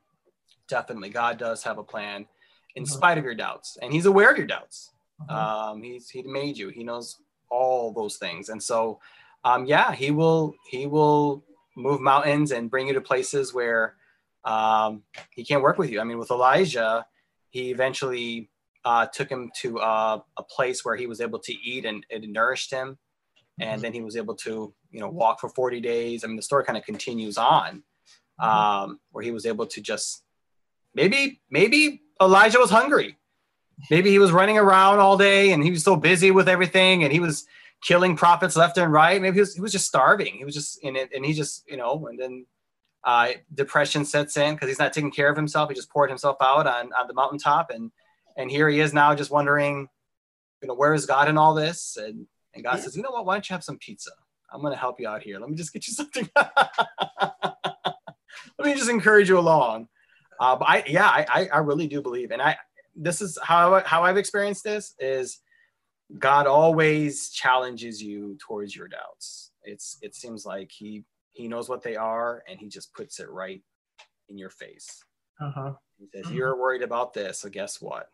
Definitely. 0.68 1.10
God 1.10 1.38
does 1.38 1.64
have 1.64 1.78
a 1.78 1.84
plan 1.84 2.26
in 2.76 2.84
mm-hmm. 2.84 2.94
spite 2.94 3.18
of 3.18 3.26
your 3.26 3.36
doubts, 3.36 3.78
and 3.82 3.92
he's 3.92 4.06
aware 4.06 4.32
of 4.32 4.38
your 4.38 4.48
doubts. 4.48 4.92
Mm-hmm. 5.22 5.36
Um, 5.36 5.84
he's 5.84 6.10
he 6.10 6.24
made 6.24 6.58
you. 6.58 6.70
He 6.70 6.84
knows 6.84 7.18
all 7.50 7.92
those 7.92 8.18
things, 8.18 8.50
and 8.50 8.62
so 8.62 9.00
um, 9.44 9.66
yeah, 9.66 9.94
he 9.94 10.12
will 10.12 10.56
he 10.70 10.86
will 10.86 11.44
move 11.76 12.02
mountains 12.02 12.52
and 12.52 12.70
bring 12.70 12.88
you 12.88 12.94
to 12.94 13.02
places 13.02 13.54
where 13.54 13.96
um, 14.44 15.04
he 15.32 15.44
can't 15.44 15.64
work 15.64 15.78
with 15.78 15.90
you. 15.90 16.00
I 16.00 16.04
mean, 16.04 16.18
with 16.18 16.32
Elijah, 16.32 17.06
he 17.50 17.72
eventually 17.72 18.50
uh, 18.86 19.08
took 19.08 19.30
him 19.30 19.52
to 19.62 19.80
uh, 19.80 20.20
a 20.38 20.44
place 20.44 20.84
where 20.84 20.96
he 20.96 21.08
was 21.08 21.22
able 21.22 21.40
to 21.40 21.54
eat 21.54 21.86
and 21.86 22.06
it 22.10 22.28
nourished 22.30 22.72
him, 22.72 22.98
and 23.60 23.70
mm-hmm. 23.70 23.82
then 23.82 23.94
he 23.94 24.02
was 24.02 24.16
able 24.16 24.36
to 24.36 24.74
you 24.92 25.00
know 25.00 25.10
walk 25.10 25.40
for 25.40 25.50
40 25.50 25.82
days. 25.82 26.24
I 26.24 26.28
mean, 26.28 26.36
the 26.36 26.42
story 26.42 26.64
kind 26.64 26.78
of 26.78 26.86
continues 26.86 27.38
on, 27.38 27.84
mm-hmm. 28.40 28.46
um, 28.46 29.00
where 29.12 29.24
he 29.24 29.32
was 29.32 29.46
able 29.46 29.66
to 29.68 29.82
just 29.82 30.24
maybe 30.94 31.42
maybe 31.50 32.02
Elijah 32.22 32.60
was 32.60 32.70
hungry. 32.70 33.18
Maybe 33.90 34.12
he 34.12 34.20
was 34.20 34.32
running 34.32 34.60
around 34.60 35.00
all 35.00 35.18
day 35.18 35.52
and 35.52 35.64
he 35.64 35.72
was 35.72 35.84
so 35.84 35.96
busy 35.96 36.30
with 36.30 36.48
everything 36.48 37.04
and 37.04 37.12
he 37.12 37.20
was 37.20 37.48
killing 37.82 38.16
prophets 38.16 38.56
left 38.56 38.78
and 38.78 38.92
right. 38.92 39.22
Maybe 39.22 39.36
he 39.36 39.40
was, 39.40 39.56
he 39.56 39.62
was 39.62 39.72
just 39.72 39.88
starving. 39.88 40.36
He 40.36 40.46
was 40.46 40.54
just 40.54 40.84
in 40.84 40.96
it 40.96 41.10
and 41.16 41.26
he 41.26 41.34
just, 41.34 41.70
you 41.70 41.78
know, 41.78 42.08
and 42.08 42.20
then 42.20 42.46
uh, 43.04 43.30
depression 43.54 44.06
sets 44.06 44.38
in 44.38 44.54
because 44.54 44.70
he's 44.70 44.80
not 44.80 44.94
taking 44.94 45.12
care 45.12 45.30
of 45.30 45.36
himself. 45.36 45.70
He 45.70 45.76
just 45.76 45.90
poured 45.90 46.10
himself 46.10 46.38
out 46.42 46.68
on, 46.68 46.92
on 46.94 47.08
the 47.08 47.14
mountaintop. 47.14 47.72
And, 47.72 47.92
and 48.38 48.52
here 48.52 48.70
he 48.70 48.80
is 48.80 48.94
now 48.94 49.16
just 49.16 49.32
wondering, 49.32 49.88
you 50.62 50.68
know, 50.68 50.76
where 50.76 50.94
is 50.94 51.06
God 51.06 51.28
in 51.28 51.38
all 51.38 51.56
this? 51.56 51.98
And, 51.98 52.28
and 52.54 52.64
God 52.64 52.78
yeah. 52.78 52.84
says, 52.84 52.96
you 52.96 53.02
know 53.02 53.12
what, 53.12 53.26
why 53.26 53.36
don't 53.36 53.50
you 53.50 53.54
have 53.54 53.64
some 53.64 53.80
pizza? 53.80 54.12
I'm 54.54 54.62
going 54.62 54.74
to 54.74 54.80
help 54.80 55.00
you 55.00 55.08
out 55.08 55.24
here. 55.24 55.40
Let 55.40 55.50
me 55.50 55.56
just 55.56 55.74
get 55.74 55.88
you 55.88 55.94
something. 55.94 56.30
Let 56.36 57.46
me 58.60 58.76
just 58.76 58.90
encourage 58.90 59.30
you 59.30 59.40
along. 59.40 59.88
Uh, 60.40 60.56
but 60.56 60.68
I, 60.68 60.84
yeah, 60.88 61.08
I, 61.08 61.50
I 61.54 61.58
really 61.60 61.88
do 61.88 62.02
believe, 62.02 62.32
and 62.32 62.42
I, 62.42 62.58
this 62.96 63.22
is 63.22 63.38
how 63.42 63.82
how 63.86 64.04
I've 64.04 64.18
experienced 64.18 64.64
this 64.64 64.96
is 65.00 65.40
God 66.18 66.48
always 66.48 67.30
challenges 67.30 68.02
you 68.02 68.38
towards 68.40 68.76
your 68.76 68.88
doubts. 68.88 69.52
It's 69.64 69.98
it 70.02 70.16
seems 70.16 70.46
like 70.46 70.72
he 70.72 71.04
he 71.32 71.48
knows 71.48 71.70
what 71.70 71.82
they 71.82 71.96
are, 71.96 72.44
and 72.50 72.60
he 72.60 72.68
just 72.68 72.94
puts 72.94 73.20
it 73.20 73.30
right 73.30 73.62
in 74.30 74.38
your 74.38 74.50
face. 74.50 75.04
Uh-huh. 75.40 75.74
He 76.00 76.08
says, 76.08 76.26
uh-huh. 76.26 76.34
"You're 76.34 76.58
worried 76.58 76.82
about 76.82 77.14
this, 77.14 77.40
so 77.40 77.50
guess 77.50 77.82
what? 77.82 78.10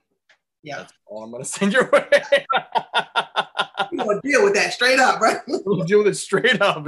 Yeah, 0.64 0.78
that's 0.80 0.94
all 1.06 1.24
I'm 1.24 1.32
going 1.32 1.44
to 1.44 1.50
send 1.50 1.74
your 1.74 1.90
way." 1.90 2.08
you 3.92 3.98
gonna 3.98 4.22
deal 4.22 4.44
with 4.44 4.54
that 4.54 4.74
straight 4.74 5.00
up, 5.00 5.20
right? 5.20 5.40
we'll 5.48 5.84
deal 5.86 6.00
with 6.00 6.08
it 6.08 6.16
straight 6.16 6.62
up. 6.62 6.84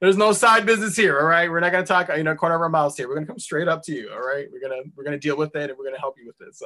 there's 0.00 0.16
no 0.16 0.32
side 0.32 0.66
business 0.66 0.96
here, 0.96 1.18
all 1.18 1.26
right? 1.26 1.50
We're 1.50 1.60
not 1.60 1.72
gonna 1.72 1.86
talk, 1.86 2.10
you 2.16 2.24
know, 2.24 2.34
corner 2.34 2.56
of 2.56 2.62
our 2.62 2.68
mouths 2.68 2.96
here. 2.96 3.08
We're 3.08 3.14
gonna 3.14 3.26
come 3.26 3.38
straight 3.38 3.68
up 3.68 3.82
to 3.84 3.92
you, 3.92 4.10
all 4.12 4.20
right? 4.20 4.46
We're 4.52 4.60
gonna 4.60 4.82
we're 4.94 5.04
gonna 5.04 5.18
deal 5.18 5.36
with 5.36 5.54
it, 5.56 5.70
and 5.70 5.78
we're 5.78 5.84
gonna 5.84 6.00
help 6.00 6.16
you 6.18 6.26
with 6.26 6.38
this. 6.38 6.62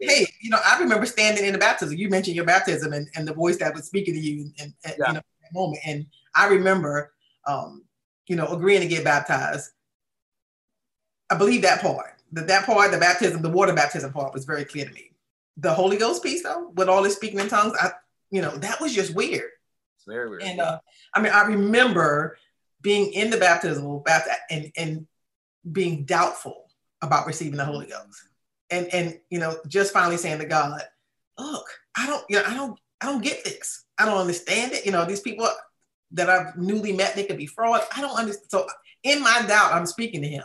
Yeah. 0.00 0.10
Hey, 0.10 0.26
you 0.40 0.50
know, 0.50 0.58
I 0.64 0.78
remember 0.80 1.06
standing 1.06 1.44
in 1.44 1.52
the 1.52 1.58
baptism. 1.58 1.96
You 1.96 2.08
mentioned 2.08 2.36
your 2.36 2.44
baptism 2.44 2.92
and, 2.92 3.08
and 3.14 3.26
the 3.26 3.34
voice 3.34 3.58
that 3.58 3.74
was 3.74 3.84
speaking 3.84 4.14
to 4.14 4.20
you, 4.20 4.50
and, 4.58 4.74
and 4.84 4.94
yeah. 4.98 5.08
you 5.08 5.14
know, 5.14 5.20
that 5.42 5.54
moment. 5.54 5.80
And 5.84 6.06
I 6.34 6.48
remember, 6.48 7.12
um, 7.46 7.84
you 8.26 8.36
know, 8.36 8.46
agreeing 8.48 8.82
to 8.82 8.88
get 8.88 9.04
baptized. 9.04 9.70
I 11.30 11.36
believe 11.36 11.62
that 11.62 11.82
part. 11.82 12.12
That 12.32 12.48
that 12.48 12.66
part, 12.66 12.90
the 12.90 12.98
baptism, 12.98 13.42
the 13.42 13.48
water 13.48 13.72
baptism 13.72 14.12
part, 14.12 14.34
was 14.34 14.44
very 14.44 14.64
clear 14.64 14.84
to 14.84 14.92
me 14.92 15.12
the 15.56 15.72
Holy 15.72 15.96
Ghost 15.96 16.22
piece 16.22 16.42
though, 16.42 16.70
with 16.74 16.88
all 16.88 17.02
this 17.02 17.16
speaking 17.16 17.38
in 17.38 17.48
tongues, 17.48 17.74
I, 17.80 17.90
you 18.30 18.42
know, 18.42 18.56
that 18.58 18.80
was 18.80 18.94
just 18.94 19.14
weird. 19.14 19.50
It's 19.96 20.04
very 20.06 20.28
weird. 20.28 20.42
And 20.42 20.60
uh, 20.60 20.80
I 21.14 21.20
mean, 21.20 21.32
I 21.32 21.42
remember 21.46 22.38
being 22.82 23.12
in 23.12 23.30
the 23.30 23.38
baptismal 23.38 24.00
baptism 24.00 24.38
and 24.50 24.72
and 24.76 25.06
being 25.70 26.04
doubtful 26.04 26.66
about 27.02 27.26
receiving 27.26 27.56
the 27.56 27.64
Holy 27.64 27.86
Ghost, 27.86 28.25
and 28.70 28.92
and 28.92 29.18
you 29.30 29.38
know, 29.38 29.58
just 29.68 29.92
finally 29.92 30.16
saying 30.16 30.38
to 30.38 30.46
God, 30.46 30.82
"Look, 31.38 31.66
I 31.96 32.06
don't, 32.06 32.24
you 32.28 32.36
know, 32.36 32.44
I 32.46 32.54
don't, 32.54 32.78
I 33.00 33.06
don't 33.06 33.22
get 33.22 33.44
this. 33.44 33.84
I 33.98 34.04
don't 34.04 34.18
understand 34.18 34.72
it. 34.72 34.84
You 34.84 34.92
know, 34.92 35.04
these 35.04 35.20
people 35.20 35.48
that 36.12 36.30
I've 36.30 36.56
newly 36.56 36.92
met, 36.92 37.14
they 37.14 37.24
could 37.24 37.38
be 37.38 37.46
fraud. 37.46 37.82
I 37.96 38.00
don't 38.00 38.18
understand. 38.18 38.50
So 38.50 38.66
in 39.02 39.22
my 39.22 39.44
doubt, 39.46 39.72
I'm 39.72 39.86
speaking 39.86 40.22
to 40.22 40.28
Him, 40.28 40.44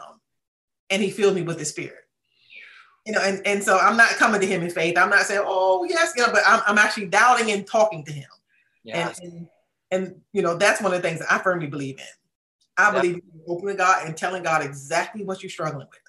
and 0.90 1.02
He 1.02 1.10
filled 1.10 1.36
me 1.36 1.42
with 1.42 1.60
the 1.60 1.66
Spirit 1.66 2.02
you 3.06 3.14
know, 3.14 3.22
and, 3.22 3.42
and 3.46 3.64
so 3.64 3.78
I'm 3.78 3.98
not 3.98 4.10
coming 4.12 4.42
to 4.42 4.48
him 4.48 4.62
in 4.62 4.70
faith. 4.70 4.98
I'm 4.98 5.10
not 5.10 5.26
saying, 5.26 5.42
oh 5.44 5.84
yes, 5.86 6.14
you 6.16 6.26
know, 6.26 6.32
but 6.32 6.44
I'm, 6.46 6.62
I'm 6.68 6.78
actually 6.78 7.08
doubting 7.08 7.52
and 7.52 7.66
talking 7.66 8.04
to 8.06 8.12
him. 8.12 8.30
Yes. 8.84 9.20
And, 9.20 9.34
and, 9.34 9.48
and 9.92 10.22
you 10.34 10.42
know, 10.42 10.56
that's 10.56 10.82
one 10.82 10.94
of 10.94 11.02
the 11.02 11.08
things 11.08 11.20
that 11.20 11.32
I 11.32 11.40
firmly 11.40 11.68
believe 11.68 11.98
in. 11.98 12.06
I 12.78 12.92
believe 12.92 13.16
in 13.16 13.22
opening 13.48 13.78
God 13.78 14.06
and 14.06 14.16
telling 14.16 14.44
God 14.44 14.64
exactly 14.64 15.24
what 15.24 15.44
you're 15.44 15.50
struggling 15.50 15.88
with. 15.90 16.01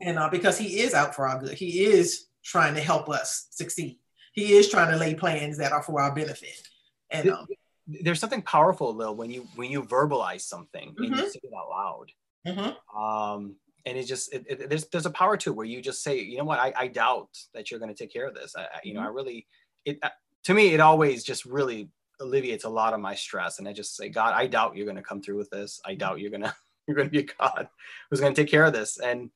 And 0.00 0.18
uh, 0.18 0.28
because 0.28 0.58
he 0.58 0.80
is 0.80 0.94
out 0.94 1.14
for 1.14 1.28
our 1.28 1.38
good, 1.38 1.52
he 1.52 1.84
is 1.84 2.26
trying 2.44 2.74
to 2.74 2.80
help 2.80 3.08
us 3.08 3.46
succeed. 3.50 3.98
He 4.32 4.52
is 4.52 4.70
trying 4.70 4.90
to 4.90 4.96
lay 4.96 5.14
plans 5.14 5.58
that 5.58 5.72
are 5.72 5.82
for 5.82 6.00
our 6.00 6.14
benefit. 6.14 6.62
And 7.10 7.30
um, 7.30 7.46
there's 7.86 8.20
something 8.20 8.42
powerful, 8.42 8.94
Lil, 8.94 9.14
when 9.14 9.30
you 9.30 9.46
when 9.56 9.70
you 9.70 9.82
verbalize 9.82 10.42
something 10.42 10.90
mm-hmm. 10.90 11.02
and 11.02 11.16
you 11.16 11.22
mm-hmm. 11.22 11.30
say 11.30 11.40
it 11.42 11.52
out 11.56 11.68
loud. 11.68 12.12
Mm-hmm. 12.46 12.98
Um, 12.98 13.56
and 13.86 13.98
it 13.98 14.04
just 14.04 14.32
it, 14.32 14.46
it, 14.48 14.68
there's 14.68 14.86
there's 14.88 15.06
a 15.06 15.10
power 15.10 15.36
to 15.38 15.50
it 15.50 15.56
where 15.56 15.66
you 15.66 15.80
just 15.80 16.02
say 16.02 16.20
you 16.20 16.38
know 16.38 16.44
what 16.44 16.58
I, 16.58 16.72
I 16.76 16.86
doubt 16.88 17.30
that 17.54 17.70
you're 17.70 17.80
going 17.80 17.92
to 17.92 17.98
take 17.98 18.12
care 18.12 18.26
of 18.26 18.34
this 18.34 18.54
I, 18.56 18.66
you 18.84 18.94
know 18.94 19.00
mm-hmm. 19.00 19.08
I 19.08 19.12
really 19.12 19.46
it 19.84 19.98
uh, 20.02 20.10
to 20.44 20.54
me 20.54 20.74
it 20.74 20.80
always 20.80 21.24
just 21.24 21.44
really 21.44 21.88
alleviates 22.20 22.64
a 22.64 22.68
lot 22.68 22.92
of 22.92 23.00
my 23.00 23.14
stress 23.14 23.58
and 23.58 23.66
I 23.66 23.72
just 23.72 23.96
say 23.96 24.08
God 24.08 24.34
I 24.34 24.46
doubt 24.46 24.76
you're 24.76 24.86
going 24.86 24.96
to 24.96 25.02
come 25.02 25.22
through 25.22 25.38
with 25.38 25.50
this 25.50 25.80
I 25.84 25.94
doubt 25.94 26.20
you're 26.20 26.30
going 26.30 26.42
to 26.42 26.54
you're 26.86 26.96
going 26.96 27.08
to 27.08 27.12
be 27.12 27.20
a 27.20 27.34
God 27.40 27.68
who's 28.10 28.20
going 28.20 28.34
to 28.34 28.42
take 28.42 28.50
care 28.50 28.64
of 28.64 28.72
this 28.72 28.98
and 28.98 29.30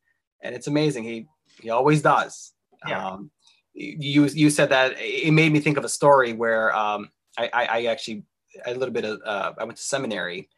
and 0.45 0.55
it's 0.55 0.69
amazing 0.69 1.03
he 1.03 1.27
he 1.61 1.71
always 1.71 2.03
does 2.03 2.53
yeah. 2.87 3.09
um 3.09 3.31
you 3.75 4.27
you 4.27 4.51
said 4.51 4.69
that 4.69 4.95
it 4.99 5.33
made 5.33 5.53
me 5.53 5.59
think 5.59 5.77
of 5.77 5.85
a 5.85 5.89
story 5.89 6.33
where 6.33 6.75
um 6.77 7.11
I 7.37 7.51
I, 7.53 7.65
I 7.67 7.85
actually 7.87 8.23
a 8.65 8.75
little 8.75 8.95
bit 8.95 9.05
of 9.05 9.21
uh, 9.25 9.53
I 9.59 9.65
went 9.65 9.77
to 9.79 9.83
seminary 9.83 10.49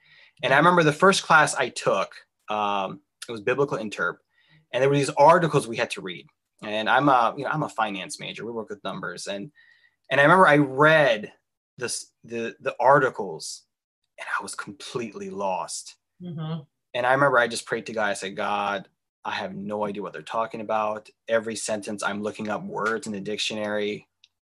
and 0.42 0.52
I 0.52 0.56
mm-hmm. 0.56 0.66
remember 0.66 0.82
the 0.82 0.92
first 0.92 1.22
class 1.22 1.54
I 1.54 1.70
took 1.70 2.12
um 2.50 3.00
it 3.28 3.32
was 3.32 3.40
biblical 3.40 3.78
interp, 3.78 4.16
and 4.72 4.82
there 4.82 4.88
were 4.88 4.96
these 4.96 5.10
articles 5.10 5.66
we 5.66 5.76
had 5.76 5.90
to 5.90 6.00
read. 6.00 6.26
And 6.62 6.88
I'm 6.88 7.08
a 7.08 7.34
you 7.36 7.44
know 7.44 7.50
I'm 7.50 7.62
a 7.62 7.68
finance 7.68 8.18
major. 8.18 8.44
We 8.44 8.52
work 8.52 8.70
with 8.70 8.84
numbers, 8.84 9.26
and 9.26 9.50
and 10.10 10.20
I 10.20 10.24
remember 10.24 10.46
I 10.46 10.56
read 10.56 11.32
this 11.76 12.12
the 12.24 12.56
the 12.60 12.74
articles, 12.80 13.64
and 14.18 14.26
I 14.38 14.42
was 14.42 14.54
completely 14.54 15.30
lost. 15.30 15.96
Mm-hmm. 16.22 16.62
And 16.94 17.06
I 17.06 17.12
remember 17.12 17.38
I 17.38 17.48
just 17.48 17.66
prayed 17.66 17.86
to 17.86 17.92
God. 17.92 18.08
I 18.08 18.14
said, 18.14 18.36
God, 18.36 18.88
I 19.26 19.32
have 19.32 19.56
no 19.56 19.84
idea 19.84 20.02
what 20.02 20.12
they're 20.12 20.22
talking 20.22 20.60
about. 20.60 21.10
Every 21.26 21.56
sentence 21.56 22.04
I'm 22.04 22.22
looking 22.22 22.48
up 22.48 22.62
words 22.62 23.08
in 23.08 23.12
the 23.12 23.20
dictionary. 23.20 24.06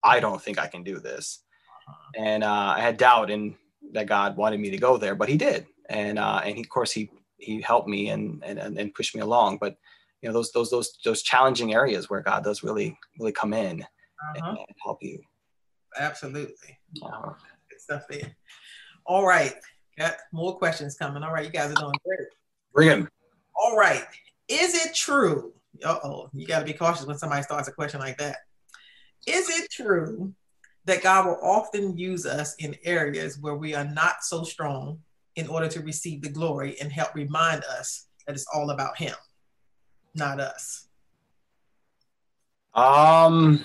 I 0.03 0.19
don't 0.19 0.41
think 0.41 0.59
I 0.59 0.67
can 0.67 0.83
do 0.83 0.99
this. 0.99 1.41
Uh-huh. 1.89 2.11
And 2.17 2.43
uh, 2.43 2.75
I 2.77 2.81
had 2.81 2.97
doubt 2.97 3.31
in 3.31 3.55
that 3.93 4.07
God 4.07 4.39
wanted 4.39 4.61
me 4.61 4.71
to 4.71 4.79
go 4.79 4.97
there, 4.97 5.15
but 5.15 5.29
He 5.29 5.37
did. 5.37 5.67
And 5.91 6.19
uh, 6.19 6.41
and 6.43 6.57
he, 6.57 6.63
of 6.63 6.71
course 6.71 6.91
He 6.91 7.11
he 7.37 7.61
helped 7.61 7.89
me 7.89 8.09
and 8.09 8.43
and 8.43 8.59
and 8.59 8.95
pushed 8.95 9.15
me 9.15 9.21
along. 9.21 9.59
But 9.59 9.77
you 10.23 10.29
know 10.29 10.33
those 10.33 10.53
those 10.53 10.71
those 10.71 10.97
those 11.05 11.23
challenging 11.23 11.75
areas 11.75 12.09
where 12.09 12.23
God 12.23 12.43
does 12.43 12.63
really 12.63 12.97
really 13.19 13.33
come 13.33 13.53
in 13.53 13.83
uh-huh. 13.83 14.33
and, 14.37 14.59
and, 14.59 14.77
help 14.83 15.03
you. 15.03 15.21
Absolutely. 15.99 16.79
Uh-huh. 17.03 17.35
Good 17.69 17.81
stuff 17.81 18.05
there. 18.09 18.35
All 19.05 19.27
right, 19.27 19.55
got 19.99 20.17
more 20.33 20.57
questions 20.57 20.97
coming. 20.97 21.23
All 21.23 21.33
right, 21.33 21.45
you 21.45 21.51
guys 21.51 21.73
are 21.73 21.75
doing 21.75 21.95
great. 22.07 22.29
Bring 22.73 22.89
them. 22.89 23.09
All 23.55 23.77
right, 23.77 24.07
is 24.53 24.87
it 24.87 24.95
true? 24.95 25.53
Uh 25.85 25.99
oh, 26.05 26.31
you 26.33 26.47
got 26.47 26.61
to 26.61 26.65
be 26.65 26.73
cautious 26.73 27.07
when 27.07 27.19
somebody 27.19 27.43
starts 27.43 27.69
a 27.69 27.73
question 27.73 28.01
like 28.01 28.19
that. 28.19 28.37
Is 29.27 29.49
it 29.49 29.71
true 29.71 30.33
that 30.85 31.03
God 31.03 31.27
will 31.27 31.39
often 31.43 31.97
use 31.97 32.27
us 32.27 32.55
in 32.57 32.77
areas 32.85 33.39
where 33.41 33.55
we 33.55 33.75
are 33.75 33.85
not 33.85 34.23
so 34.23 34.43
strong 34.43 34.99
in 35.37 35.47
order 35.47 35.69
to 35.69 35.81
receive 35.81 36.23
the 36.23 36.29
glory 36.29 36.77
and 36.81 36.93
help 36.93 37.15
remind 37.15 37.65
us 37.65 38.07
that 38.27 38.35
it's 38.35 38.47
all 38.53 38.71
about 38.71 38.99
him, 38.99 39.15
not 40.15 40.41
us? 40.41 40.89
Um, 42.75 43.65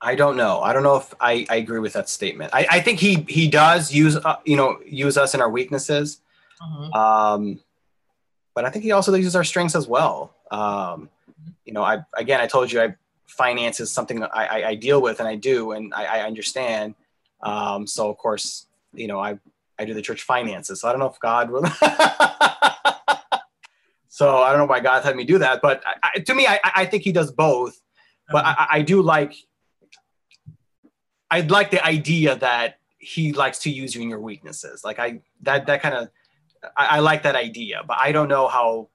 I 0.00 0.14
don't 0.14 0.36
know. 0.36 0.60
I 0.60 0.72
don't 0.72 0.82
know 0.82 0.96
if 0.96 1.12
I, 1.20 1.46
I 1.50 1.56
agree 1.56 1.80
with 1.80 1.92
that 1.94 2.08
statement. 2.08 2.50
I, 2.54 2.66
I 2.70 2.80
think 2.80 3.00
he 3.00 3.26
he 3.28 3.48
does 3.48 3.92
use 3.92 4.16
uh, 4.16 4.36
you 4.44 4.56
know 4.56 4.78
use 4.86 5.18
us 5.18 5.34
in 5.34 5.40
our 5.40 5.50
weaknesses. 5.50 6.20
Mm-hmm. 6.62 6.92
Um, 6.92 7.60
but 8.54 8.64
I 8.64 8.70
think 8.70 8.84
he 8.84 8.92
also 8.92 9.14
uses 9.14 9.36
our 9.36 9.44
strengths 9.44 9.76
as 9.76 9.86
well. 9.86 10.34
Um, 10.50 11.10
you 11.64 11.72
know, 11.72 11.82
I 11.82 11.98
again, 12.16 12.40
I 12.40 12.46
told 12.46 12.72
you, 12.72 12.80
I 12.80 12.96
finance 13.26 13.78
is 13.78 13.92
something 13.92 14.22
I, 14.22 14.28
I, 14.32 14.68
I 14.70 14.74
deal 14.74 15.00
with 15.00 15.20
and 15.20 15.28
I 15.28 15.36
do 15.36 15.72
and 15.72 15.94
I, 15.94 16.20
I 16.20 16.26
understand. 16.26 16.94
Um, 17.42 17.86
so 17.86 18.10
of 18.10 18.16
course, 18.16 18.66
you 18.92 19.06
know, 19.06 19.20
I 19.20 19.38
I 19.78 19.84
do 19.84 19.94
the 19.94 20.02
church 20.02 20.22
finances. 20.22 20.80
So 20.80 20.88
I 20.88 20.92
don't 20.92 20.98
know 21.00 21.06
if 21.06 21.20
God 21.20 21.50
will. 21.50 21.64
so 24.08 24.38
I 24.38 24.50
don't 24.50 24.58
know 24.58 24.66
why 24.66 24.80
God 24.80 25.04
had 25.04 25.14
me 25.14 25.24
do 25.24 25.38
that, 25.38 25.62
but 25.62 25.84
I, 26.02 26.18
to 26.18 26.34
me, 26.34 26.46
I, 26.46 26.58
I 26.64 26.84
think 26.86 27.04
He 27.04 27.12
does 27.12 27.30
both. 27.30 27.80
But 28.30 28.44
I, 28.44 28.66
I 28.72 28.82
do 28.82 29.00
like. 29.02 29.34
I'd 31.30 31.50
like 31.50 31.70
the 31.70 31.84
idea 31.84 32.36
that 32.36 32.80
He 32.98 33.32
likes 33.32 33.60
to 33.60 33.70
use 33.70 33.94
you 33.94 34.02
in 34.02 34.08
your 34.08 34.20
weaknesses. 34.20 34.82
Like 34.84 34.98
I 34.98 35.20
that 35.42 35.66
that 35.66 35.80
kind 35.80 35.94
of 35.94 36.08
I, 36.76 36.86
I 36.86 36.98
like 37.00 37.22
that 37.24 37.36
idea, 37.36 37.82
but 37.86 37.98
I 38.00 38.12
don't 38.12 38.28
know 38.28 38.48
how 38.48 38.88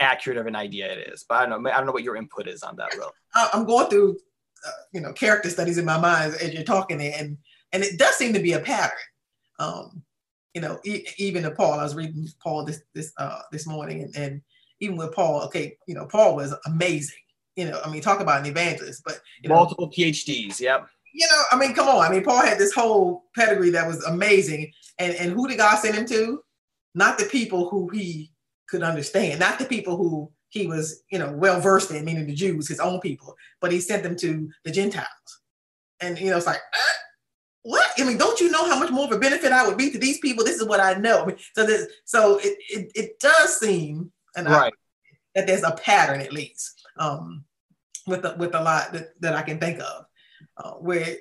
accurate 0.00 0.38
of 0.38 0.46
an 0.46 0.56
idea 0.56 0.90
it 0.90 1.08
is. 1.12 1.24
But 1.28 1.36
I 1.36 1.46
don't 1.46 1.62
know. 1.62 1.70
I 1.70 1.76
don't 1.76 1.86
know 1.86 1.92
what 1.92 2.02
your 2.02 2.16
input 2.16 2.48
is 2.48 2.62
on 2.62 2.76
that, 2.76 2.90
Will. 2.96 3.12
I'm 3.34 3.64
going 3.64 3.88
through, 3.88 4.18
uh, 4.66 4.70
you 4.92 5.00
know, 5.00 5.12
character 5.12 5.50
studies 5.50 5.78
in 5.78 5.84
my 5.84 5.98
mind 5.98 6.34
as 6.34 6.52
you're 6.52 6.62
talking, 6.64 7.00
and 7.00 7.38
and 7.72 7.82
it 7.82 7.98
does 7.98 8.16
seem 8.16 8.32
to 8.32 8.40
be 8.40 8.52
a 8.52 8.60
pattern. 8.60 8.98
Um, 9.58 10.02
you 10.54 10.60
know, 10.60 10.80
e- 10.84 11.04
even 11.18 11.44
to 11.44 11.50
Paul, 11.52 11.78
I 11.78 11.84
was 11.84 11.94
reading 11.94 12.26
Paul 12.42 12.64
this 12.64 12.82
this 12.94 13.12
uh, 13.18 13.42
this 13.52 13.66
morning, 13.66 14.02
and, 14.02 14.16
and 14.16 14.42
even 14.80 14.96
with 14.96 15.12
Paul, 15.12 15.42
okay, 15.44 15.76
you 15.86 15.94
know, 15.94 16.06
Paul 16.06 16.34
was 16.36 16.54
amazing. 16.66 17.18
You 17.56 17.70
know, 17.70 17.80
I 17.84 17.90
mean, 17.90 18.00
talk 18.00 18.20
about 18.20 18.40
an 18.40 18.46
evangelist, 18.46 19.02
but 19.04 19.20
multiple 19.44 19.86
know, 19.86 19.92
PhDs. 19.92 20.60
Yep. 20.60 20.88
You 21.12 21.26
know, 21.26 21.42
I 21.52 21.56
mean, 21.56 21.74
come 21.74 21.88
on. 21.88 22.06
I 22.06 22.10
mean, 22.10 22.24
Paul 22.24 22.42
had 22.42 22.58
this 22.58 22.72
whole 22.72 23.24
pedigree 23.34 23.70
that 23.70 23.86
was 23.86 24.02
amazing, 24.04 24.72
and 24.98 25.14
and 25.14 25.32
who 25.32 25.46
did 25.46 25.58
God 25.58 25.76
send 25.76 25.96
him 25.96 26.06
to? 26.06 26.42
Not 26.94 27.18
the 27.18 27.26
people 27.26 27.68
who 27.68 27.88
he 27.88 28.32
could 28.68 28.82
understand, 28.82 29.40
not 29.40 29.58
the 29.58 29.64
people 29.64 29.96
who 29.96 30.30
he 30.48 30.66
was, 30.66 31.02
you 31.10 31.18
know, 31.18 31.32
well 31.32 31.60
versed 31.60 31.90
in, 31.90 32.04
meaning 32.04 32.26
the 32.26 32.34
Jews, 32.34 32.68
his 32.68 32.80
own 32.80 33.00
people, 33.00 33.36
but 33.60 33.72
he 33.72 33.80
sent 33.80 34.02
them 34.02 34.16
to 34.16 34.50
the 34.64 34.70
Gentiles. 34.70 35.06
And 36.00 36.18
you 36.18 36.30
know, 36.30 36.36
it's 36.36 36.46
like, 36.46 36.56
uh, 36.56 36.92
what? 37.62 37.90
I 37.98 38.04
mean, 38.04 38.18
don't 38.18 38.40
you 38.40 38.50
know 38.50 38.66
how 38.68 38.78
much 38.78 38.90
more 38.90 39.04
of 39.04 39.12
a 39.12 39.18
benefit 39.18 39.52
I 39.52 39.66
would 39.66 39.76
be 39.76 39.90
to 39.90 39.98
these 39.98 40.18
people? 40.18 40.44
This 40.44 40.60
is 40.60 40.66
what 40.66 40.80
I 40.80 40.94
know. 40.94 41.30
So 41.54 41.66
this, 41.66 41.86
so 42.04 42.38
it, 42.38 42.56
it, 42.68 42.92
it 42.94 43.20
does 43.20 43.58
seem, 43.58 44.10
and 44.36 44.46
right. 44.46 44.72
I, 44.72 45.10
that 45.34 45.46
there's 45.46 45.62
a 45.62 45.72
pattern 45.72 46.20
at 46.20 46.32
least 46.32 46.82
um, 46.96 47.44
with 48.06 48.24
a, 48.24 48.34
with 48.38 48.54
a 48.54 48.62
lot 48.62 48.92
that, 48.92 49.20
that 49.20 49.34
I 49.34 49.42
can 49.42 49.58
think 49.58 49.78
of, 49.78 50.06
uh, 50.56 50.72
where 50.72 51.16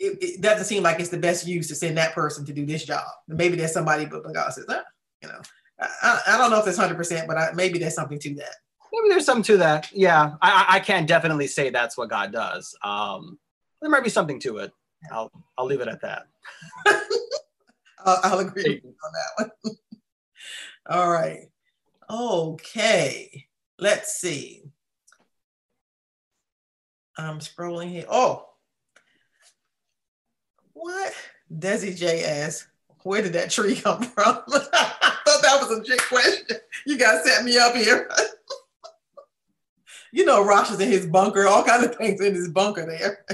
it, 0.00 0.18
it, 0.22 0.40
doesn't 0.40 0.64
seem 0.64 0.82
like 0.82 0.98
it's 0.98 1.10
the 1.10 1.18
best 1.18 1.46
use 1.46 1.68
to 1.68 1.74
send 1.74 1.98
that 1.98 2.14
person 2.14 2.44
to 2.46 2.52
do 2.52 2.64
this 2.64 2.84
job. 2.84 3.04
Maybe 3.28 3.56
there's 3.56 3.74
somebody, 3.74 4.06
but 4.06 4.22
God 4.32 4.50
says, 4.52 4.64
ah, 4.68 4.82
you 5.22 5.28
know, 5.28 5.40
I, 5.78 6.20
I, 6.26 6.38
don't 6.38 6.50
know 6.50 6.58
if 6.58 6.66
it's 6.66 6.78
hundred 6.78 6.96
percent, 6.96 7.28
but 7.28 7.36
I, 7.36 7.52
maybe 7.52 7.78
there's 7.78 7.94
something 7.94 8.18
to 8.18 8.34
that. 8.36 8.54
Maybe 8.92 9.10
there's 9.10 9.26
something 9.26 9.44
to 9.44 9.58
that. 9.58 9.92
Yeah, 9.92 10.32
I, 10.40 10.66
I 10.68 10.80
can't 10.80 11.06
definitely 11.06 11.46
say 11.46 11.70
that's 11.70 11.98
what 11.98 12.08
God 12.08 12.32
does. 12.32 12.74
Um, 12.82 13.38
there 13.80 13.90
might 13.90 14.04
be 14.04 14.10
something 14.10 14.40
to 14.40 14.58
it. 14.58 14.72
I'll 15.12 15.30
I'll 15.56 15.66
leave 15.66 15.80
it 15.80 15.88
at 15.88 16.00
that. 16.00 16.26
I'll, 18.04 18.20
I'll, 18.24 18.38
agree 18.40 18.82
on 18.82 19.12
that 19.12 19.50
one. 19.62 19.76
All 20.90 21.10
right. 21.10 21.50
Okay. 22.10 23.46
Let's 23.78 24.14
see. 24.14 24.62
I'm 27.18 27.38
scrolling 27.40 27.90
here. 27.90 28.06
Oh, 28.10 28.49
what? 30.80 31.12
Desi 31.52 31.96
J 31.96 32.24
asks, 32.24 32.68
where 33.02 33.22
did 33.22 33.32
that 33.34 33.50
tree 33.50 33.76
come 33.76 34.02
from? 34.02 34.42
I 34.48 35.16
thought 35.26 35.42
that 35.42 35.58
was 35.60 35.78
a 35.78 35.82
trick 35.82 36.00
question. 36.08 36.58
You 36.86 36.98
guys 36.98 37.24
set 37.24 37.44
me 37.44 37.58
up 37.58 37.74
here. 37.74 38.08
you 40.12 40.24
know, 40.24 40.44
Rosh 40.44 40.70
is 40.70 40.80
in 40.80 40.88
his 40.88 41.06
bunker, 41.06 41.46
all 41.46 41.64
kinds 41.64 41.84
of 41.84 41.96
things 41.96 42.20
in 42.20 42.34
his 42.34 42.48
bunker 42.48 42.86
there. 42.86 43.24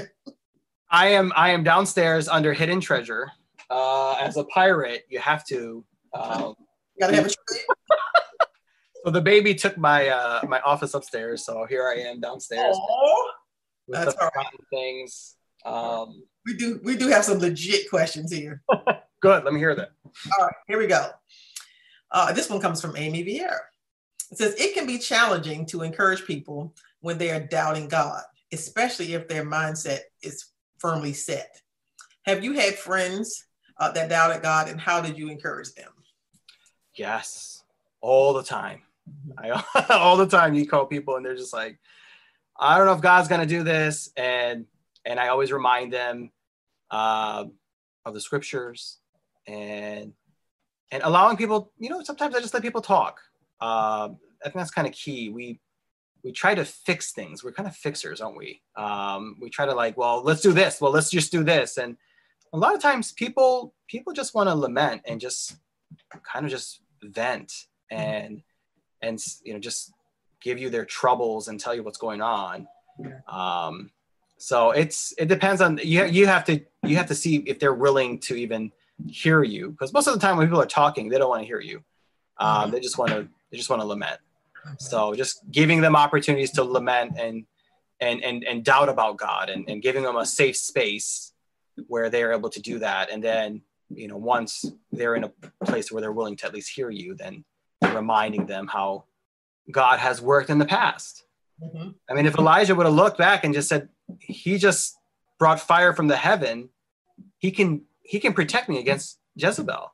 I 0.89 1.09
am 1.09 1.33
I 1.35 1.49
am 1.49 1.63
downstairs 1.63 2.27
under 2.27 2.53
hidden 2.53 2.79
treasure. 2.79 3.29
Uh, 3.69 4.13
as 4.13 4.37
a 4.37 4.45
pirate, 4.45 5.03
you 5.09 5.19
have 5.19 5.45
to. 5.47 5.83
Um, 6.13 6.55
you 6.95 7.01
gotta 7.01 7.15
have 7.15 7.25
a 7.25 7.29
tree. 7.29 7.59
so 9.05 9.11
the 9.11 9.21
baby 9.21 9.53
took 9.53 9.77
my 9.77 10.07
uh, 10.07 10.41
my 10.47 10.61
office 10.61 10.93
upstairs, 10.93 11.45
so 11.45 11.65
here 11.67 11.87
I 11.87 12.01
am 12.01 12.21
downstairs. 12.21 12.75
Aww. 12.75 13.15
With 13.87 13.99
That's 13.99 14.15
the 14.15 14.23
all 14.23 14.31
right. 14.35 14.47
things. 14.69 15.36
Um, 15.67 16.23
we 16.45 16.55
do 16.55 16.79
we 16.83 16.95
do 16.95 17.09
have 17.09 17.25
some 17.25 17.39
legit 17.39 17.89
questions 17.89 18.31
here. 18.31 18.63
Good. 19.19 19.43
Let 19.43 19.53
me 19.53 19.59
hear 19.59 19.75
that. 19.75 19.89
All 20.39 20.45
right, 20.45 20.55
here 20.67 20.77
we 20.77 20.87
go. 20.87 21.09
Uh, 22.11 22.31
this 22.31 22.49
one 22.49 22.61
comes 22.61 22.81
from 22.81 22.95
Amy 22.95 23.23
Vieira. 23.23 23.59
It 24.31 24.37
says 24.37 24.55
it 24.57 24.73
can 24.73 24.87
be 24.87 24.97
challenging 24.97 25.65
to 25.67 25.81
encourage 25.81 26.25
people 26.25 26.73
when 27.01 27.17
they 27.17 27.31
are 27.31 27.39
doubting 27.39 27.87
God, 27.87 28.21
especially 28.53 29.13
if 29.13 29.27
their 29.27 29.45
mindset 29.45 29.99
is 30.21 30.45
firmly 30.79 31.13
set. 31.13 31.61
Have 32.25 32.43
you 32.43 32.53
had 32.53 32.75
friends 32.75 33.45
uh, 33.79 33.91
that 33.91 34.09
doubted 34.09 34.41
God, 34.41 34.69
and 34.69 34.79
how 34.79 35.01
did 35.01 35.17
you 35.17 35.29
encourage 35.29 35.73
them? 35.73 35.91
Yes, 36.95 37.63
all 37.99 38.33
the 38.33 38.43
time. 38.43 38.81
I, 39.37 39.63
all 39.89 40.17
the 40.17 40.27
time, 40.27 40.53
you 40.53 40.67
call 40.67 40.85
people, 40.85 41.17
and 41.17 41.25
they're 41.25 41.35
just 41.35 41.53
like, 41.53 41.79
"I 42.57 42.77
don't 42.77 42.85
know 42.85 42.93
if 42.93 43.01
God's 43.01 43.27
gonna 43.27 43.45
do 43.45 43.63
this," 43.63 44.11
and 44.15 44.65
and 45.07 45.19
I 45.19 45.29
always 45.29 45.51
remind 45.51 45.91
them 45.93 46.31
uh, 46.91 47.45
of 48.05 48.13
the 48.13 48.21
scriptures 48.21 48.99
and 49.47 50.13
and 50.91 51.03
allowing 51.03 51.37
people. 51.37 51.71
You 51.79 51.89
know, 51.89 52.03
sometimes 52.03 52.35
I 52.35 52.41
just 52.41 52.53
let 52.53 52.61
people 52.61 52.81
talk. 52.81 53.19
Uh, 53.59 54.09
I 54.41 54.43
think 54.43 54.55
that's 54.55 54.71
kind 54.71 54.87
of 54.87 54.93
key. 54.93 55.29
We 55.29 55.59
we 56.23 56.31
try 56.31 56.53
to 56.53 56.65
fix 56.65 57.13
things. 57.13 57.43
We're 57.43 57.53
kind 57.53 57.67
of 57.67 57.75
fixers, 57.75 58.21
aren't 58.21 58.37
we? 58.37 58.61
Um, 58.75 59.37
we 59.41 59.49
try 59.49 59.65
to 59.65 59.73
like, 59.73 59.97
well, 59.97 60.21
let's 60.23 60.41
do 60.41 60.51
this. 60.51 60.81
Well, 60.81 60.91
let's 60.91 61.09
just 61.09 61.31
do 61.31 61.43
this. 61.43 61.77
And 61.77 61.95
a 62.53 62.57
lot 62.57 62.75
of 62.75 62.81
times, 62.81 63.13
people 63.13 63.73
people 63.87 64.13
just 64.13 64.35
want 64.35 64.49
to 64.49 64.55
lament 64.55 65.01
and 65.05 65.21
just 65.21 65.55
kind 66.23 66.45
of 66.45 66.51
just 66.51 66.81
vent 67.01 67.53
and 67.89 68.41
and 69.01 69.19
you 69.43 69.53
know 69.53 69.59
just 69.59 69.93
give 70.41 70.59
you 70.59 70.69
their 70.69 70.85
troubles 70.85 71.47
and 71.47 71.59
tell 71.59 71.73
you 71.73 71.83
what's 71.83 71.97
going 71.97 72.21
on. 72.21 72.67
Um, 73.31 73.91
so 74.37 74.71
it's 74.71 75.13
it 75.17 75.27
depends 75.27 75.61
on 75.61 75.79
you. 75.83 76.05
You 76.05 76.27
have 76.27 76.45
to 76.45 76.61
you 76.83 76.95
have 76.95 77.07
to 77.07 77.15
see 77.15 77.37
if 77.37 77.59
they're 77.59 77.73
willing 77.73 78.19
to 78.21 78.35
even 78.35 78.71
hear 79.07 79.43
you 79.43 79.71
because 79.71 79.93
most 79.93 80.07
of 80.07 80.13
the 80.13 80.19
time 80.19 80.37
when 80.37 80.47
people 80.47 80.61
are 80.61 80.65
talking, 80.65 81.09
they 81.09 81.17
don't 81.17 81.29
want 81.29 81.41
to 81.41 81.47
hear 81.47 81.59
you. 81.59 81.83
Um, 82.39 82.63
mm-hmm. 82.63 82.71
They 82.71 82.79
just 82.79 82.97
want 82.97 83.11
to 83.11 83.27
they 83.51 83.57
just 83.57 83.69
want 83.69 83.81
to 83.81 83.87
lament. 83.87 84.19
So 84.79 85.13
just 85.13 85.49
giving 85.49 85.81
them 85.81 85.95
opportunities 85.95 86.51
to 86.51 86.63
lament 86.63 87.13
and 87.17 87.45
and 87.99 88.23
and, 88.23 88.43
and 88.43 88.63
doubt 88.63 88.89
about 88.89 89.17
God 89.17 89.49
and, 89.49 89.67
and 89.69 89.81
giving 89.81 90.03
them 90.03 90.17
a 90.17 90.25
safe 90.25 90.57
space 90.57 91.33
where 91.87 92.09
they're 92.09 92.33
able 92.33 92.49
to 92.49 92.61
do 92.61 92.79
that. 92.79 93.11
And 93.11 93.23
then, 93.23 93.61
you 93.89 94.07
know, 94.07 94.17
once 94.17 94.65
they're 94.91 95.15
in 95.15 95.23
a 95.23 95.31
place 95.65 95.91
where 95.91 96.01
they're 96.01 96.11
willing 96.11 96.35
to 96.37 96.45
at 96.47 96.53
least 96.53 96.71
hear 96.75 96.89
you, 96.89 97.15
then 97.15 97.43
reminding 97.93 98.45
them 98.47 98.67
how 98.67 99.05
God 99.71 99.99
has 99.99 100.21
worked 100.21 100.49
in 100.49 100.57
the 100.57 100.65
past. 100.65 101.23
Mm-hmm. 101.61 101.89
I 102.09 102.13
mean, 102.13 102.25
if 102.25 102.35
Elijah 102.35 102.75
would 102.75 102.85
have 102.85 102.95
looked 102.95 103.17
back 103.17 103.43
and 103.43 103.53
just 103.53 103.69
said, 103.69 103.89
he 104.19 104.57
just 104.57 104.97
brought 105.39 105.59
fire 105.59 105.93
from 105.93 106.07
the 106.07 106.17
heaven, 106.17 106.69
he 107.37 107.51
can 107.51 107.83
he 108.03 108.19
can 108.19 108.33
protect 108.33 108.69
me 108.69 108.79
against 108.79 109.19
Jezebel. 109.35 109.93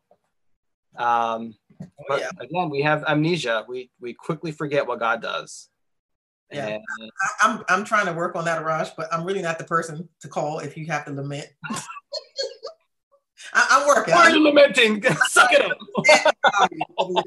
Um, 0.98 1.56
Oh, 1.82 2.06
but 2.08 2.22
yeah. 2.22 2.30
again, 2.40 2.70
we 2.70 2.82
have 2.82 3.04
amnesia. 3.06 3.66
We 3.68 3.90
we 4.00 4.14
quickly 4.14 4.52
forget 4.52 4.88
what 4.88 5.00
God 5.00 5.22
does. 5.22 5.70
Yeah, 6.52 6.68
and, 6.68 6.84
I, 7.42 7.48
am 7.48 7.58
I'm, 7.58 7.64
I'm 7.70 7.84
trying 7.86 8.06
to 8.06 8.14
work 8.14 8.36
on 8.36 8.46
that, 8.46 8.64
Raj, 8.64 8.96
but 8.96 9.12
I'm 9.12 9.26
really 9.26 9.42
not 9.42 9.58
the 9.58 9.64
person 9.64 10.08
to 10.22 10.28
call 10.28 10.60
if 10.60 10.78
you 10.78 10.86
have 10.88 11.06
to 11.06 11.12
lament. 11.12 11.48
I, 13.54 13.82
am 13.82 13.88
working. 13.88 14.14
Why 14.14 14.22
are 14.22 14.30
you 14.30 14.44
lamenting? 14.44 15.04
Suck 15.28 15.52
it 15.52 15.62
up. 15.62 15.78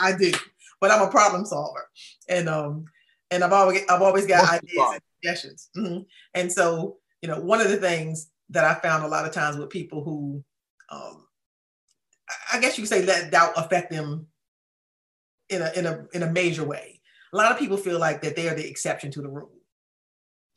I, 0.00 0.12
do, 0.12 0.32
but 0.80 0.90
I'm 0.90 1.02
a 1.02 1.10
problem 1.10 1.44
solver, 1.44 1.88
and 2.28 2.48
um, 2.48 2.84
and 3.30 3.42
I've 3.42 3.52
always 3.52 3.82
I've 3.88 4.02
always 4.02 4.26
got 4.26 4.48
ideas 4.48 5.00
suggestions. 5.22 5.70
Mm-hmm. 5.76 6.02
And 6.34 6.52
so, 6.52 6.96
you 7.22 7.28
know, 7.28 7.40
one 7.40 7.60
of 7.60 7.68
the 7.68 7.76
things 7.76 8.30
that 8.50 8.64
I 8.64 8.74
found 8.80 9.04
a 9.04 9.08
lot 9.08 9.26
of 9.26 9.32
times 9.32 9.56
with 9.56 9.70
people 9.70 10.02
who 10.02 10.44
um, 10.90 11.26
I 12.52 12.60
guess 12.60 12.76
you 12.76 12.82
could 12.82 12.88
say 12.88 13.04
let 13.04 13.30
doubt 13.30 13.52
affect 13.56 13.90
them 13.90 14.26
in 15.48 15.62
a 15.62 15.72
in 15.76 15.86
a 15.86 16.06
in 16.12 16.22
a 16.22 16.30
major 16.30 16.64
way. 16.64 17.00
A 17.32 17.36
lot 17.36 17.52
of 17.52 17.58
people 17.58 17.76
feel 17.76 17.98
like 17.98 18.22
that 18.22 18.36
they 18.36 18.48
are 18.48 18.54
the 18.54 18.68
exception 18.68 19.10
to 19.12 19.22
the 19.22 19.28
rule. 19.28 19.52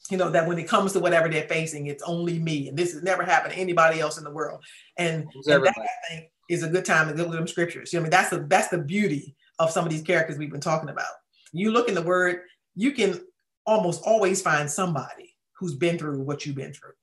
You 0.09 0.17
know 0.17 0.29
that 0.31 0.47
when 0.47 0.57
it 0.57 0.67
comes 0.67 0.93
to 0.93 0.99
whatever 0.99 1.29
they're 1.29 1.47
facing, 1.47 1.87
it's 1.87 2.03
only 2.03 2.39
me, 2.39 2.67
and 2.67 2.77
this 2.77 2.93
has 2.93 3.03
never 3.03 3.23
happened 3.23 3.53
to 3.53 3.59
anybody 3.59 3.99
else 3.99 4.17
in 4.17 4.23
the 4.23 4.33
world. 4.33 4.63
And, 4.97 5.25
and 5.45 5.65
that 5.65 5.73
I 5.77 6.09
think 6.09 6.29
is 6.49 6.63
a 6.63 6.69
good 6.69 6.85
time 6.85 7.07
to 7.07 7.13
go 7.13 7.23
with 7.23 7.37
them 7.37 7.47
scriptures. 7.47 7.93
You 7.93 7.99
know, 7.99 8.01
I 8.01 8.03
mean 8.03 8.11
that's 8.11 8.29
the 8.29 8.45
that's 8.47 8.67
the 8.67 8.79
beauty 8.79 9.35
of 9.59 9.71
some 9.71 9.85
of 9.85 9.91
these 9.91 10.01
characters 10.01 10.37
we've 10.37 10.51
been 10.51 10.59
talking 10.59 10.89
about. 10.89 11.05
You 11.53 11.71
look 11.71 11.87
in 11.87 11.95
the 11.95 12.01
Word, 12.01 12.41
you 12.75 12.91
can 12.91 13.21
almost 13.65 14.03
always 14.05 14.41
find 14.41 14.69
somebody 14.69 15.35
who's 15.59 15.75
been 15.75 15.97
through 15.97 16.21
what 16.21 16.45
you've 16.45 16.55
been 16.55 16.73
through. 16.73 16.93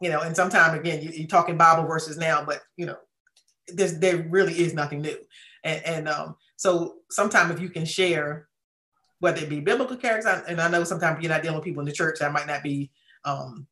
You 0.00 0.10
know, 0.10 0.20
and 0.20 0.36
sometimes 0.36 0.78
again, 0.78 1.02
you, 1.02 1.10
you're 1.10 1.28
talking 1.28 1.56
Bible 1.56 1.84
verses 1.84 2.16
now, 2.16 2.44
but 2.44 2.60
you 2.76 2.86
know, 2.86 2.96
there's, 3.68 3.98
there 3.98 4.26
really 4.28 4.52
is 4.52 4.74
nothing 4.74 5.00
new. 5.00 5.16
And, 5.62 5.84
and 5.86 6.08
um, 6.08 6.36
So 6.56 6.96
sometimes 7.10 7.50
if 7.52 7.60
you 7.60 7.68
can 7.68 7.84
share, 7.84 8.48
whether 9.20 9.42
it 9.42 9.48
be 9.48 9.60
biblical 9.60 9.96
characters, 9.96 10.42
and 10.46 10.60
I 10.60 10.68
know 10.68 10.84
sometimes 10.84 11.22
you're 11.22 11.30
not 11.30 11.42
dealing 11.42 11.56
with 11.56 11.64
people 11.64 11.80
in 11.80 11.86
the 11.86 11.92
church 11.92 12.18
that 12.20 12.32
might 12.32 12.46
not 12.46 12.62
be 12.62 12.90
um, 13.24 13.66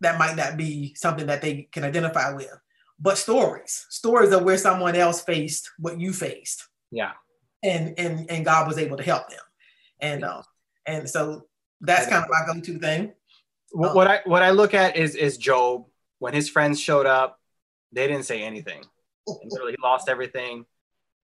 that 0.00 0.18
might 0.18 0.36
not 0.36 0.56
be 0.56 0.94
something 0.96 1.26
that 1.26 1.40
they 1.40 1.68
can 1.70 1.84
identify 1.84 2.32
with. 2.32 2.52
But 2.98 3.18
stories, 3.18 3.86
stories 3.90 4.32
of 4.32 4.42
where 4.42 4.58
someone 4.58 4.96
else 4.96 5.22
faced 5.22 5.70
what 5.78 6.00
you 6.00 6.12
faced. 6.12 6.68
Yeah. 6.90 7.12
And 7.62 7.94
and 7.98 8.30
and 8.30 8.44
God 8.44 8.66
was 8.66 8.78
able 8.78 8.96
to 8.96 9.02
help 9.02 9.28
them. 9.28 9.40
And 10.00 10.24
um 10.24 10.42
and 10.86 11.08
so 11.08 11.46
that's 11.80 12.06
kind 12.08 12.24
of 12.24 12.30
my 12.30 12.52
go-to 12.52 12.78
thing. 12.78 13.12
What, 13.72 13.94
what 13.94 14.06
I 14.06 14.20
what 14.24 14.42
I 14.42 14.50
look 14.50 14.74
at 14.74 14.96
is 14.96 15.14
is 15.14 15.36
Job 15.36 15.86
when 16.18 16.34
his 16.34 16.48
friends 16.48 16.80
showed 16.80 17.06
up, 17.06 17.40
they 17.92 18.06
didn't 18.06 18.24
say 18.24 18.42
anything. 18.42 18.82
And 19.26 19.50
Literally, 19.50 19.72
he 19.72 19.82
lost 19.82 20.08
everything. 20.08 20.66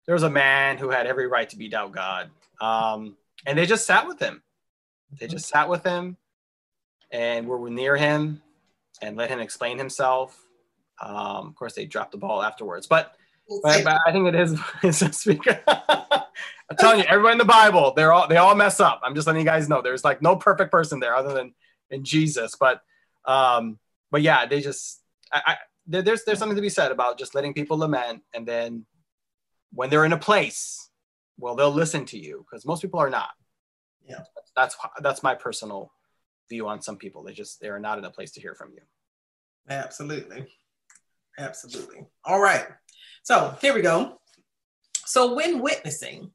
There 0.06 0.14
was 0.14 0.22
a 0.22 0.30
man 0.30 0.78
who 0.78 0.90
had 0.90 1.06
every 1.06 1.26
right 1.26 1.48
to 1.50 1.56
be 1.56 1.68
doubt 1.68 1.92
God, 1.92 2.30
um, 2.60 3.16
and 3.46 3.56
they 3.56 3.66
just 3.66 3.86
sat 3.86 4.06
with 4.06 4.18
him. 4.18 4.42
They 5.18 5.26
just 5.26 5.48
sat 5.48 5.68
with 5.68 5.84
him, 5.84 6.16
and 7.10 7.46
were 7.46 7.70
near 7.70 7.96
him, 7.96 8.42
and 9.02 9.16
let 9.16 9.30
him 9.30 9.40
explain 9.40 9.78
himself. 9.78 10.36
Um, 11.02 11.48
of 11.48 11.54
course, 11.54 11.74
they 11.74 11.86
dropped 11.86 12.12
the 12.12 12.18
ball 12.18 12.42
afterwards, 12.42 12.86
but, 12.86 13.14
but, 13.62 13.84
but 13.84 13.98
I 14.06 14.12
think 14.12 14.28
it 14.28 14.34
is. 14.34 14.58
It's 14.82 15.26
I'm 16.70 16.76
telling 16.76 17.00
you, 17.00 17.04
everyone 17.06 17.32
in 17.32 17.38
the 17.38 17.44
Bible, 17.44 17.92
they're 17.96 18.12
all 18.12 18.28
they 18.28 18.36
all 18.36 18.54
mess 18.54 18.78
up. 18.78 19.00
I'm 19.02 19.14
just 19.14 19.26
letting 19.26 19.40
you 19.40 19.46
guys 19.46 19.68
know. 19.68 19.82
There's 19.82 20.04
like 20.04 20.22
no 20.22 20.36
perfect 20.36 20.70
person 20.70 21.00
there 21.00 21.16
other 21.16 21.34
than 21.34 21.52
in 21.90 22.04
Jesus. 22.04 22.54
But 22.54 22.80
um, 23.24 23.78
but 24.12 24.22
yeah, 24.22 24.46
they 24.46 24.60
just 24.60 25.00
I, 25.32 25.42
I 25.46 25.56
there's 25.86 26.24
there's 26.24 26.38
something 26.38 26.56
to 26.56 26.62
be 26.62 26.68
said 26.68 26.92
about 26.92 27.18
just 27.18 27.34
letting 27.34 27.54
people 27.54 27.78
lament, 27.78 28.22
and 28.32 28.46
then 28.46 28.86
when 29.72 29.90
they're 29.90 30.04
in 30.04 30.12
a 30.12 30.18
place, 30.18 30.88
well, 31.38 31.56
they'll 31.56 31.72
listen 31.72 32.04
to 32.06 32.18
you 32.18 32.46
because 32.48 32.64
most 32.64 32.82
people 32.82 33.00
are 33.00 33.10
not. 33.10 33.30
Yeah, 34.08 34.20
that's 34.56 34.76
that's 35.00 35.22
my 35.22 35.34
personal 35.34 35.92
view 36.48 36.68
on 36.68 36.82
some 36.82 36.96
people. 36.96 37.24
They 37.24 37.32
just 37.32 37.60
they 37.60 37.68
are 37.68 37.80
not 37.80 37.98
in 37.98 38.04
a 38.04 38.10
place 38.10 38.30
to 38.32 38.40
hear 38.40 38.54
from 38.54 38.72
you. 38.72 38.80
Absolutely, 39.68 40.46
absolutely. 41.38 42.06
All 42.24 42.40
right, 42.40 42.66
so 43.22 43.56
here 43.60 43.74
we 43.74 43.82
go. 43.82 44.20
So 45.06 45.34
when 45.34 45.60
witnessing, 45.60 46.30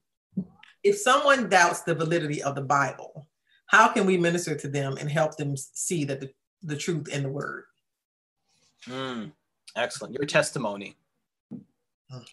if 0.84 0.98
someone 0.98 1.50
doubts 1.50 1.82
the 1.82 1.96
validity 1.96 2.44
of 2.44 2.56
the 2.56 2.62
Bible, 2.62 3.28
how 3.68 3.88
can 3.88 4.06
we 4.06 4.18
minister 4.18 4.56
to 4.56 4.68
them 4.68 4.98
and 5.00 5.10
help 5.10 5.38
them 5.38 5.56
see 5.58 6.06
that 6.06 6.20
the, 6.20 6.30
the 6.62 6.76
truth 6.76 7.08
in 7.08 7.24
the 7.24 7.30
word? 7.30 7.64
Mm, 8.88 9.32
excellent. 9.76 10.14
Your 10.14 10.26
testimony, 10.26 10.96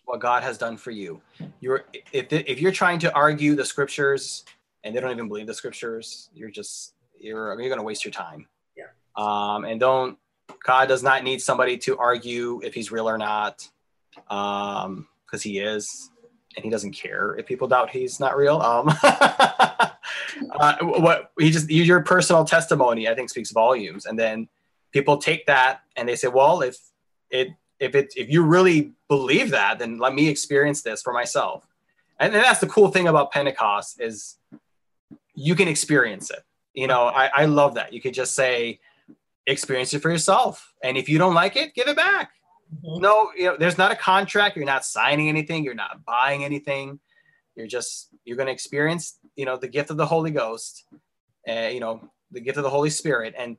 what 0.05 0.21
God 0.21 0.43
has 0.43 0.59
done 0.59 0.77
for 0.77 0.91
you. 0.91 1.21
You're 1.61 1.85
if 2.13 2.33
if 2.33 2.61
you're 2.61 2.73
trying 2.73 2.99
to 3.01 3.15
argue 3.15 3.55
the 3.55 3.65
scriptures 3.65 4.45
and 4.85 4.95
they 4.95 5.01
don't 5.01 5.13
even 5.13 5.29
believe 5.29 5.47
the 5.47 5.55
scriptures, 5.55 6.29
you're 6.35 6.51
just 6.51 6.95
you're 7.19 7.59
you're 7.59 7.69
going 7.69 7.79
to 7.79 7.85
waste 7.85 8.05
your 8.05 8.13
time. 8.13 8.47
Yeah. 8.77 8.85
Um, 9.17 9.65
and 9.65 9.81
don't 9.81 10.19
God 10.65 10.89
does 10.89 11.03
not 11.03 11.25
need 11.25 11.41
somebody 11.41 11.79
to 11.79 11.97
argue 11.99 12.61
if 12.63 12.75
he's 12.75 12.93
real 12.93 13.09
or 13.09 13.19
not, 13.19 13.69
um, 14.29 15.09
because 15.25 15.43
he 15.43 15.59
is 15.59 16.11
and 16.57 16.65
he 16.65 16.71
doesn't 16.71 16.93
care 16.93 17.35
if 17.37 17.47
people 17.47 17.69
doubt 17.69 17.91
he's 17.91 18.21
not 18.21 18.37
real. 18.37 18.61
Um, 18.61 18.89
uh, 19.03 20.77
what 20.81 21.33
he 21.39 21.51
just 21.51 21.71
your 21.71 22.03
personal 22.03 22.45
testimony, 22.45 23.09
I 23.09 23.15
think, 23.15 23.31
speaks 23.31 23.51
volumes, 23.51 24.07
and 24.07 24.19
then 24.19 24.49
people 24.93 25.17
take 25.17 25.47
that 25.47 25.81
and 25.97 26.09
they 26.09 26.17
say, 26.17 26.29
well, 26.29 26.61
if 26.61 26.77
it 27.31 27.49
if 27.81 27.95
it 27.95 28.13
if 28.17 28.29
you 28.29 28.43
really 28.43 28.93
believe 29.09 29.51
that, 29.51 29.79
then 29.79 29.99
let 29.99 30.15
me 30.15 30.29
experience 30.29 30.83
this 30.83 31.03
for 31.03 31.13
myself. 31.13 31.67
And, 32.21 32.35
and 32.35 32.45
that's 32.45 32.61
the 32.61 32.69
cool 32.69 32.89
thing 32.89 33.09
about 33.09 33.33
Pentecost 33.33 34.01
is 34.01 34.37
you 35.35 35.55
can 35.55 35.69
experience 35.69 36.31
it. 36.31 36.41
You 36.75 36.87
know, 36.87 37.07
I, 37.07 37.31
I 37.35 37.45
love 37.47 37.75
that. 37.75 37.93
You 37.93 38.01
could 38.01 38.15
just 38.15 38.35
say, 38.35 38.81
experience 39.47 39.93
it 39.95 40.01
for 40.01 40.11
yourself. 40.11 40.73
And 40.83 40.97
if 40.97 41.09
you 41.09 41.19
don't 41.19 41.35
like 41.35 41.57
it, 41.57 41.75
give 41.75 41.89
it 41.89 41.97
back. 41.97 42.31
Mm-hmm. 42.75 43.03
No, 43.03 43.31
you 43.37 43.45
know, 43.45 43.57
there's 43.57 43.79
not 43.79 43.93
a 43.93 43.97
contract. 43.97 44.57
You're 44.57 44.65
not 44.65 44.85
signing 44.85 45.29
anything. 45.29 45.65
You're 45.65 45.75
not 45.75 46.05
buying 46.05 46.45
anything. 46.45 47.01
You're 47.55 47.67
just 47.67 48.09
you're 48.25 48.37
going 48.37 48.47
to 48.47 48.53
experience, 48.53 49.19
you 49.37 49.45
know, 49.45 49.57
the 49.57 49.69
gift 49.69 49.91
of 49.91 49.97
the 49.97 50.07
Holy 50.07 50.31
Ghost, 50.31 50.85
and 51.47 51.67
uh, 51.67 51.69
you 51.71 51.81
know, 51.81 52.01
the 52.31 52.41
gift 52.41 52.57
of 52.57 52.65
the 52.65 52.71
Holy 52.71 52.91
Spirit. 52.91 53.35
And 53.37 53.57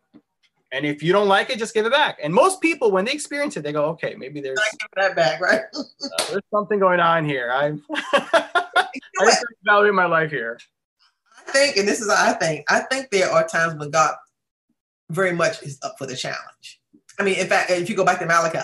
and 0.72 0.86
if 0.86 1.04
you 1.04 1.14
don't 1.14 1.28
like 1.28 1.52
it, 1.52 1.60
just 1.60 1.76
give 1.76 1.86
it 1.86 1.92
back. 1.92 2.18
And 2.24 2.34
most 2.34 2.60
people, 2.60 2.90
when 2.92 3.06
they 3.06 3.12
experience 3.12 3.56
it, 3.56 3.62
they 3.62 3.72
go, 3.72 3.86
okay, 3.90 4.16
maybe 4.16 4.42
there's 4.42 4.60
that 4.96 5.16
back, 5.16 5.40
right? 5.40 5.62
uh, 5.76 6.26
there's 6.32 6.42
something 6.52 6.80
going 6.80 7.00
on 7.00 7.26
here. 7.26 7.52
I'm 7.54 7.84
I 7.92 8.90
value 9.66 9.94
my 9.94 10.06
life 10.06 10.32
here. 10.32 10.60
I 11.48 11.52
think, 11.52 11.78
and 11.78 11.88
this 11.88 12.02
is 12.02 12.10
I 12.10 12.34
think, 12.34 12.66
I 12.72 12.80
think 12.80 13.12
there 13.12 13.30
are 13.30 13.48
times 13.48 13.76
when 13.76 13.92
God 13.92 14.16
very 15.12 15.34
much 15.34 15.62
is 15.62 15.78
up 15.84 15.96
for 16.00 16.08
the 16.08 16.16
challenge. 16.16 16.82
I 17.20 17.24
mean, 17.24 17.38
in 17.38 17.48
fact, 17.48 17.70
if 17.70 17.90
you 17.90 17.96
go 17.96 18.06
back 18.06 18.20
to 18.20 18.26
Malachi, 18.26 18.60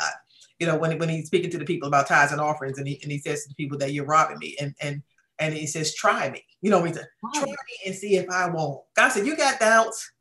you 0.60 0.68
know, 0.68 0.78
when, 0.78 0.98
when 1.00 1.10
he's 1.10 1.28
speaking 1.28 1.50
to 1.52 1.58
the 1.58 1.66
people 1.66 1.88
about 1.88 2.08
tithes 2.08 2.32
and 2.32 2.42
offerings, 2.42 2.78
and 2.78 2.88
he, 2.88 3.00
and 3.02 3.12
he 3.12 3.18
says 3.18 3.44
to 3.44 3.50
the 3.50 3.56
people 3.56 3.78
that 3.78 3.94
you're 3.94 4.06
robbing 4.06 4.38
me, 4.40 4.56
and 4.60 4.76
and 4.82 5.02
and 5.40 5.54
he 5.54 5.66
says, 5.66 5.96
try 5.96 6.30
me. 6.30 6.44
You 6.62 6.70
know, 6.70 6.84
he 6.84 6.94
said, 6.94 7.08
try 7.34 7.46
me 7.46 7.56
and 7.86 7.96
see 7.96 8.18
if 8.18 8.30
I 8.30 8.50
won't. 8.50 8.82
God 8.94 9.10
said, 9.10 9.26
you 9.26 9.38
got 9.38 9.60
doubts, 9.60 10.12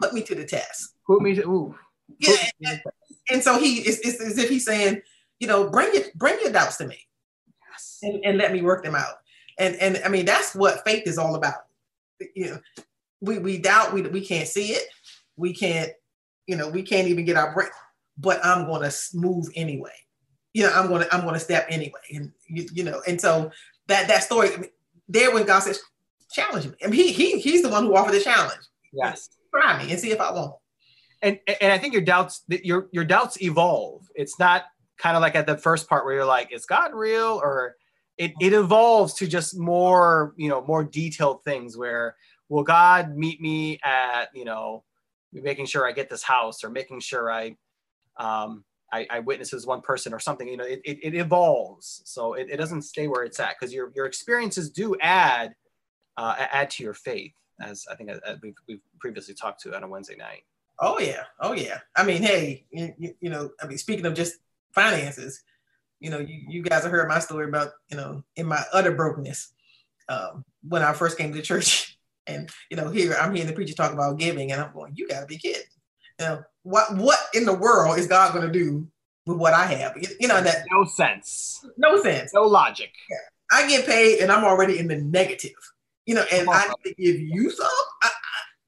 put 0.00 0.14
me 0.14 0.22
to 0.22 0.36
the 0.36 0.44
test. 0.44 0.94
Put 1.04 1.20
me 1.20 1.34
to, 1.34 1.42
ooh. 1.42 1.74
Yeah, 2.18 2.36
and, 2.64 2.80
and, 3.30 3.42
so 3.42 3.58
he 3.58 3.80
it's, 3.80 3.98
it's 3.98 4.22
as 4.22 4.38
if 4.38 4.48
he's 4.48 4.64
saying, 4.64 5.02
you 5.40 5.48
know, 5.48 5.68
bring 5.68 5.92
your 5.92 6.04
bring 6.14 6.38
your 6.40 6.52
doubts 6.52 6.76
to 6.78 6.86
me, 6.86 6.98
yes. 7.70 7.98
and, 8.02 8.24
and 8.24 8.38
let 8.38 8.52
me 8.52 8.62
work 8.62 8.82
them 8.82 8.94
out. 8.94 9.16
And 9.58 9.76
and 9.76 10.00
I 10.04 10.08
mean, 10.08 10.24
that's 10.24 10.54
what 10.54 10.84
faith 10.84 11.06
is 11.06 11.18
all 11.18 11.34
about. 11.34 11.66
You 12.34 12.52
know, 12.52 12.60
we 13.20 13.38
we 13.38 13.58
doubt, 13.58 13.92
we 13.92 14.02
we 14.02 14.24
can't 14.24 14.48
see 14.48 14.70
it, 14.70 14.84
we 15.36 15.52
can't, 15.52 15.90
you 16.46 16.56
know, 16.56 16.68
we 16.68 16.82
can't 16.82 17.08
even 17.08 17.24
get 17.24 17.36
our 17.36 17.52
breath 17.52 17.72
but 18.18 18.44
I'm 18.44 18.66
going 18.66 18.88
to 18.88 18.96
move 19.14 19.46
anyway. 19.54 19.92
You 20.52 20.64
know, 20.64 20.72
I'm 20.72 20.88
going 20.88 21.02
to 21.02 21.14
I'm 21.14 21.22
going 21.22 21.34
to 21.34 21.40
step 21.40 21.66
anyway, 21.70 22.00
and 22.12 22.32
you, 22.48 22.66
you 22.72 22.84
know, 22.84 23.02
and 23.06 23.20
so 23.20 23.50
that 23.86 24.08
that 24.08 24.24
story 24.24 24.50
there 25.08 25.32
when 25.32 25.46
God 25.46 25.60
says 25.60 25.80
challenge 26.32 26.66
me, 26.66 26.74
I 26.82 26.88
mean, 26.88 26.94
he 26.94 27.12
he 27.12 27.38
he's 27.38 27.62
the 27.62 27.68
one 27.68 27.84
who 27.84 27.94
offered 27.94 28.14
the 28.14 28.20
challenge. 28.20 28.60
Yes, 28.92 29.28
try 29.54 29.82
me 29.82 29.90
and 29.90 30.00
see 30.00 30.10
if 30.10 30.20
I 30.20 30.32
won't. 30.32 30.54
And 31.22 31.38
and 31.60 31.72
I 31.72 31.78
think 31.78 31.92
your 31.92 32.02
doubts 32.02 32.42
your 32.48 32.88
your 32.92 33.04
doubts 33.04 33.40
evolve. 33.42 34.08
It's 34.14 34.38
not 34.38 34.64
kind 34.98 35.16
of 35.16 35.22
like 35.22 35.36
at 35.36 35.46
the 35.46 35.56
first 35.56 35.88
part 35.88 36.04
where 36.04 36.14
you're 36.14 36.24
like, 36.24 36.52
is 36.52 36.66
God 36.66 36.92
real 36.92 37.40
or 37.42 37.76
it, 38.16 38.32
it 38.40 38.52
evolves 38.52 39.14
to 39.14 39.28
just 39.28 39.56
more, 39.56 40.34
you 40.36 40.48
know, 40.48 40.64
more 40.66 40.82
detailed 40.82 41.44
things 41.44 41.76
where 41.76 42.16
will 42.48 42.64
God 42.64 43.16
meet 43.16 43.40
me 43.40 43.78
at, 43.84 44.26
you 44.34 44.44
know, 44.44 44.84
making 45.32 45.66
sure 45.66 45.86
I 45.86 45.92
get 45.92 46.10
this 46.10 46.22
house 46.22 46.64
or 46.64 46.70
making 46.70 47.00
sure 47.00 47.30
I 47.30 47.56
um, 48.18 48.64
I, 48.92 49.06
I 49.10 49.20
witness 49.20 49.52
as 49.52 49.66
one 49.66 49.80
person 49.80 50.14
or 50.14 50.18
something. 50.18 50.48
You 50.48 50.56
know, 50.56 50.64
it, 50.64 50.80
it, 50.84 50.98
it 51.02 51.14
evolves, 51.14 52.02
so 52.04 52.34
it, 52.34 52.48
it, 52.50 52.56
doesn't 52.56 52.82
stay 52.82 53.06
where 53.06 53.22
it's 53.22 53.38
at 53.38 53.56
because 53.58 53.74
your 53.74 53.92
your 53.94 54.06
experiences 54.06 54.70
do 54.70 54.96
add 55.00 55.54
uh, 56.16 56.34
add 56.38 56.70
to 56.70 56.82
your 56.82 56.94
faith, 56.94 57.32
as 57.60 57.86
I 57.90 57.94
think 57.94 58.10
as 58.10 58.18
uh, 58.26 58.36
we've, 58.42 58.56
we've 58.66 58.80
previously 58.98 59.34
talked 59.34 59.62
to 59.62 59.76
on 59.76 59.82
a 59.82 59.88
Wednesday 59.88 60.16
night. 60.16 60.42
Oh 60.80 60.98
yeah, 60.98 61.24
oh 61.40 61.52
yeah. 61.52 61.78
I 61.96 62.04
mean, 62.04 62.22
hey, 62.22 62.66
you, 62.70 63.14
you 63.20 63.30
know, 63.30 63.50
I 63.62 63.66
mean, 63.66 63.78
speaking 63.78 64.06
of 64.06 64.14
just 64.14 64.36
finances, 64.72 65.42
you 66.00 66.10
know, 66.10 66.18
you, 66.18 66.40
you 66.48 66.62
guys 66.62 66.82
have 66.84 66.92
heard 66.92 67.08
my 67.08 67.18
story 67.18 67.48
about, 67.48 67.70
you 67.90 67.96
know, 67.96 68.22
in 68.36 68.46
my 68.46 68.62
utter 68.72 68.92
brokenness, 68.92 69.52
um, 70.08 70.44
when 70.66 70.82
I 70.82 70.92
first 70.92 71.18
came 71.18 71.32
to 71.32 71.42
church, 71.42 71.98
and 72.26 72.48
you 72.70 72.76
know, 72.76 72.90
here 72.90 73.16
I'm 73.20 73.34
hearing 73.34 73.48
the 73.48 73.54
preacher 73.54 73.74
talk 73.74 73.92
about 73.92 74.18
giving, 74.18 74.52
and 74.52 74.60
I'm 74.60 74.72
going, 74.72 74.94
you 74.96 75.08
got 75.08 75.20
to 75.20 75.26
be 75.26 75.38
kidding. 75.38 75.62
Know, 76.20 76.42
what 76.64 76.96
what 76.96 77.18
in 77.32 77.44
the 77.44 77.54
world 77.54 77.98
is 77.98 78.06
God 78.06 78.32
going 78.32 78.46
to 78.46 78.52
do 78.52 78.86
with 79.26 79.38
what 79.38 79.54
I 79.54 79.66
have? 79.66 79.94
You 80.18 80.28
know 80.28 80.40
that 80.40 80.64
no 80.70 80.84
sense, 80.84 81.64
no 81.76 82.02
sense, 82.02 82.34
no 82.34 82.42
logic. 82.42 82.90
Yeah. 83.08 83.16
I 83.50 83.68
get 83.68 83.86
paid 83.86 84.20
and 84.20 84.30
I'm 84.30 84.44
already 84.44 84.78
in 84.78 84.88
the 84.88 84.96
negative. 84.96 85.52
You 86.06 86.14
know, 86.14 86.24
and 86.32 86.48
I 86.48 86.68
need 86.84 86.94
to 86.94 87.02
give 87.02 87.20
you 87.20 87.50
some. 87.50 87.66
I, 88.02 88.08
I, 88.08 88.10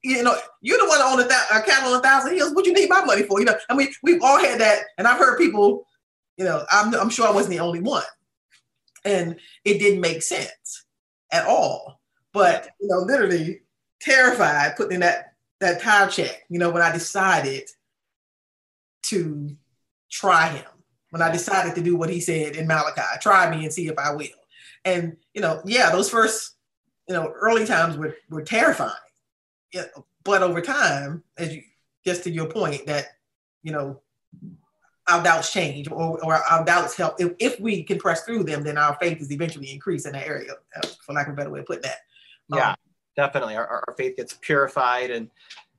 you 0.03 0.23
know, 0.23 0.37
you're 0.61 0.79
the 0.79 0.89
one 0.89 0.99
that 0.99 1.07
own 1.07 1.21
a, 1.21 1.29
th- 1.29 1.63
a 1.63 1.63
cattle 1.63 1.93
on 1.93 1.99
a 1.99 2.03
thousand 2.03 2.35
hills. 2.35 2.55
What 2.55 2.67
you 2.67 2.73
need 2.73 2.89
my 2.89 3.05
money 3.05 3.23
for? 3.23 3.41
You 3.41 3.47
know, 3.47 3.57
I 3.69 3.75
mean, 3.75 3.89
we've 4.03 4.23
all 4.23 4.39
had 4.39 4.61
that, 4.61 4.81
and 4.99 5.07
I've 5.07 5.19
heard 5.19 5.39
people. 5.39 5.87
You 6.37 6.45
know, 6.45 6.65
I'm, 6.71 6.95
I'm 6.95 7.11
sure 7.11 7.27
I 7.27 7.33
wasn't 7.33 7.53
the 7.53 7.61
only 7.61 7.81
one, 7.81 8.05
and 9.05 9.37
it 9.65 9.79
didn't 9.79 10.01
make 10.01 10.23
sense 10.23 10.85
at 11.33 11.47
all. 11.47 12.01
But 12.33 12.69
you 12.81 12.89
know, 12.89 12.99
literally 12.99 13.63
terrified 14.01 14.77
putting 14.77 14.95
in 14.95 15.01
that 15.01 15.30
that 15.61 15.81
tithe 15.81 16.11
check. 16.11 16.45
You 16.49 16.59
know, 16.59 16.71
when 16.71 16.83
I 16.83 16.93
decided 16.93 17.69
to 19.05 19.57
try 20.11 20.49
him 20.49 20.65
when 21.11 21.23
I 21.23 21.31
decided 21.31 21.75
to 21.75 21.83
do 21.83 21.97
what 21.97 22.09
he 22.09 22.21
said 22.21 22.57
in 22.57 22.67
Malachi, 22.67 23.03
try 23.21 23.55
me 23.55 23.65
and 23.65 23.73
see 23.73 23.89
if 23.89 23.99
I 23.99 24.13
will. 24.15 24.27
And, 24.85 25.17
you 25.35 25.43
know, 25.43 25.61
yeah, 25.65 25.91
those 25.91 26.09
first, 26.09 26.55
you 27.09 27.15
know, 27.15 27.33
early 27.33 27.67
times 27.67 27.97
were, 27.97 28.17
were 28.31 28.43
terrifying. 28.43 28.95
Yeah, 29.73 29.85
but 30.25 30.43
over 30.43 30.61
time, 30.61 31.23
as 31.37 31.55
you 31.55 31.63
just 32.05 32.25
to 32.25 32.31
your 32.31 32.47
point 32.47 32.87
that, 32.87 33.07
you 33.63 33.73
know, 33.73 34.01
our 35.09 35.23
doubts 35.23 35.53
change 35.53 35.91
or, 35.91 36.23
or 36.25 36.35
our 36.35 36.65
doubts 36.65 36.97
help. 36.97 37.17
If, 37.19 37.33
if 37.39 37.61
we 37.61 37.83
can 37.83 37.99
press 37.99 38.23
through 38.23 38.45
them, 38.45 38.63
then 38.63 38.79
our 38.79 38.97
faith 39.01 39.21
is 39.21 39.33
eventually 39.33 39.73
increased 39.73 40.07
in 40.07 40.13
that 40.13 40.27
area, 40.27 40.53
uh, 40.77 40.87
for 41.05 41.13
lack 41.13 41.27
of 41.27 41.35
a 41.35 41.37
better 41.37 41.51
way 41.51 41.61
of 41.61 41.67
putting 41.67 41.83
that. 41.83 41.99
Yeah, 42.49 42.71
um, 42.71 42.77
definitely. 43.21 43.57
Our, 43.57 43.67
our 43.67 43.95
faith 43.97 44.17
gets 44.17 44.33
purified 44.41 45.11
and 45.11 45.31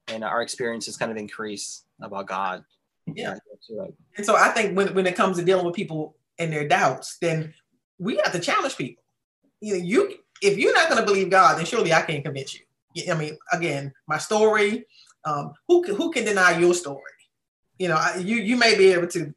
and 0.08 0.24
our 0.24 0.42
experiences 0.42 0.98
kind 0.98 1.12
of 1.12 1.18
increase 1.18 1.84
about 2.02 2.28
God. 2.28 2.64
Yeah. 3.08 3.36
And 4.18 4.26
so 4.26 4.36
I 4.36 4.50
think 4.50 4.76
when, 4.76 4.94
when 4.94 5.08
it 5.08 5.16
comes 5.16 5.38
to 5.38 5.44
dealing 5.44 5.66
with 5.66 5.76
people 5.76 6.16
and 6.38 6.52
their 6.52 6.68
doubts, 6.68 7.18
then 7.20 7.54
we 7.98 8.18
have 8.18 8.32
to 8.34 8.40
challenge 8.40 8.78
people. 8.78 9.04
You 9.62 9.78
know, 9.78 9.84
you 9.84 10.14
if 10.42 10.58
you're 10.58 10.74
not 10.74 10.90
going 10.90 11.00
to 11.00 11.06
believe 11.06 11.30
God, 11.30 11.58
then 11.58 11.66
surely 11.66 11.94
I 11.94 12.02
can't 12.02 12.24
convince 12.24 12.56
you. 12.56 13.12
I 13.12 13.16
mean, 13.18 13.38
again, 13.52 13.94
my 14.08 14.18
story. 14.18 14.86
Um, 15.24 15.54
who 15.68 15.84
who 15.84 16.12
can 16.12 16.26
deny 16.26 16.58
your 16.58 16.74
story? 16.74 17.02
You 17.78 17.90
know, 17.90 18.00
you 18.20 18.38
you 18.38 18.56
may 18.56 18.78
be 18.78 18.92
able 18.94 19.08
to. 19.08 19.34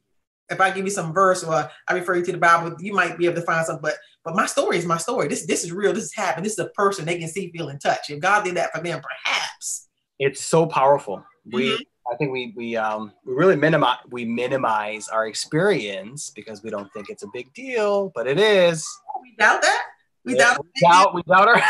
If 0.50 0.60
I 0.60 0.70
give 0.70 0.84
you 0.84 0.90
some 0.90 1.14
verse 1.14 1.42
or 1.42 1.70
I 1.88 1.92
refer 1.94 2.16
you 2.16 2.24
to 2.24 2.32
the 2.32 2.38
Bible, 2.38 2.76
you 2.78 2.92
might 2.92 3.16
be 3.16 3.26
able 3.26 3.36
to 3.36 3.42
find 3.42 3.64
something. 3.64 3.82
But 3.82 3.96
but 4.24 4.34
my 4.34 4.46
story 4.46 4.78
is 4.78 4.86
my 4.86 4.96
story. 4.96 5.28
This 5.28 5.46
this 5.46 5.64
is 5.64 5.72
real. 5.72 5.92
This 5.92 6.04
is 6.04 6.14
happening. 6.14 6.44
This 6.44 6.54
is 6.54 6.58
a 6.58 6.70
person 6.70 7.04
they 7.04 7.18
can 7.18 7.28
see, 7.28 7.50
feel, 7.50 7.68
and 7.68 7.80
touch. 7.80 8.10
If 8.10 8.20
God 8.20 8.44
did 8.44 8.56
that 8.56 8.72
for 8.72 8.82
them, 8.82 9.00
perhaps 9.00 9.88
it's 10.18 10.42
so 10.42 10.66
powerful. 10.66 11.24
We 11.44 11.70
mm-hmm. 11.70 11.82
I 12.12 12.16
think 12.16 12.32
we 12.32 12.52
we 12.56 12.76
um 12.76 13.12
we 13.24 13.34
really 13.34 13.56
minimize 13.56 13.98
we 14.10 14.24
minimize 14.24 15.08
our 15.08 15.26
experience 15.26 16.30
because 16.30 16.62
we 16.62 16.70
don't 16.70 16.92
think 16.92 17.10
it's 17.10 17.22
a 17.22 17.28
big 17.32 17.52
deal, 17.54 18.12
but 18.14 18.26
it 18.26 18.38
is. 18.38 18.86
We 19.22 19.34
doubt 19.38 19.62
that. 19.62 19.82
We 20.24 20.36
yeah, 20.36 20.54
doubt. 20.54 20.64
We 20.64 20.80
doubt. 20.80 21.14
We 21.14 21.22
doubt 21.22 21.48
our. 21.48 21.62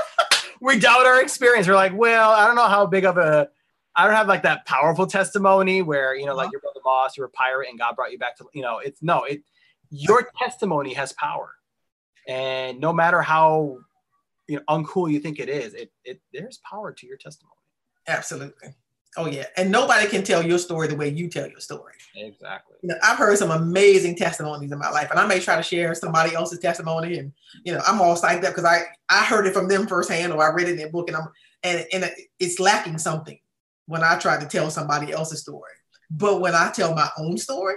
we 0.60 0.78
doubt 0.78 1.06
our 1.06 1.22
experience. 1.22 1.68
We're 1.68 1.74
like, 1.74 1.96
well, 1.96 2.30
I 2.30 2.46
don't 2.46 2.56
know 2.56 2.68
how 2.68 2.86
big 2.86 3.04
of 3.04 3.16
a. 3.16 3.48
I 3.94 4.06
don't 4.06 4.16
have 4.16 4.28
like 4.28 4.42
that 4.44 4.64
powerful 4.64 5.06
testimony 5.06 5.82
where 5.82 6.14
you 6.14 6.26
know, 6.26 6.34
like 6.34 6.46
uh-huh. 6.46 6.50
your 6.52 6.60
brother 6.60 6.80
Moss, 6.84 7.16
you're 7.16 7.26
a 7.26 7.30
pirate 7.30 7.68
and 7.68 7.78
God 7.78 7.94
brought 7.94 8.12
you 8.12 8.18
back 8.18 8.36
to. 8.38 8.46
You 8.54 8.62
know, 8.62 8.78
it's 8.78 9.02
no, 9.02 9.24
it. 9.24 9.42
Your 9.90 10.30
testimony 10.38 10.94
has 10.94 11.12
power, 11.12 11.50
and 12.28 12.80
no 12.80 12.92
matter 12.92 13.22
how, 13.22 13.78
you 14.48 14.56
know, 14.56 14.62
uncool 14.68 15.10
you 15.10 15.20
think 15.20 15.38
it 15.38 15.48
is, 15.48 15.74
it 15.74 15.90
it 16.04 16.20
there's 16.32 16.60
power 16.68 16.92
to 16.92 17.06
your 17.06 17.16
testimony. 17.16 17.54
Absolutely. 18.06 18.74
Oh 19.16 19.26
yeah, 19.26 19.44
and 19.58 19.70
nobody 19.70 20.06
can 20.06 20.22
tell 20.22 20.44
your 20.44 20.58
story 20.58 20.88
the 20.88 20.96
way 20.96 21.08
you 21.10 21.28
tell 21.28 21.46
your 21.46 21.60
story. 21.60 21.92
Exactly. 22.14 22.76
You 22.82 22.88
know, 22.88 22.94
I've 23.02 23.18
heard 23.18 23.36
some 23.36 23.50
amazing 23.50 24.16
testimonies 24.16 24.72
in 24.72 24.78
my 24.78 24.88
life, 24.88 25.10
and 25.10 25.20
I 25.20 25.26
may 25.26 25.38
try 25.38 25.56
to 25.56 25.62
share 25.62 25.94
somebody 25.94 26.34
else's 26.34 26.60
testimony, 26.60 27.18
and 27.18 27.32
you 27.64 27.74
know, 27.74 27.80
I'm 27.86 28.00
all 28.00 28.16
psyched 28.16 28.44
up 28.44 28.54
because 28.54 28.64
I 28.64 28.84
I 29.10 29.24
heard 29.24 29.46
it 29.46 29.52
from 29.52 29.68
them 29.68 29.86
firsthand, 29.86 30.32
or 30.32 30.42
I 30.42 30.54
read 30.54 30.68
it 30.68 30.72
in 30.72 30.76
their 30.78 30.90
book, 30.90 31.08
and 31.08 31.16
I'm 31.16 31.28
and 31.62 31.86
and 31.92 32.10
it's 32.38 32.58
lacking 32.58 32.98
something 32.98 33.38
when 33.86 34.02
I 34.02 34.16
try 34.16 34.40
to 34.40 34.46
tell 34.46 34.70
somebody 34.70 35.12
else's 35.12 35.40
story. 35.40 35.72
But 36.10 36.40
when 36.40 36.54
I 36.54 36.70
tell 36.70 36.94
my 36.94 37.10
own 37.18 37.36
story, 37.36 37.74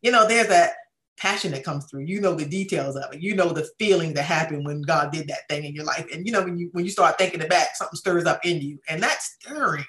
you 0.00 0.10
know, 0.10 0.26
there's 0.26 0.48
that 0.48 0.72
passion 1.18 1.50
that 1.52 1.64
comes 1.64 1.84
through. 1.86 2.04
You 2.04 2.20
know 2.20 2.34
the 2.34 2.44
details 2.46 2.96
of 2.96 3.12
it. 3.12 3.20
You 3.20 3.34
know 3.34 3.48
the 3.52 3.68
feeling 3.78 4.14
that 4.14 4.22
happened 4.22 4.64
when 4.64 4.82
God 4.82 5.12
did 5.12 5.28
that 5.28 5.48
thing 5.48 5.64
in 5.64 5.74
your 5.74 5.84
life, 5.84 6.06
and 6.12 6.26
you 6.26 6.32
know 6.32 6.42
when 6.42 6.58
you 6.58 6.70
when 6.72 6.84
you 6.84 6.90
start 6.90 7.18
thinking 7.18 7.40
it 7.40 7.50
back, 7.50 7.76
something 7.76 7.96
stirs 7.96 8.24
up 8.24 8.44
in 8.44 8.60
you, 8.60 8.78
and 8.88 9.02
that 9.02 9.20
stirring 9.22 9.84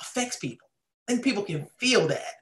affects 0.00 0.36
people. 0.36 0.66
and 1.08 1.22
people 1.22 1.42
can 1.42 1.66
feel 1.78 2.06
that, 2.08 2.34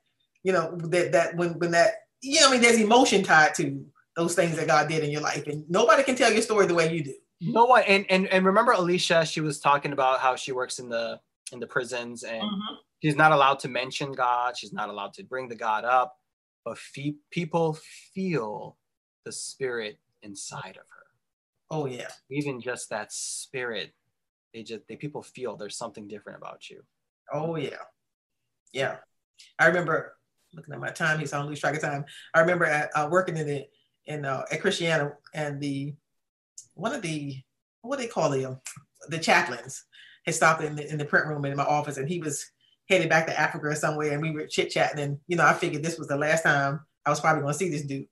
you 0.42 0.52
know, 0.52 0.76
that 0.76 1.12
that 1.12 1.36
when 1.36 1.58
when 1.58 1.70
that, 1.72 1.92
you 2.20 2.40
know, 2.40 2.48
I 2.48 2.52
mean, 2.52 2.60
there's 2.60 2.80
emotion 2.80 3.22
tied 3.22 3.54
to 3.56 3.84
those 4.16 4.34
things 4.34 4.56
that 4.56 4.66
God 4.66 4.88
did 4.88 5.02
in 5.04 5.10
your 5.10 5.22
life, 5.22 5.46
and 5.46 5.64
nobody 5.68 6.02
can 6.02 6.16
tell 6.16 6.32
your 6.32 6.42
story 6.42 6.66
the 6.66 6.74
way 6.74 6.92
you 6.92 7.02
do. 7.02 7.14
No 7.40 7.66
one, 7.66 7.82
and 7.84 8.04
and 8.10 8.26
and 8.28 8.44
remember 8.44 8.72
Alicia, 8.72 9.24
she 9.24 9.40
was 9.40 9.60
talking 9.60 9.92
about 9.92 10.20
how 10.20 10.36
she 10.36 10.52
works 10.52 10.78
in 10.78 10.88
the 10.88 11.20
in 11.52 11.60
the 11.60 11.66
prisons, 11.66 12.24
and 12.24 12.42
mm-hmm. 12.42 12.74
she's 13.02 13.16
not 13.16 13.32
allowed 13.32 13.60
to 13.60 13.68
mention 13.68 14.12
God. 14.12 14.56
She's 14.56 14.72
not 14.72 14.88
allowed 14.88 15.14
to 15.14 15.24
bring 15.24 15.48
the 15.48 15.54
God 15.54 15.84
up, 15.84 16.16
but 16.64 16.78
fe- 16.78 17.16
people 17.30 17.78
feel 18.14 18.76
the 19.24 19.32
spirit 19.32 19.98
inside 20.22 20.76
of 20.80 20.88
her. 20.90 21.06
Oh 21.70 21.86
yeah, 21.86 22.08
even 22.30 22.60
just 22.60 22.90
that 22.90 23.12
spirit, 23.12 23.92
they 24.54 24.62
just 24.62 24.86
they 24.88 24.96
people 24.96 25.22
feel 25.22 25.56
there's 25.56 25.76
something 25.76 26.08
different 26.08 26.38
about 26.38 26.70
you. 26.70 26.82
Oh 27.32 27.56
yeah, 27.56 27.76
yeah. 28.72 28.96
I 29.58 29.66
remember 29.66 30.16
looking 30.54 30.74
at 30.74 30.80
my 30.80 30.90
time. 30.90 31.18
He's 31.18 31.32
on 31.32 31.46
lose 31.46 31.60
track 31.60 31.74
of 31.74 31.82
time. 31.82 32.04
I 32.34 32.40
remember 32.40 32.64
at, 32.64 32.90
uh, 32.94 33.08
working 33.10 33.36
in 33.36 33.46
the 33.46 33.66
in 34.06 34.24
uh, 34.24 34.42
at 34.50 34.60
Christiana 34.60 35.12
and 35.34 35.60
the 35.60 35.94
one 36.74 36.94
of 36.94 37.02
the 37.02 37.36
what 37.82 37.98
do 37.98 38.02
they 38.02 38.08
call 38.08 38.30
them 38.30 38.60
the 39.08 39.18
chaplains 39.18 39.84
had 40.24 40.34
stopped 40.34 40.62
in 40.62 40.76
the, 40.76 40.90
in 40.90 40.98
the 40.98 41.04
print 41.04 41.26
room 41.26 41.44
in 41.44 41.56
my 41.56 41.64
office 41.64 41.96
and 41.96 42.08
he 42.08 42.18
was 42.18 42.50
headed 42.88 43.08
back 43.08 43.26
to 43.26 43.38
Africa 43.38 43.66
or 43.66 43.74
somewhere 43.74 44.12
and 44.12 44.22
we 44.22 44.30
were 44.30 44.46
chit 44.46 44.70
chatting 44.70 45.00
and 45.00 45.18
you 45.26 45.36
know 45.36 45.44
I 45.44 45.52
figured 45.52 45.82
this 45.82 45.98
was 45.98 46.08
the 46.08 46.16
last 46.16 46.42
time 46.42 46.80
I 47.04 47.10
was 47.10 47.20
probably 47.20 47.42
going 47.42 47.52
to 47.52 47.58
see 47.58 47.70
this 47.70 47.82
dude. 47.82 48.06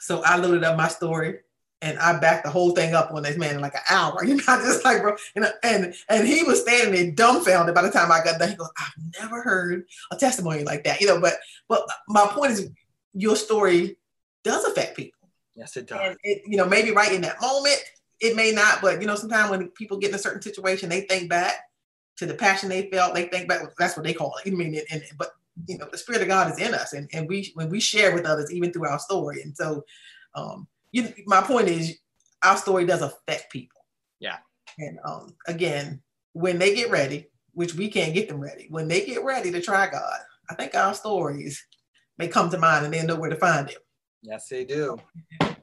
So 0.00 0.22
I 0.24 0.36
loaded 0.36 0.64
up 0.64 0.76
my 0.76 0.88
story 0.88 1.38
and 1.80 1.98
I 1.98 2.18
backed 2.18 2.44
the 2.44 2.50
whole 2.50 2.72
thing 2.72 2.94
up 2.94 3.12
on 3.12 3.22
this 3.22 3.36
man 3.36 3.54
in 3.54 3.60
like 3.60 3.74
an 3.74 3.82
hour. 3.88 4.24
You 4.24 4.36
know, 4.36 4.42
just 4.42 4.84
like 4.84 5.02
bro, 5.02 5.16
and 5.36 5.46
and 5.62 5.94
and 6.08 6.26
he 6.26 6.42
was 6.42 6.62
standing 6.62 6.94
there 6.94 7.12
dumbfounded 7.12 7.74
by 7.74 7.82
the 7.82 7.90
time 7.90 8.10
I 8.10 8.24
got 8.24 8.38
done. 8.38 8.50
He 8.50 8.56
goes, 8.56 8.70
"I've 8.78 9.20
never 9.20 9.42
heard 9.42 9.84
a 10.10 10.16
testimony 10.16 10.64
like 10.64 10.84
that." 10.84 11.00
You 11.00 11.06
know, 11.06 11.20
but 11.20 11.34
but 11.68 11.86
my 12.08 12.26
point 12.26 12.52
is, 12.52 12.68
your 13.12 13.36
story 13.36 13.96
does 14.42 14.64
affect 14.64 14.96
people. 14.96 15.28
Yes, 15.54 15.76
it 15.76 15.86
does. 15.86 16.16
It, 16.22 16.42
you 16.46 16.56
know, 16.56 16.66
maybe 16.66 16.90
right 16.90 17.12
in 17.12 17.20
that 17.20 17.40
moment, 17.40 17.78
it 18.20 18.34
may 18.34 18.50
not, 18.50 18.80
but 18.80 19.00
you 19.00 19.06
know, 19.06 19.14
sometimes 19.14 19.50
when 19.50 19.68
people 19.68 19.98
get 19.98 20.08
in 20.08 20.16
a 20.16 20.18
certain 20.18 20.42
situation, 20.42 20.88
they 20.88 21.02
think 21.02 21.28
back 21.30 21.54
to 22.16 22.26
the 22.26 22.34
passion 22.34 22.68
they 22.68 22.90
felt. 22.90 23.14
They 23.14 23.24
think 23.24 23.48
back. 23.48 23.62
That's 23.78 23.96
what 23.96 24.04
they 24.04 24.14
call 24.14 24.34
it. 24.38 24.48
You 24.48 24.56
mean, 24.56 24.80
and, 24.90 25.02
but 25.18 25.30
you 25.66 25.78
know, 25.78 25.88
the 25.90 25.98
spirit 25.98 26.22
of 26.22 26.28
God 26.28 26.50
is 26.52 26.58
in 26.58 26.74
us, 26.74 26.92
and 26.92 27.08
and 27.12 27.28
we 27.28 27.50
when 27.54 27.68
we 27.68 27.80
share 27.80 28.14
with 28.14 28.26
others, 28.26 28.52
even 28.52 28.72
through 28.72 28.88
our 28.88 28.98
story, 28.98 29.42
and 29.42 29.56
so. 29.56 29.84
Um, 30.36 30.66
you, 30.94 31.12
my 31.26 31.42
point 31.42 31.66
is, 31.68 31.98
our 32.44 32.56
story 32.56 32.86
does 32.86 33.02
affect 33.02 33.50
people. 33.50 33.84
Yeah. 34.20 34.36
And 34.78 34.98
um, 35.04 35.34
again, 35.48 36.00
when 36.32 36.58
they 36.58 36.74
get 36.74 36.90
ready, 36.90 37.26
which 37.52 37.74
we 37.74 37.88
can't 37.88 38.14
get 38.14 38.28
them 38.28 38.40
ready, 38.40 38.68
when 38.70 38.86
they 38.86 39.04
get 39.04 39.24
ready 39.24 39.50
to 39.50 39.60
try 39.60 39.90
God, 39.90 40.18
I 40.48 40.54
think 40.54 40.74
our 40.74 40.94
stories 40.94 41.64
may 42.16 42.28
come 42.28 42.48
to 42.50 42.58
mind 42.58 42.84
and 42.84 42.94
they 42.94 43.04
know 43.04 43.16
where 43.16 43.30
to 43.30 43.36
find 43.36 43.68
Him. 43.68 43.78
Yes, 44.22 44.48
they 44.48 44.64
do. 44.64 44.96
That's 45.40 45.56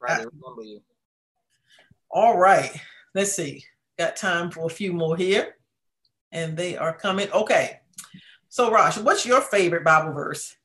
right. 0.00 0.18
They 0.18 0.26
remember 0.26 0.62
you. 0.62 0.82
All 2.10 2.36
right. 2.36 2.78
Let's 3.14 3.32
see. 3.32 3.64
Got 3.98 4.16
time 4.16 4.50
for 4.50 4.66
a 4.66 4.70
few 4.70 4.92
more 4.92 5.16
here. 5.16 5.56
And 6.32 6.56
they 6.56 6.76
are 6.76 6.92
coming. 6.92 7.30
Okay. 7.32 7.80
So, 8.48 8.70
Raj, 8.70 8.98
what's 8.98 9.26
your 9.26 9.40
favorite 9.40 9.84
Bible 9.84 10.12
verse 10.12 10.56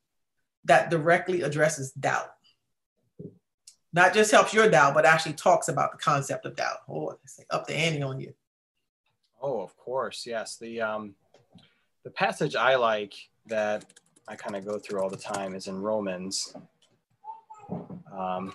that 0.66 0.90
directly 0.90 1.42
addresses 1.42 1.92
doubt? 1.92 2.34
not 3.94 4.14
just 4.14 4.32
helps 4.32 4.54
your 4.54 4.70
doubt, 4.70 4.96
but 4.96 5.06
actually 5.06 5.34
talks 5.34 5.68
about 5.68 5.92
the 5.92 5.98
concept 6.00 6.46
of 6.46 6.56
doubt. 6.56 6.80
Oh, 6.90 7.16
up 7.52 7.68
the 7.68 7.76
ante 7.76 8.02
on 8.02 8.20
you. 8.20 8.34
Oh, 9.42 9.62
of 9.62 9.78
course, 9.78 10.26
yes. 10.26 10.58
The 10.58 10.82
um, 10.82 11.16
the 12.04 12.10
passage 12.10 12.56
I 12.56 12.76
like 12.76 13.14
that 13.46 13.86
I 14.28 14.36
kind 14.36 14.56
of 14.56 14.66
go 14.66 14.80
through 14.80 15.02
all 15.02 15.10
the 15.10 15.18
time 15.18 15.54
is 15.54 15.68
in 15.68 15.80
Romans. 15.80 16.56
Um, 18.12 18.54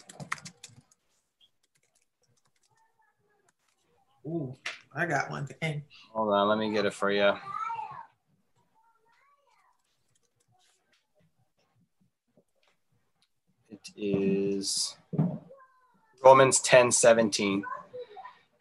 Ooh, 4.29 4.55
I 4.95 5.07
got 5.07 5.31
one. 5.31 5.47
thing. 5.47 5.83
Hold 6.13 6.35
on, 6.35 6.49
let 6.49 6.59
me 6.59 6.71
get 6.71 6.85
it 6.85 6.93
for 6.93 7.11
you. 7.11 7.33
It 13.71 13.89
is 13.97 14.97
Romans 16.23 16.61
10 16.61 16.93
17. 16.93 17.65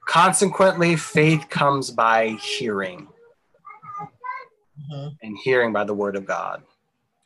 Consequently, 0.07 0.95
faith 0.95 1.49
comes 1.49 1.91
by 1.91 2.29
hearing, 2.41 3.09
mm-hmm. 4.89 5.07
and 5.21 5.37
hearing 5.43 5.73
by 5.73 5.83
the 5.83 5.93
word 5.93 6.15
of 6.15 6.25
God. 6.25 6.63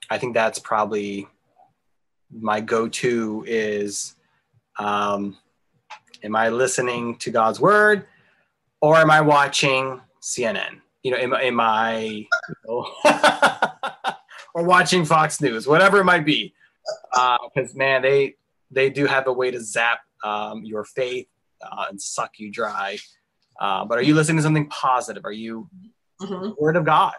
I 0.10 0.18
think 0.18 0.34
that's 0.34 0.58
probably 0.58 1.28
my 2.32 2.60
go 2.60 2.88
to 2.88 3.46
is 3.48 4.16
um, 4.80 5.38
am 6.24 6.36
I 6.36 6.50
listening 6.50 7.18
to 7.18 7.30
God's 7.30 7.60
word 7.60 8.08
or 8.82 8.98
am 8.98 9.12
I 9.12 9.22
watching 9.22 10.02
CNN? 10.22 10.82
You 11.04 11.12
know, 11.12 11.18
am, 11.18 11.34
am 11.34 11.60
I, 11.60 11.98
you 12.00 12.28
know, 12.68 12.88
or 14.54 14.64
watching 14.64 15.06
Fox 15.06 15.42
News, 15.42 15.68
whatever 15.68 16.00
it 16.00 16.04
might 16.04 16.26
be 16.26 16.54
because 17.12 17.74
uh, 17.74 17.78
man, 17.78 18.02
they 18.02 18.36
they 18.70 18.90
do 18.90 19.06
have 19.06 19.28
a 19.28 19.34
way 19.34 19.52
to 19.52 19.62
zap 19.62 20.00
um, 20.24 20.64
your 20.64 20.84
faith 20.84 21.28
uh, 21.62 21.86
and 21.90 22.02
suck 22.02 22.40
you 22.40 22.52
dry. 22.52 22.98
Uh, 23.60 23.86
but 23.86 23.98
are 23.98 24.02
you 24.02 24.16
listening 24.16 24.38
to 24.38 24.44
something 24.44 24.68
positive? 24.70 25.26
Are 25.26 25.32
you 25.32 25.70
mm-hmm. 26.22 26.52
Word 26.58 26.76
of 26.76 26.86
God? 26.86 27.14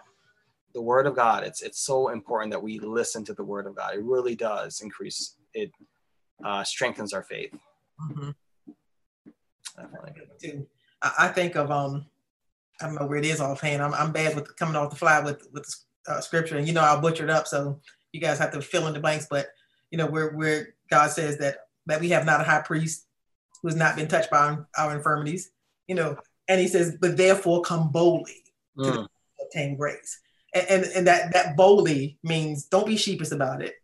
The 0.74 0.82
Word 0.82 1.06
of 1.06 1.14
God. 1.14 1.44
It's 1.44 1.62
it's 1.62 1.80
so 1.80 2.08
important 2.08 2.52
that 2.52 2.62
we 2.62 2.78
listen 2.78 3.24
to 3.26 3.34
the 3.34 3.44
Word 3.44 3.66
of 3.66 3.76
God. 3.76 3.94
It 3.94 4.02
really 4.02 4.34
does 4.34 4.80
increase. 4.80 5.36
It 5.54 5.70
uh, 6.44 6.64
strengthens 6.64 7.12
our 7.12 7.22
faith. 7.22 7.54
Mm-hmm. 8.00 8.30
Definitely. 9.76 10.66
I 11.18 11.28
think 11.28 11.56
of 11.56 11.70
um, 11.70 12.06
I 12.80 12.86
don't 12.86 12.94
know 12.94 13.06
where 13.06 13.18
it 13.18 13.24
is 13.24 13.40
offhand. 13.40 13.82
I'm 13.82 13.94
I'm 13.94 14.12
bad 14.12 14.34
with 14.34 14.54
coming 14.56 14.76
off 14.76 14.90
the 14.90 14.96
fly 14.96 15.20
with 15.20 15.46
with 15.52 15.66
uh, 16.06 16.20
scripture, 16.20 16.56
and 16.56 16.66
you 16.66 16.74
know 16.74 16.82
I'll 16.82 17.00
butcher 17.00 17.24
it 17.24 17.30
up. 17.30 17.46
So 17.46 17.80
you 18.12 18.20
guys 18.20 18.38
have 18.38 18.52
to 18.52 18.60
fill 18.60 18.86
in 18.86 18.94
the 18.94 19.00
blanks, 19.00 19.26
but 19.28 19.46
you 19.90 19.98
know, 19.98 20.06
where 20.06 20.30
where 20.30 20.74
God 20.90 21.10
says 21.10 21.38
that 21.38 21.66
that 21.86 22.00
we 22.00 22.08
have 22.10 22.26
not 22.26 22.40
a 22.40 22.44
high 22.44 22.62
priest 22.62 23.06
who 23.60 23.68
has 23.68 23.76
not 23.76 23.96
been 23.96 24.08
touched 24.08 24.30
by 24.30 24.38
our, 24.38 24.68
our 24.76 24.96
infirmities, 24.96 25.50
you 25.86 25.94
know, 25.94 26.16
and 26.48 26.60
he 26.60 26.66
says, 26.66 26.96
but 27.00 27.16
therefore 27.16 27.62
come 27.62 27.90
boldly 27.90 28.42
mm. 28.76 28.84
to 28.84 29.08
obtain 29.44 29.76
grace. 29.76 30.20
And, 30.54 30.66
and, 30.68 30.84
and 30.96 31.06
that 31.06 31.32
that 31.32 31.56
boldly 31.56 32.18
means 32.22 32.64
don't 32.64 32.86
be 32.86 32.96
sheepish 32.96 33.30
about 33.30 33.62
it. 33.62 33.74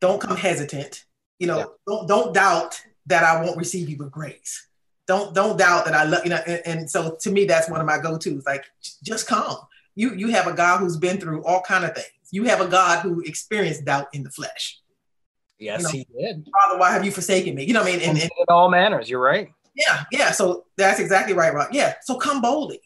Don't 0.00 0.20
come 0.20 0.36
hesitant. 0.36 1.04
You 1.38 1.46
know, 1.46 1.58
yeah. 1.58 1.64
don't 1.86 2.08
don't 2.08 2.34
doubt 2.34 2.80
that 3.06 3.24
I 3.24 3.42
won't 3.42 3.56
receive 3.56 3.88
you 3.88 3.96
with 3.96 4.10
grace. 4.10 4.68
Don't 5.06 5.34
don't 5.34 5.58
doubt 5.58 5.84
that 5.84 5.94
I 5.94 6.04
love 6.04 6.24
you 6.24 6.30
know. 6.30 6.40
And, 6.46 6.62
and 6.64 6.90
so 6.90 7.16
to 7.20 7.30
me, 7.30 7.44
that's 7.44 7.68
one 7.68 7.80
of 7.80 7.86
my 7.86 7.98
go-tos. 7.98 8.44
Like 8.46 8.64
just 9.02 9.26
come. 9.26 9.56
You 9.94 10.14
you 10.14 10.28
have 10.28 10.46
a 10.46 10.52
God 10.52 10.78
who's 10.78 10.96
been 10.96 11.20
through 11.20 11.44
all 11.44 11.60
kind 11.60 11.84
of 11.84 11.94
things. 11.94 12.08
You 12.30 12.44
have 12.44 12.60
a 12.60 12.68
God 12.68 13.00
who 13.00 13.20
experienced 13.20 13.84
doubt 13.84 14.08
in 14.12 14.22
the 14.22 14.30
flesh. 14.30 14.80
Yes, 15.58 15.80
you 15.80 15.84
know, 15.84 15.90
he 15.90 16.06
did. 16.18 16.48
Father, 16.62 16.80
why 16.80 16.92
have 16.92 17.04
you 17.04 17.12
forsaken 17.12 17.54
me? 17.54 17.64
You 17.64 17.74
know 17.74 17.82
what 17.82 17.92
I 17.92 17.96
mean? 17.96 18.08
And, 18.08 18.18
and, 18.18 18.22
in 18.22 18.46
all 18.48 18.68
manners, 18.70 19.08
you're 19.08 19.20
right. 19.20 19.50
Yeah, 19.74 20.04
yeah. 20.10 20.30
So 20.32 20.64
that's 20.76 21.00
exactly 21.00 21.34
right, 21.34 21.52
Rock. 21.52 21.70
Yeah. 21.72 21.94
So 22.02 22.16
come 22.16 22.40
boldly. 22.40 22.80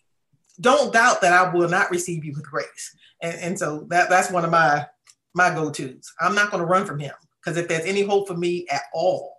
Don't 0.61 0.93
doubt 0.93 1.21
that 1.21 1.33
I 1.33 1.53
will 1.55 1.69
not 1.69 1.91
receive 1.91 2.25
you 2.25 2.33
with 2.35 2.45
grace. 2.45 2.97
And, 3.23 3.39
and 3.39 3.59
so 3.59 3.87
that 3.89 4.09
that's 4.09 4.31
one 4.31 4.45
of 4.45 4.51
my 4.51 4.87
my 5.35 5.51
go-tos. 5.55 6.13
I'm 6.21 6.35
not 6.35 6.51
going 6.51 6.61
to 6.61 6.67
run 6.67 6.85
from 6.85 6.99
him 6.99 7.15
because 7.43 7.57
if 7.57 7.69
there's 7.69 7.85
any 7.85 8.03
hope 8.03 8.29
for 8.29 8.37
me 8.37 8.67
at 8.71 8.83
all, 8.93 9.37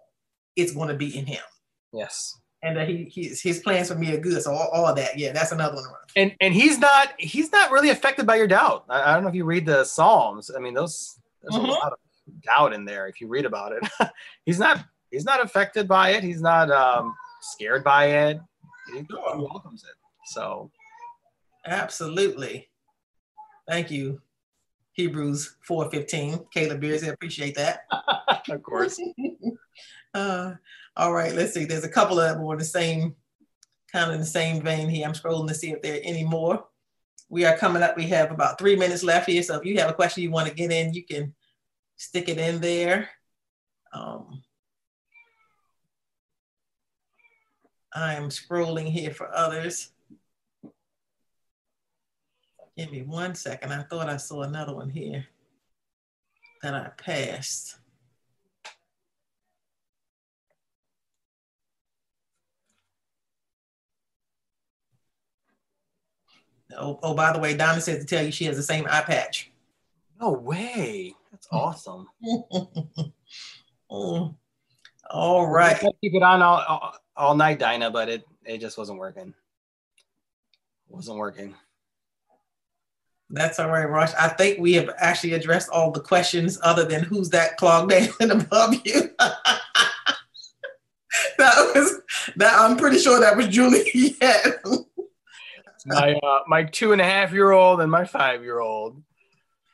it's 0.55 0.71
going 0.71 0.89
to 0.89 0.95
be 0.95 1.17
in 1.17 1.25
him. 1.25 1.41
Yes. 1.93 2.35
And 2.61 2.77
uh, 2.77 2.85
he, 2.85 3.09
his, 3.13 3.41
his 3.41 3.59
plans 3.59 3.87
for 3.87 3.95
me 3.95 4.13
are 4.13 4.19
good. 4.19 4.41
So 4.41 4.51
all, 4.51 4.67
all 4.69 4.93
that, 4.93 5.17
yeah, 5.17 5.31
that's 5.31 5.51
another 5.51 5.75
one. 5.75 5.85
And 6.15 6.35
and 6.41 6.53
he's 6.53 6.77
not 6.77 7.13
he's 7.17 7.51
not 7.51 7.71
really 7.71 7.89
affected 7.89 8.25
by 8.25 8.35
your 8.35 8.47
doubt. 8.47 8.85
I, 8.89 9.11
I 9.11 9.13
don't 9.13 9.23
know 9.23 9.29
if 9.29 9.35
you 9.35 9.45
read 9.45 9.65
the 9.65 9.85
Psalms. 9.85 10.51
I 10.55 10.59
mean, 10.59 10.73
those 10.73 11.19
there's 11.41 11.55
mm-hmm. 11.55 11.69
a 11.69 11.73
lot 11.73 11.93
of 11.93 11.99
doubt 12.41 12.73
in 12.73 12.85
there 12.85 13.07
if 13.07 13.21
you 13.21 13.27
read 13.27 13.45
about 13.45 13.71
it. 13.71 13.87
he's 14.45 14.59
not 14.59 14.83
he's 15.11 15.25
not 15.25 15.43
affected 15.43 15.87
by 15.87 16.11
it. 16.11 16.23
He's 16.23 16.41
not 16.41 16.69
um, 16.69 17.15
scared 17.41 17.83
by 17.83 18.05
it. 18.05 18.41
He, 18.93 18.99
he 18.99 19.07
welcomes 19.11 19.83
it. 19.83 19.95
So 20.25 20.69
absolutely. 21.65 22.69
Thank 23.67 23.91
you. 23.91 24.21
Hebrews 24.99 25.55
4:15. 25.65 26.51
Caleb 26.51 26.81
Beers, 26.81 27.05
I 27.05 27.07
appreciate 27.07 27.55
that. 27.55 27.85
of 28.49 28.61
course. 28.63 28.99
uh, 30.13 30.53
all 30.97 31.13
right, 31.13 31.33
let's 31.33 31.53
see. 31.53 31.63
There's 31.63 31.85
a 31.85 31.89
couple 31.89 32.19
of 32.19 32.37
more 32.37 32.53
in 32.53 32.59
the 32.59 32.65
same 32.65 33.15
kind 33.93 34.09
of 34.09 34.15
in 34.15 34.19
the 34.19 34.25
same 34.25 34.61
vein 34.61 34.89
here. 34.89 35.07
I'm 35.07 35.13
scrolling 35.13 35.47
to 35.47 35.55
see 35.55 35.71
if 35.71 35.81
there 35.81 35.95
are 35.95 36.03
any 36.03 36.25
more. 36.25 36.65
We 37.29 37.45
are 37.45 37.55
coming 37.55 37.81
up. 37.81 37.95
We 37.95 38.07
have 38.07 38.31
about 38.31 38.59
three 38.59 38.75
minutes 38.75 39.01
left 39.01 39.29
here. 39.29 39.41
So 39.41 39.55
if 39.55 39.63
you 39.63 39.77
have 39.79 39.89
a 39.89 39.93
question 39.93 40.21
you 40.21 40.31
want 40.31 40.49
to 40.49 40.53
get 40.53 40.69
in, 40.69 40.93
you 40.93 41.05
can 41.05 41.33
stick 41.95 42.27
it 42.27 42.37
in 42.37 42.59
there. 42.59 43.09
Um, 43.93 44.43
I'm 47.93 48.27
scrolling 48.27 48.87
here 48.87 49.11
for 49.11 49.33
others. 49.33 49.91
Give 52.79 52.91
me 52.93 53.01
one 53.01 53.35
second. 53.35 53.73
I 53.73 53.83
thought 53.83 54.07
I 54.07 54.15
saw 54.15 54.43
another 54.43 54.73
one 54.73 54.89
here 54.89 55.25
that 56.61 56.73
I 56.73 56.91
passed. 56.95 57.77
Oh, 66.77 66.97
oh, 67.03 67.13
by 67.13 67.33
the 67.33 67.39
way, 67.39 67.53
Donna 67.53 67.81
says 67.81 67.99
to 67.99 68.05
tell 68.05 68.23
you 68.23 68.31
she 68.31 68.45
has 68.45 68.55
the 68.55 68.63
same 68.63 68.87
eye 68.89 69.01
patch. 69.01 69.51
No 70.21 70.31
way. 70.31 71.13
That's 71.31 71.49
awesome. 71.51 72.07
mm. 73.91 74.35
All 75.09 75.47
right. 75.47 75.77
keep 76.01 76.13
it 76.13 76.23
on 76.23 76.41
all, 76.41 76.63
all, 76.65 76.95
all, 77.17 77.35
night, 77.35 77.59
Dinah, 77.59 77.91
but 77.91 78.07
it, 78.07 78.25
it 78.45 78.59
just 78.59 78.77
wasn't 78.77 78.99
working. 78.99 79.33
It 80.87 80.95
wasn't 80.95 81.17
working. 81.17 81.55
That's 83.31 83.59
all 83.59 83.69
right, 83.69 83.87
Rosh. 83.87 84.11
I 84.19 84.29
think 84.29 84.59
we 84.59 84.73
have 84.73 84.89
actually 84.97 85.33
addressed 85.33 85.69
all 85.69 85.91
the 85.91 85.99
questions 85.99 86.57
other 86.63 86.83
than 86.83 87.03
who's 87.03 87.29
that 87.29 87.57
clogged 87.57 87.91
in 88.19 88.31
above 88.31 88.75
you. 88.85 89.11
that 91.37 91.71
was 91.75 92.01
that 92.37 92.53
I'm 92.57 92.75
pretty 92.77 92.97
sure 92.97 93.19
that 93.19 93.37
was 93.37 93.47
Julie. 93.47 94.15
my 95.85 96.13
uh, 96.13 96.39
my 96.47 96.63
two 96.63 96.91
and 96.91 97.01
a 97.01 97.05
half 97.05 97.31
year 97.31 97.51
old 97.51 97.81
and 97.81 97.91
my 97.91 98.05
five 98.05 98.41
year 98.43 98.59
old. 98.59 99.03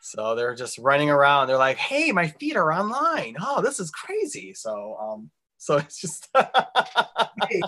So 0.01 0.35
they're 0.35 0.55
just 0.55 0.77
running 0.77 1.09
around. 1.09 1.47
They're 1.47 1.57
like, 1.57 1.77
"Hey, 1.77 2.11
my 2.11 2.27
feet 2.27 2.57
are 2.57 2.73
online. 2.73 3.37
Oh, 3.41 3.61
this 3.61 3.79
is 3.79 3.89
crazy." 3.89 4.53
So 4.53 4.97
um, 5.01 5.31
so 5.57 5.77
it's 5.77 5.99
just 5.99 6.27
hey, 6.35 7.61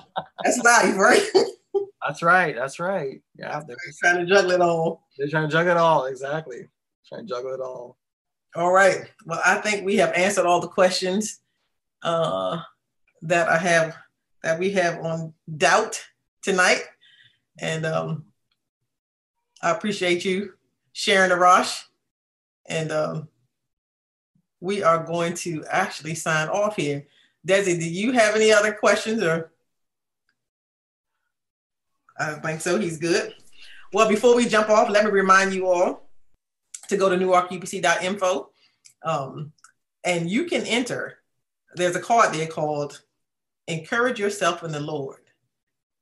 that's 0.43 0.57
life, 0.59 0.97
right? 0.97 1.31
That's 2.05 2.21
right. 2.21 2.55
That's 2.55 2.79
right. 2.79 3.21
Yeah, 3.37 3.61
they're 3.67 3.77
trying 4.01 4.25
to 4.25 4.25
juggle 4.25 4.51
it 4.51 4.61
all. 4.61 5.07
They're 5.17 5.27
trying 5.27 5.47
to 5.47 5.51
juggle 5.51 5.71
it 5.71 5.77
all. 5.77 6.05
Exactly. 6.05 6.67
Trying 7.07 7.27
to 7.27 7.33
juggle 7.33 7.53
it 7.53 7.59
all. 7.59 7.97
All 8.55 8.71
right. 8.71 9.09
Well, 9.25 9.41
I 9.45 9.55
think 9.55 9.85
we 9.85 9.97
have 9.97 10.13
answered 10.13 10.45
all 10.45 10.59
the 10.59 10.67
questions 10.67 11.39
uh, 12.03 12.59
that 13.23 13.49
I 13.49 13.57
have 13.57 13.95
that 14.43 14.59
we 14.59 14.71
have 14.71 14.99
on 15.03 15.33
doubt 15.57 16.01
tonight, 16.41 16.83
and 17.59 17.85
um, 17.85 18.25
I 19.61 19.71
appreciate 19.71 20.23
you 20.23 20.53
sharing 20.93 21.29
the 21.29 21.35
rush. 21.35 21.83
And 22.69 22.91
um, 22.91 23.27
we 24.59 24.83
are 24.83 25.03
going 25.03 25.33
to 25.35 25.65
actually 25.69 26.15
sign 26.15 26.49
off 26.49 26.75
here. 26.75 27.07
Desi, 27.45 27.79
do 27.79 27.89
you 27.89 28.11
have 28.11 28.35
any 28.35 28.51
other 28.51 28.73
questions 28.73 29.23
or? 29.23 29.51
I 32.19 32.33
think 32.33 32.61
so. 32.61 32.79
He's 32.79 32.97
good. 32.97 33.33
Well, 33.93 34.09
before 34.09 34.35
we 34.35 34.47
jump 34.47 34.69
off, 34.69 34.89
let 34.89 35.05
me 35.05 35.11
remind 35.11 35.53
you 35.53 35.67
all 35.67 36.09
to 36.89 36.97
go 36.97 37.09
to 37.09 37.15
newarkupc.info. 37.15 38.49
Um, 39.03 39.53
and 40.03 40.29
you 40.29 40.45
can 40.45 40.65
enter. 40.65 41.19
There's 41.75 41.95
a 41.95 42.01
card 42.01 42.33
there 42.33 42.47
called 42.47 43.01
Encourage 43.67 44.19
Yourself 44.19 44.63
in 44.63 44.71
the 44.71 44.79
Lord. 44.79 45.19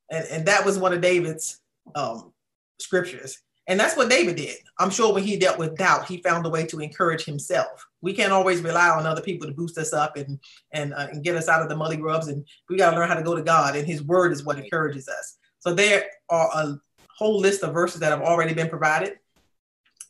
And, 0.09 0.25
and 0.31 0.45
that 0.45 0.65
was 0.65 0.79
one 0.79 0.93
of 0.93 1.01
David's 1.01 1.59
um, 1.95 2.31
scriptures. 2.79 3.39
And 3.67 3.79
that's 3.79 3.97
what 3.97 4.09
David 4.09 4.35
did. 4.35 4.57
I'm 4.77 4.91
sure 4.91 5.11
when 5.13 5.23
he 5.23 5.37
dealt 5.37 5.57
with 5.57 5.77
doubt, 5.77 6.07
he 6.07 6.17
found 6.17 6.45
a 6.45 6.49
way 6.49 6.65
to 6.67 6.79
encourage 6.79 7.25
himself. 7.25 7.87
We 8.01 8.13
can't 8.13 8.31
always 8.31 8.61
rely 8.61 8.89
on 8.89 9.07
other 9.07 9.21
people 9.21 9.47
to 9.47 9.53
boost 9.53 9.77
us 9.79 9.91
up 9.91 10.17
and 10.17 10.39
and, 10.71 10.93
uh, 10.93 11.07
and 11.11 11.23
get 11.23 11.35
us 11.35 11.47
out 11.47 11.63
of 11.63 11.69
the 11.69 11.75
muddy 11.75 11.95
grubs. 11.95 12.27
And 12.27 12.45
we 12.69 12.77
got 12.77 12.91
to 12.91 12.97
learn 12.97 13.09
how 13.09 13.15
to 13.15 13.23
go 13.23 13.35
to 13.35 13.41
God, 13.41 13.75
and 13.75 13.87
His 13.87 14.03
Word 14.03 14.31
is 14.31 14.43
what 14.43 14.59
encourages 14.59 15.07
us. 15.07 15.37
So 15.65 15.73
there 15.73 16.05
are 16.29 16.49
a 16.53 16.77
whole 17.17 17.39
list 17.39 17.63
of 17.63 17.73
verses 17.73 17.99
that 18.01 18.11
have 18.11 18.21
already 18.21 18.53
been 18.53 18.69
provided, 18.69 19.17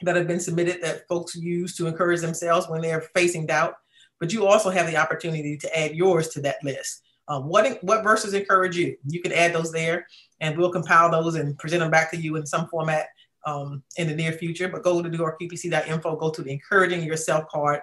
that 0.01 0.18
have 0.18 0.28
been 0.28 0.41
submitted 0.41 0.82
that 0.82 1.08
folks 1.08 1.34
use 1.34 1.78
to 1.78 1.88
encourage 1.88 2.20
themselves 2.20 2.68
when 2.68 2.82
they're 2.82 3.08
facing 3.16 3.45
doubt. 3.45 3.76
But 4.20 4.34
you 4.34 4.45
also 4.45 4.70
have 4.70 4.88
the 4.88 4.97
opportunity 4.97 5.56
to 5.58 5.80
add 5.80 5.95
yours 5.95 6.28
to 6.30 6.41
that 6.41 6.62
list. 6.62 7.03
Um, 7.30 7.47
what 7.47 7.82
what 7.84 8.03
verses 8.03 8.34
encourage 8.34 8.76
you? 8.76 8.97
You 9.08 9.22
can 9.22 9.32
add 9.32 9.53
those 9.53 9.72
there, 9.72 10.06
and 10.41 10.58
we'll 10.58 10.72
compile 10.72 11.10
those 11.10 11.36
and 11.36 11.58
present 11.58 11.80
them 11.80 11.89
back 11.89 12.12
to 12.12 12.18
you 12.18 12.36
in 12.36 12.45
some 12.45 12.68
format 12.68 13.08
um, 13.45 13.82
in 13.95 14.08
the 14.08 14.16
near 14.16 14.34
future, 14.34 14.68
but 14.68 14.84
go 14.84 15.01
to 15.01 15.10
newarkupc.info, 15.10 16.18
go 16.18 16.32
to 16.32 16.41
the 16.41 16.51
encouraging 16.51 17.03
yourself 17.03 17.47
card 17.47 17.80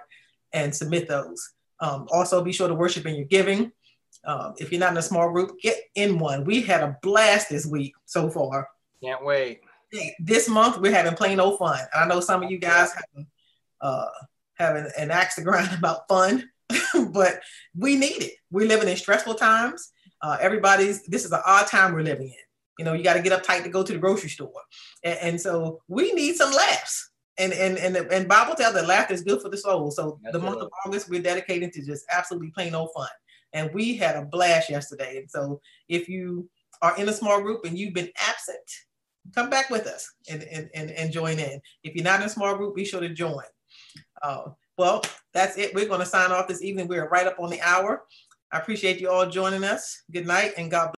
and 0.53 0.73
submit 0.73 1.07
those. 1.07 1.53
Um, 1.79 2.07
also, 2.11 2.43
be 2.43 2.53
sure 2.53 2.67
to 2.67 2.75
worship 2.75 3.07
in 3.07 3.15
your 3.15 3.25
giving. 3.25 3.71
Um, 4.25 4.53
if 4.57 4.71
you're 4.71 4.79
not 4.79 4.91
in 4.91 4.97
a 4.97 5.01
small 5.01 5.31
group, 5.31 5.59
get 5.61 5.77
in 5.95 6.17
one. 6.17 6.45
We 6.45 6.61
had 6.61 6.81
a 6.81 6.97
blast 7.01 7.49
this 7.49 7.65
week 7.65 7.93
so 8.05 8.29
far. 8.29 8.69
Can't 9.03 9.23
wait. 9.25 9.61
This 10.19 10.47
month 10.49 10.79
we're 10.79 10.93
having 10.93 11.15
plain 11.15 11.39
old 11.39 11.59
fun. 11.59 11.79
I 11.93 12.07
know 12.07 12.19
some 12.19 12.41
of 12.41 12.49
you 12.49 12.57
guys 12.57 12.93
have 12.93 13.25
uh, 13.81 14.05
having 14.55 14.89
an 14.97 15.11
axe 15.11 15.35
to 15.35 15.41
grind 15.41 15.69
about 15.77 16.07
fun, 16.07 16.49
but 17.11 17.41
we 17.77 17.95
need 17.95 18.23
it. 18.23 18.33
We're 18.49 18.67
living 18.67 18.87
in 18.89 18.95
stressful 18.95 19.35
times. 19.35 19.91
Uh, 20.21 20.37
everybody's 20.39 21.03
this 21.05 21.25
is 21.25 21.31
an 21.31 21.41
odd 21.45 21.67
time 21.67 21.93
we're 21.93 22.01
living 22.01 22.27
in. 22.27 22.33
You 22.79 22.85
know, 22.85 22.93
you 22.93 23.03
got 23.03 23.13
to 23.13 23.21
get 23.21 23.39
uptight 23.39 23.63
to 23.63 23.69
go 23.69 23.83
to 23.83 23.93
the 23.93 23.99
grocery 23.99 24.29
store. 24.29 24.51
And, 25.03 25.19
and, 25.21 25.41
so 25.41 25.81
we 25.87 26.11
need 26.13 26.35
some 26.35 26.51
laughs. 26.51 27.11
And 27.37 27.51
and 27.53 27.77
and 27.77 27.95
and 27.95 28.27
Bible 28.27 28.55
tells 28.55 28.73
that 28.73 28.87
laughter 28.87 29.13
is 29.13 29.21
good 29.21 29.41
for 29.41 29.49
the 29.49 29.57
soul. 29.57 29.91
So 29.91 30.19
That's 30.23 30.33
the 30.33 30.39
month 30.39 30.61
of 30.61 30.69
August, 30.85 31.09
we're 31.09 31.21
dedicated 31.21 31.73
to 31.73 31.85
just 31.85 32.05
absolutely 32.11 32.51
plain 32.51 32.73
old 32.73 32.89
fun. 32.95 33.09
And 33.53 33.73
we 33.73 33.95
had 33.95 34.15
a 34.15 34.25
blast 34.25 34.69
yesterday. 34.69 35.17
And 35.17 35.29
so 35.29 35.61
if 35.87 36.09
you 36.09 36.49
are 36.81 36.97
in 36.97 37.09
a 37.09 37.13
small 37.13 37.41
group 37.41 37.65
and 37.65 37.77
you've 37.77 37.93
been 37.93 38.11
absent, 38.19 38.57
come 39.33 39.49
back 39.49 39.69
with 39.69 39.87
us 39.87 40.11
and, 40.29 40.43
and, 40.43 40.69
and, 40.73 40.91
and 40.91 41.11
join 41.11 41.39
in. 41.39 41.61
If 41.83 41.95
you're 41.95 42.03
not 42.03 42.19
in 42.19 42.25
a 42.25 42.29
small 42.29 42.55
group, 42.55 42.75
be 42.75 42.85
sure 42.85 43.01
to 43.01 43.09
join. 43.09 43.43
Uh, 44.21 44.49
well, 44.77 45.03
that's 45.33 45.57
it. 45.57 45.73
We're 45.73 45.87
going 45.87 45.99
to 45.99 46.05
sign 46.05 46.31
off 46.31 46.47
this 46.47 46.63
evening. 46.63 46.87
We're 46.87 47.09
right 47.09 47.27
up 47.27 47.39
on 47.39 47.49
the 47.49 47.61
hour. 47.61 48.03
I 48.51 48.57
appreciate 48.57 48.99
you 48.99 49.09
all 49.09 49.29
joining 49.29 49.63
us. 49.63 50.03
Good 50.11 50.27
night 50.27 50.53
and 50.57 50.69
God 50.69 50.91
bless. 50.91 50.91